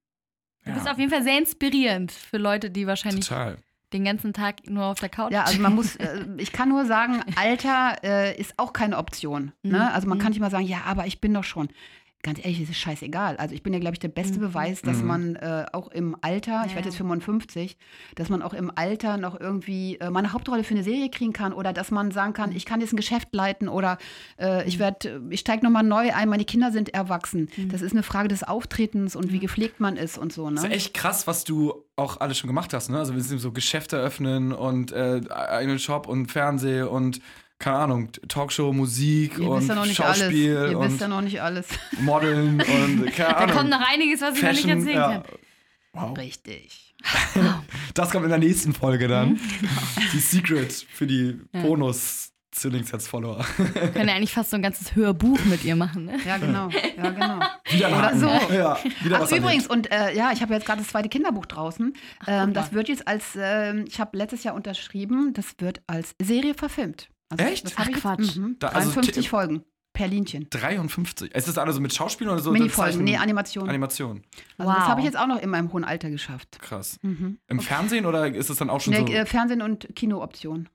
Du 0.66 0.74
bist 0.74 0.90
auf 0.90 0.98
jeden 0.98 1.12
Fall 1.12 1.24
sehr 1.24 1.38
inspirierend 1.38 2.12
für 2.12 2.38
Leute, 2.38 2.70
die 2.70 2.88
wahrscheinlich 2.88 3.26
Total. 3.28 3.58
den 3.94 4.04
ganzen 4.04 4.34
Tag 4.34 4.70
nur 4.70 4.84
auf 4.86 5.00
der 5.00 5.08
Couch 5.10 5.32
Ja, 5.32 5.44
also 5.44 5.62
man 5.62 5.76
muss, 5.76 5.96
äh, 5.98 6.26
ich 6.38 6.52
kann 6.52 6.68
nur 6.70 6.86
sagen, 6.86 7.22
Alter 7.38 7.98
äh, 8.04 8.38
ist 8.40 8.54
auch 8.58 8.74
keine 8.74 8.98
Option. 8.98 9.54
Mhm. 9.64 9.72
Ne? 9.72 9.94
Also 9.94 10.08
man 10.10 10.18
Mhm. 10.18 10.22
kann 10.22 10.32
nicht 10.32 10.42
mal 10.42 10.52
sagen, 10.52 10.66
ja, 10.66 10.82
aber 10.86 11.08
ich 11.08 11.22
bin 11.22 11.34
doch 11.34 11.44
schon. 11.46 11.70
Ganz 12.24 12.40
ehrlich, 12.40 12.60
es 12.60 12.70
ist 12.70 12.78
scheißegal. 12.80 13.38
Also 13.38 13.54
ich 13.54 13.62
bin 13.64 13.74
ja, 13.74 13.80
glaube 13.80 13.94
ich, 13.94 14.00
der 14.00 14.08
beste 14.10 14.40
Mhm. 14.40 14.42
Beweis, 14.42 14.82
dass 14.82 14.98
Mhm. 14.98 15.08
man 15.08 15.36
äh, 15.36 15.66
auch 15.72 15.88
im 15.90 16.18
Alter, 16.22 16.64
ich 16.66 16.72
Ja, 16.72 16.76
werde 16.78 16.90
jetzt 16.90 16.96
ja. 16.96 17.06
55, 17.06 17.78
dass 18.16 18.28
man 18.30 18.42
auch 18.42 18.54
im 18.54 18.72
Alter 18.76 19.18
noch 19.18 19.40
irgendwie 19.40 19.98
äh, 20.00 20.10
mal 20.10 20.20
eine 20.20 20.34
Hauptrolle 20.34 20.64
für 20.64 20.74
eine 20.74 20.84
Serie 20.84 21.10
kriegen 21.10 21.32
kann 21.32 21.54
oder 21.54 21.74
dass 21.74 21.92
man 21.92 22.10
sagen 22.12 22.34
kann, 22.34 22.50
Mhm. 22.50 22.56
ich 22.58 22.66
kann 22.66 22.82
jetzt 22.82 22.92
ein 22.92 22.98
Geschäft 22.98 23.30
leiten 23.34 23.70
oder 23.70 23.98
äh, 24.40 24.68
ich 24.68 24.80
werde, 24.80 25.22
ich 25.30 25.40
steige 25.42 25.64
nochmal 25.64 25.84
neu 25.84 26.12
ein, 26.14 26.28
meine 26.28 26.44
Kinder 26.44 26.72
sind 26.72 26.90
erwachsen. 26.94 27.50
Mhm. 27.56 27.70
Das 27.70 27.82
ist 27.84 27.92
eine 27.94 28.04
Frage 28.04 28.28
des 28.28 28.44
Auftretens 28.44 29.16
und 29.16 29.32
wie 29.32 29.40
gepflegt 29.40 29.80
man 29.80 29.96
ist 29.96 30.18
und 30.18 30.34
so. 30.34 30.50
Ne? 30.50 30.56
Das 30.56 30.64
ist 30.66 30.72
echt 30.72 30.94
krass, 30.96 31.28
was 31.28 31.44
du 31.44 31.86
auch 31.96 32.20
alles 32.20 32.38
schon 32.40 32.48
gemacht 32.48 32.74
hast, 32.74 32.90
ne? 32.90 32.98
Also 32.98 33.14
wir 33.16 33.22
sind 33.24 33.40
so 33.40 33.52
Geschäfte 33.52 33.96
öffnen 33.98 34.52
und 34.54 34.92
äh, 34.92 35.22
eigenen 35.30 35.80
Shop 35.80 36.08
und 36.08 36.32
Fernseh 36.32 36.82
und 36.82 37.22
keine 37.60 37.78
Ahnung, 37.78 38.12
Talkshow, 38.28 38.72
Musik 38.72 39.38
Ihr 39.38 39.50
und 39.50 39.60
wisst 39.60 39.70
ja 39.70 39.76
noch 39.76 39.86
nicht 39.86 40.00
alles. 40.00 40.20
Schauspiel 40.20 40.44
Ihr 40.44 40.80
wisst 40.80 40.92
und 40.92 41.02
ja 41.02 41.08
noch 41.08 41.22
nicht 41.22 41.42
alles. 41.42 41.68
Modeln 42.00 42.62
und 42.62 43.06
keine 43.14 43.14
Da 43.16 43.36
Ahnung. 43.38 43.56
kommt 43.56 43.70
noch 43.70 43.90
einiges, 43.90 44.22
was 44.22 44.36
ich 44.36 44.42
noch 44.42 44.50
Fashion, 44.50 44.78
nicht 44.78 44.88
erzählen 44.88 44.98
ja. 44.98 45.12
kann. 45.22 45.24
Wow. 45.94 46.18
Richtig. 46.18 46.96
Das 47.94 48.12
kommt 48.12 48.26
in 48.26 48.30
der 48.30 48.40
nächsten 48.40 48.74
Folge 48.74 49.08
dann. 49.08 49.30
Mhm. 49.30 49.40
Die 50.14 50.20
Secret 50.20 50.72
für 50.72 51.08
die 51.08 51.40
bonus 51.52 52.32
Zwillingsherz-Follower. 52.52 53.46
Wir 53.58 53.92
können 53.92 54.10
ja 54.10 54.16
eigentlich 54.16 54.34
fast 54.34 54.52
so 54.52 54.56
ein 54.56 54.62
ganzes 54.62 54.96
Hörbuch 54.96 55.40
mit 55.46 55.64
ihr 55.64 55.76
machen, 55.76 56.06
ne? 56.06 56.18
Ja, 56.26 56.38
genau. 56.38 56.70
Ja, 56.96 57.10
genau. 57.12 57.40
Wieder 57.70 57.90
Oder 57.90 58.16
so. 58.16 58.54
Ja, 58.54 58.78
wieder 59.02 59.22
Ach, 59.22 59.32
übrigens, 59.32 59.68
und 59.68 59.92
äh, 59.92 60.16
ja, 60.16 60.32
ich 60.32 60.42
habe 60.42 60.54
jetzt 60.54 60.66
gerade 60.66 60.82
das 60.82 60.90
zweite 60.90 61.10
Kinderbuch 61.10 61.46
draußen. 61.46 61.94
Ähm, 62.28 62.46
guck 62.46 62.54
das 62.54 62.74
wird 62.74 62.90
jetzt 62.90 63.08
als, 63.08 63.38
ähm, 63.40 63.86
ich 63.88 64.00
habe 64.00 64.18
letztes 64.18 64.44
Jahr 64.44 64.56
unterschrieben, 64.56 65.34
das 65.34 65.56
wird 65.60 65.82
als 65.88 66.16
Serie 66.22 66.54
verfilmt. 66.54 67.10
Also, 67.30 67.44
Echt? 67.44 67.66
Das 67.66 67.78
habe 67.78 67.90
Ach, 67.92 67.96
ich 67.96 68.02
Quatsch. 68.02 68.20
Jetzt, 68.20 68.38
mhm, 68.38 68.56
Da- 68.60 68.68
also 68.70 68.92
53 68.92 69.24
Ti- 69.26 69.30
Folgen. 69.30 69.64
Perlinchen. 69.94 70.48
53. 70.52 71.34
Ist 71.34 71.48
das 71.48 71.58
alles 71.58 71.76
so 71.76 71.82
mit 71.82 71.92
Schauspielern 71.94 72.34
oder 72.36 72.44
so? 72.44 72.52
Minifolgen. 72.52 73.04
Nee, 73.04 73.18
Animation. 73.18 73.68
Animation. 73.68 74.22
Also 74.60 74.72
das 74.72 74.82
Wow. 74.82 74.88
habe 74.90 75.02
ich 75.02 75.06
jetzt 75.06 75.18
auch 75.18 75.26
noch 75.26 75.42
in 75.42 75.50
meinem 75.50 75.74
hohen 75.74 75.84
Alter 75.84 76.12
geschafft. 76.12 76.60
Krass. 76.62 77.00
Mhm. 77.02 77.40
Im 77.48 77.60
Fernsehen 77.60 78.06
oder 78.06 78.28
ist 78.28 78.50
es 78.52 78.58
dann 78.58 78.70
auch 78.70 78.80
schon 78.80 78.94
Nee, 78.94 79.00
so 79.00 79.08
äh, 79.08 79.26
Fernsehen 79.26 79.62
und 79.64 79.88
Kinooption. 79.96 80.70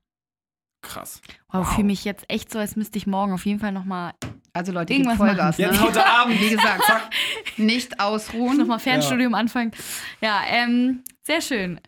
krass? 0.82 1.20
Wow, 1.52 1.68
ich 1.68 1.74
fühle 1.76 1.86
mich 1.86 2.04
jetzt 2.04 2.24
echt 2.28 2.50
so, 2.50 2.58
als 2.58 2.74
müsste 2.74 2.98
ich 2.98 3.06
morgen 3.06 3.32
auf 3.32 3.46
jeden 3.46 3.60
Fall 3.60 3.70
nochmal 3.70 4.12
Also 4.54 4.72
Leute, 4.72 4.92
Irgendwas 4.92 5.16
Vollgas. 5.18 5.56
Jetzt 5.56 5.80
Ne? 5.80 5.86
heute 5.86 6.04
Abend. 6.04 6.40
Wie 6.40 6.50
gesagt, 6.50 6.82
nicht 7.56 8.00
ausruhen. 8.00 8.58
noch 8.58 8.66
mal 8.66 8.78
Fernstudium 8.80 9.34
anfangen. 9.34 9.70
Ja, 10.20 10.40
ähm, 10.48 11.04
sehr 11.22 11.40
schön. 11.40 11.80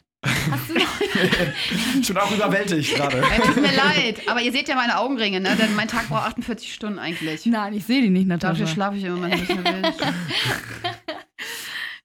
Hast 0.51 0.69
du 0.69 0.75
noch? 0.75 2.05
Schon 2.05 2.17
auch 2.19 2.31
überwältigt 2.33 2.95
gerade. 2.97 3.23
Tut 3.45 3.57
mir 3.57 3.75
leid, 3.75 4.21
aber 4.29 4.41
ihr 4.41 4.53
seht 4.53 4.69
ja 4.69 4.75
meine 4.75 4.99
Augenringe, 4.99 5.41
ne? 5.41 5.57
Denn 5.57 5.75
mein 5.75 5.89
Tag 5.89 6.09
braucht 6.09 6.27
48 6.27 6.73
Stunden 6.73 6.99
eigentlich. 6.99 7.47
Nein, 7.47 7.73
ich 7.75 7.85
sehe 7.85 8.03
die 8.03 8.11
nicht, 8.11 8.27
Natascha. 8.27 8.53
Dafür 8.53 8.67
schlafe 8.67 8.97
ich 8.97 9.05
im 9.05 9.15
Moment 9.15 9.35
nicht 9.41 9.55
mehr 9.63 9.75
wild. 9.83 9.95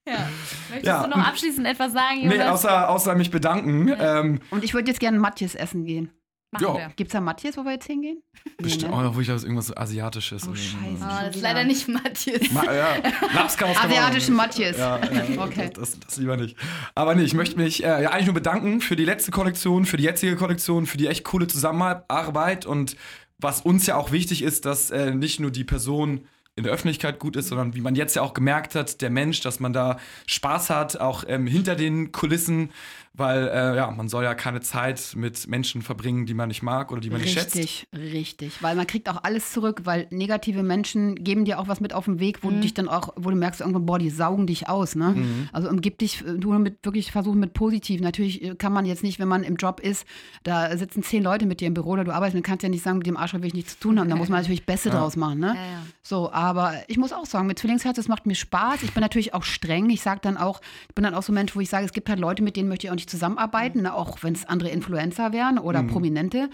Ja. 0.07 0.27
Möchtest 0.69 0.85
Ja. 0.87 1.03
du 1.03 1.09
noch 1.09 1.17
abschließend 1.27 1.67
etwas 1.67 1.91
sagen, 1.93 2.27
Nee, 2.27 2.37
Jonas? 2.37 2.65
außer, 2.65 2.89
außer 2.89 3.15
mich 3.15 3.29
bedanken. 3.29 3.93
Ähm, 3.99 4.39
Und 4.49 4.63
ich 4.63 4.73
würde 4.73 4.87
jetzt 4.89 4.99
gerne 4.99 5.19
Matjes 5.19 5.53
essen 5.53 5.85
gehen. 5.85 6.09
Machen 6.51 6.63
Ja. 6.65 6.73
wir. 6.75 6.91
Gibt's 6.95 7.13
da 7.13 7.21
Matthias, 7.21 7.57
wo 7.57 7.63
wir 7.63 7.73
jetzt 7.73 7.85
hingehen? 7.85 8.23
Bestimmt, 8.57 8.91
ne? 8.95 9.09
oh, 9.11 9.15
wo 9.15 9.19
ich 9.21 9.27
das 9.27 9.43
irgendwas 9.43 9.67
so 9.67 9.75
Asiatisches. 9.75 10.43
Oh, 10.47 10.51
oder- 10.51 10.57
scheiße. 10.57 11.03
Ah, 11.05 11.23
das 11.27 11.35
ist 11.35 11.41
leider 11.43 11.63
nicht 11.63 11.87
Matthias. 11.87 12.51
Ma 12.51 12.63
ja, 12.73 12.95
Asiatischen 13.83 14.35
Matthias. 14.35 14.77
Ja, 14.77 14.99
ja 14.99 15.43
Okay. 15.43 15.69
das, 15.73 15.99
das 15.99 16.17
lieber 16.17 16.37
nicht. 16.37 16.55
Aber 16.95 17.13
nee, 17.13 17.21
ich 17.23 17.35
möchte 17.35 17.57
mich 17.57 17.83
äh, 17.83 18.01
ja, 18.03 18.09
eigentlich 18.11 18.25
nur 18.25 18.33
bedanken 18.33 18.81
für 18.81 18.95
die 18.95 19.05
letzte 19.05 19.29
Kollektion, 19.31 19.85
für 19.85 19.97
die 19.97 20.03
jetzige 20.03 20.35
Kollektion, 20.35 20.87
für 20.87 20.97
die 20.97 21.07
echt 21.07 21.23
coole 21.23 21.45
Zusammenarbeit 21.47 22.65
und 22.65 22.95
was 23.37 23.61
uns 23.61 23.85
ja 23.85 23.95
auch 23.95 24.11
wichtig 24.11 24.41
ist, 24.41 24.65
dass 24.65 24.89
äh, 24.91 25.11
nicht 25.13 25.39
nur 25.39 25.51
die 25.51 25.63
Person 25.63 26.21
in 26.55 26.63
der 26.63 26.73
Öffentlichkeit 26.73 27.19
gut 27.19 27.37
ist, 27.37 27.47
sondern 27.47 27.73
wie 27.73 27.79
man 27.79 27.95
jetzt 27.95 28.15
ja 28.17 28.21
auch 28.21 28.33
gemerkt 28.33 28.75
hat, 28.75 28.99
der 29.01 29.09
Mensch, 29.09 29.39
dass 29.39 29.61
man 29.61 29.71
da 29.71 29.97
Spaß 30.25 30.69
hat, 30.71 30.99
auch 30.99 31.23
ähm, 31.27 31.47
hinter 31.47 31.75
den 31.75 32.11
Kulissen, 32.11 32.71
weil 33.19 33.47
äh, 33.47 33.75
ja, 33.75 33.91
man 33.91 34.09
soll 34.09 34.23
ja 34.23 34.33
keine 34.33 34.61
Zeit 34.61 35.13
mit 35.15 35.47
Menschen 35.47 35.81
verbringen, 35.81 36.25
die 36.25 36.33
man 36.33 36.47
nicht 36.47 36.63
mag 36.63 36.91
oder 36.91 37.01
die 37.01 37.09
man 37.09 37.21
nicht 37.21 37.33
schätzt. 37.33 37.55
Richtig, 37.55 37.87
richtig. 37.93 38.63
Weil 38.63 38.75
man 38.75 38.87
kriegt 38.87 39.09
auch 39.09 39.23
alles 39.23 39.51
zurück, 39.51 39.81
weil 39.83 40.07
negative 40.09 40.63
Menschen 40.63 41.15
geben 41.15 41.45
dir 41.45 41.59
auch 41.59 41.67
was 41.67 41.79
mit 41.79 41.93
auf 41.93 42.05
den 42.05 42.19
Weg, 42.19 42.43
wo 42.43 42.49
du 42.49 42.59
dich 42.59 42.73
dann 42.73 42.87
auch, 42.87 43.13
wo 43.15 43.29
du 43.29 43.35
merkst 43.35 43.61
irgendwann, 43.61 43.85
boah, 43.85 43.99
die 43.99 44.09
saugen 44.09 44.47
dich 44.47 44.67
aus, 44.67 44.95
ne? 44.95 45.15
Also 45.51 45.69
umgib 45.69 45.97
dich, 45.99 46.25
äh, 46.25 46.37
du 46.37 46.53
mit 46.59 46.83
wirklich 46.83 47.11
versuchen 47.11 47.39
mit 47.39 47.53
positiv. 47.53 48.01
Natürlich 48.01 48.43
äh, 48.43 48.55
kann 48.55 48.73
man 48.73 48.85
jetzt 48.85 49.03
nicht, 49.03 49.19
wenn 49.19 49.27
man 49.27 49.43
im 49.43 49.55
Job 49.55 49.79
ist, 49.79 50.05
da 50.43 50.75
sitzen 50.77 51.03
zehn 51.03 51.23
Leute 51.23 51.45
mit 51.45 51.61
dir 51.61 51.67
im 51.67 51.73
Büro 51.73 51.91
oder 51.91 52.03
du 52.03 52.13
arbeitest, 52.13 52.35
dann 52.35 52.43
kannst 52.43 52.63
du 52.63 52.67
ja 52.67 52.71
nicht 52.71 52.83
sagen, 52.83 52.99
mit 52.99 53.07
dem 53.07 53.17
Arschloch 53.17 53.41
will 53.41 53.47
ich 53.47 53.53
nichts 53.53 53.73
zu 53.73 53.79
tun 53.79 53.99
haben. 53.99 54.09
Da 54.09 54.15
muss 54.15 54.29
man 54.29 54.41
natürlich 54.41 54.65
Beste 54.65 54.89
draus 54.89 55.15
machen, 55.15 55.39
ne? 55.39 55.47
Ja, 55.47 55.53
ja. 55.55 55.85
So, 56.01 56.31
aber 56.31 56.73
ich 56.87 56.97
muss 56.97 57.13
auch 57.13 57.25
sagen, 57.25 57.47
mit 57.47 57.59
Zwillingsherz, 57.59 57.97
es 57.97 58.07
macht 58.07 58.25
mir 58.25 58.35
Spaß. 58.35 58.83
Ich 58.83 58.93
bin 58.93 59.01
natürlich 59.01 59.33
auch 59.33 59.43
streng. 59.43 59.89
Ich 59.89 60.01
sage 60.01 60.19
dann 60.23 60.37
auch, 60.37 60.61
ich 60.87 60.95
bin 60.95 61.03
dann 61.03 61.13
auch 61.13 61.23
so 61.23 61.31
ein 61.31 61.35
Mensch, 61.35 61.55
wo 61.55 61.59
ich 61.59 61.69
sage, 61.69 61.85
es 61.85 61.93
gibt 61.93 62.09
halt 62.09 62.19
Leute, 62.19 62.41
mit 62.41 62.55
denen 62.55 62.69
möchte 62.69 62.87
ich 62.87 62.91
auch 62.91 62.95
nicht 62.95 63.08
zusammenarbeiten, 63.09 63.81
ne? 63.81 63.93
auch 63.93 64.19
wenn 64.21 64.33
es 64.33 64.45
andere 64.45 64.69
Influencer 64.69 65.33
wären 65.33 65.59
oder 65.59 65.83
Prominente. 65.83 66.49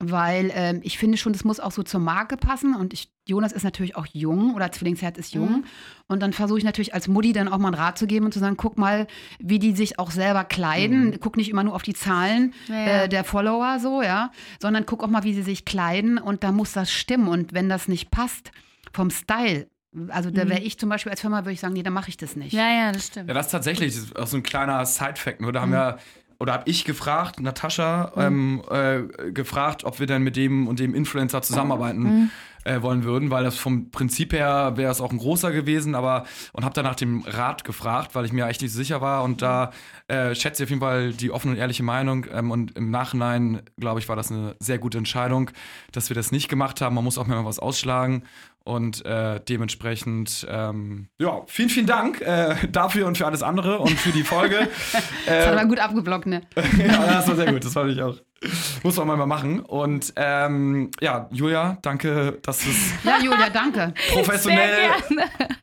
Weil 0.00 0.50
ähm, 0.54 0.80
ich 0.82 0.98
finde 0.98 1.16
schon, 1.16 1.32
das 1.32 1.44
muss 1.44 1.60
auch 1.60 1.70
so 1.70 1.82
zur 1.82 2.00
Marke 2.00 2.36
passen. 2.36 2.74
Und 2.74 2.92
ich, 2.92 3.10
Jonas 3.26 3.52
ist 3.52 3.62
natürlich 3.62 3.94
auch 3.94 4.06
jung 4.06 4.54
oder 4.54 4.72
Zwillingsherz 4.72 5.16
ist 5.18 5.34
jung. 5.34 5.64
Und 6.08 6.20
dann 6.20 6.32
versuche 6.32 6.58
ich 6.58 6.64
natürlich 6.64 6.94
als 6.94 7.06
Mutti 7.06 7.32
dann 7.32 7.48
auch 7.48 7.58
mal 7.58 7.68
einen 7.68 7.76
Rat 7.76 7.96
zu 7.96 8.06
geben 8.06 8.26
und 8.26 8.32
zu 8.32 8.40
sagen, 8.40 8.56
guck 8.56 8.76
mal, 8.76 9.06
wie 9.38 9.60
die 9.60 9.74
sich 9.74 9.98
auch 10.00 10.10
selber 10.10 10.44
kleiden. 10.44 11.16
Guck 11.20 11.36
nicht 11.36 11.48
immer 11.48 11.62
nur 11.62 11.74
auf 11.74 11.82
die 11.82 11.94
Zahlen 11.94 12.54
ja. 12.68 13.04
äh, 13.04 13.08
der 13.08 13.22
Follower 13.22 13.78
so, 13.78 14.02
ja, 14.02 14.32
sondern 14.60 14.84
guck 14.84 15.02
auch 15.02 15.08
mal, 15.08 15.22
wie 15.22 15.32
sie 15.32 15.42
sich 15.42 15.64
kleiden 15.64 16.18
und 16.18 16.42
da 16.42 16.50
muss 16.50 16.72
das 16.72 16.92
stimmen. 16.92 17.28
Und 17.28 17.54
wenn 17.54 17.68
das 17.68 17.86
nicht 17.86 18.10
passt 18.10 18.50
vom 18.92 19.10
Style, 19.10 19.68
also 20.08 20.30
da 20.30 20.48
wäre 20.48 20.60
ich 20.60 20.78
zum 20.78 20.88
Beispiel 20.88 21.10
als 21.10 21.20
Firma, 21.20 21.38
würde 21.38 21.52
ich 21.52 21.60
sagen, 21.60 21.74
nee, 21.74 21.82
dann 21.82 21.92
mache 21.92 22.08
ich 22.08 22.16
das 22.16 22.36
nicht. 22.36 22.52
ja, 22.52 22.68
ja, 22.68 22.92
das 22.92 23.06
stimmt. 23.08 23.28
Ja, 23.28 23.34
das 23.34 23.46
ist 23.46 23.52
tatsächlich 23.52 23.94
das 23.94 24.04
ist 24.04 24.16
auch 24.18 24.26
so 24.26 24.36
ein 24.36 24.42
kleiner 24.42 24.84
Side-Fact. 24.86 25.40
Nur 25.40 25.52
da 25.52 25.60
haben 25.60 25.70
Mhm. 25.70 25.74
wir, 25.74 25.98
oder 26.38 26.52
habe 26.54 26.68
ich 26.68 26.84
gefragt, 26.84 27.40
Natascha, 27.40 28.12
ähm, 28.16 28.62
äh, 28.70 29.30
gefragt, 29.32 29.84
ob 29.84 30.00
wir 30.00 30.06
denn 30.06 30.22
mit 30.22 30.36
dem 30.36 30.66
und 30.66 30.78
dem 30.80 30.94
Influencer 30.94 31.42
zusammenarbeiten 31.42 32.02
Mhm. 32.02 32.30
äh, 32.64 32.82
wollen 32.82 33.04
würden, 33.04 33.30
weil 33.30 33.44
das 33.44 33.56
vom 33.56 33.90
Prinzip 33.90 34.32
her 34.32 34.72
wäre 34.76 34.90
es 34.90 35.00
auch 35.00 35.12
ein 35.12 35.18
großer 35.18 35.52
gewesen, 35.52 35.94
aber 35.94 36.24
und 36.52 36.64
habe 36.64 36.74
dann 36.74 36.84
nach 36.84 36.96
dem 36.96 37.22
Rat 37.26 37.62
gefragt, 37.64 38.14
weil 38.14 38.24
ich 38.24 38.32
mir 38.32 38.46
echt 38.48 38.62
nicht 38.62 38.72
sicher 38.72 39.00
war 39.00 39.22
und 39.22 39.42
da 39.42 39.70
äh, 40.08 40.34
schätze 40.34 40.62
ich 40.62 40.66
auf 40.66 40.70
jeden 40.70 40.80
Fall 40.80 41.12
die 41.12 41.30
offene 41.30 41.52
und 41.54 41.58
ehrliche 41.60 41.82
Meinung 41.82 42.26
ähm, 42.32 42.50
und 42.50 42.76
im 42.76 42.90
Nachhinein, 42.90 43.62
glaube 43.78 44.00
ich, 44.00 44.08
war 44.08 44.16
das 44.16 44.32
eine 44.32 44.56
sehr 44.58 44.78
gute 44.78 44.98
Entscheidung, 44.98 45.50
dass 45.92 46.08
wir 46.10 46.14
das 46.16 46.32
nicht 46.32 46.48
gemacht 46.48 46.80
haben. 46.80 46.94
Man 46.96 47.04
muss 47.04 47.16
auch 47.18 47.26
mal 47.26 47.44
was 47.44 47.58
ausschlagen 47.58 48.24
und 48.64 49.04
äh, 49.04 49.40
dementsprechend, 49.46 50.46
ähm, 50.50 51.08
ja, 51.18 51.42
vielen, 51.46 51.68
vielen 51.68 51.86
Dank 51.86 52.22
äh, 52.22 52.54
dafür 52.70 53.06
und 53.06 53.18
für 53.18 53.26
alles 53.26 53.42
andere 53.42 53.78
und 53.78 53.98
für 53.98 54.10
die 54.10 54.24
Folge. 54.24 54.68
Das 55.26 55.46
hat 55.46 55.54
äh, 55.54 55.56
aber 55.58 55.66
gut 55.66 55.78
abgeblockt, 55.78 56.26
ne? 56.26 56.42
ja, 56.78 57.06
das 57.06 57.28
war 57.28 57.36
sehr 57.36 57.52
gut, 57.52 57.64
das 57.64 57.72
fand 57.72 57.90
ich 57.92 58.02
auch. 58.02 58.16
Muss 58.82 58.96
man 58.96 59.06
mal 59.06 59.26
machen. 59.26 59.60
Und 59.60 60.12
ähm, 60.16 60.90
ja, 61.00 61.28
Julia, 61.30 61.78
danke, 61.82 62.38
dass 62.42 62.58
du 62.58 62.70
es 62.70 62.92
Ja, 63.04 63.18
Julia, 63.22 63.48
danke. 63.48 63.94
professionell, 64.12 64.90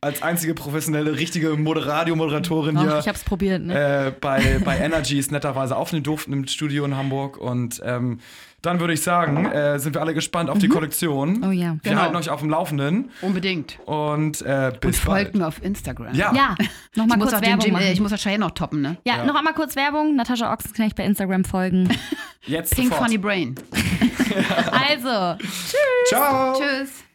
als 0.00 0.22
einzige 0.22 0.54
professionelle, 0.54 1.16
richtige 1.16 1.50
Moder 1.50 1.86
Radio-Moderatorin 1.86 2.78
hier 2.80 2.98
ich 2.98 3.08
hab's 3.08 3.24
probiert, 3.24 3.62
ne? 3.62 4.06
äh, 4.08 4.12
bei, 4.20 4.60
bei 4.64 4.78
Energies 4.78 5.30
netterweise 5.30 5.76
aufnehmen 5.76 6.04
durften 6.04 6.32
im 6.32 6.46
Studio 6.46 6.84
in 6.84 6.96
Hamburg. 6.96 7.38
Und 7.38 7.80
ähm, 7.84 8.18
dann 8.62 8.80
würde 8.80 8.92
ich 8.94 9.02
sagen, 9.02 9.44
äh, 9.46 9.78
sind 9.78 9.94
wir 9.94 10.00
alle 10.00 10.14
gespannt 10.14 10.48
auf 10.48 10.58
die 10.58 10.68
Kollektion. 10.68 11.44
Oh 11.44 11.50
ja. 11.50 11.76
Wir 11.82 11.90
Genau. 11.90 12.02
halten 12.02 12.16
euch 12.16 12.30
auf 12.30 12.40
dem 12.40 12.50
Laufenden 12.50 13.10
Unbedingt. 13.20 13.78
und 13.86 14.40
äh, 14.42 14.70
Und 14.72 14.80
bis 14.80 14.98
folgt 15.00 15.32
bald. 15.32 15.34
mir 15.34 15.46
auf 15.48 15.62
Instagram. 15.62 16.14
Ja, 16.14 16.32
Ja, 16.34 16.54
nochmal 16.94 17.18
kurz 17.18 17.32
Werbung 17.32 17.72
machen. 17.72 17.86
ich 17.92 18.00
muss 18.00 18.10
das 18.12 18.22
Cheyenne 18.22 18.44
noch 18.44 18.52
toppen, 18.52 18.80
ne? 18.82 18.96
ja, 19.04 19.16
Ja. 19.18 19.24
noch 19.24 19.34
einmal 19.34 19.54
kurz 19.54 19.74
Werbung. 19.76 20.14
Natascha 20.16 20.52
Ochsenknecht 20.52 20.96
bei 20.96 21.04
Instagram 21.04 21.44
folgen. 21.44 21.88
jetzt 22.46 22.74
Pink 22.74 22.88
sofort. 22.90 23.04
Funny 23.06 23.18
Brain. 23.18 23.54
also, 24.70 25.36
Ciao. 26.06 26.54
Tschüss. 26.58 27.04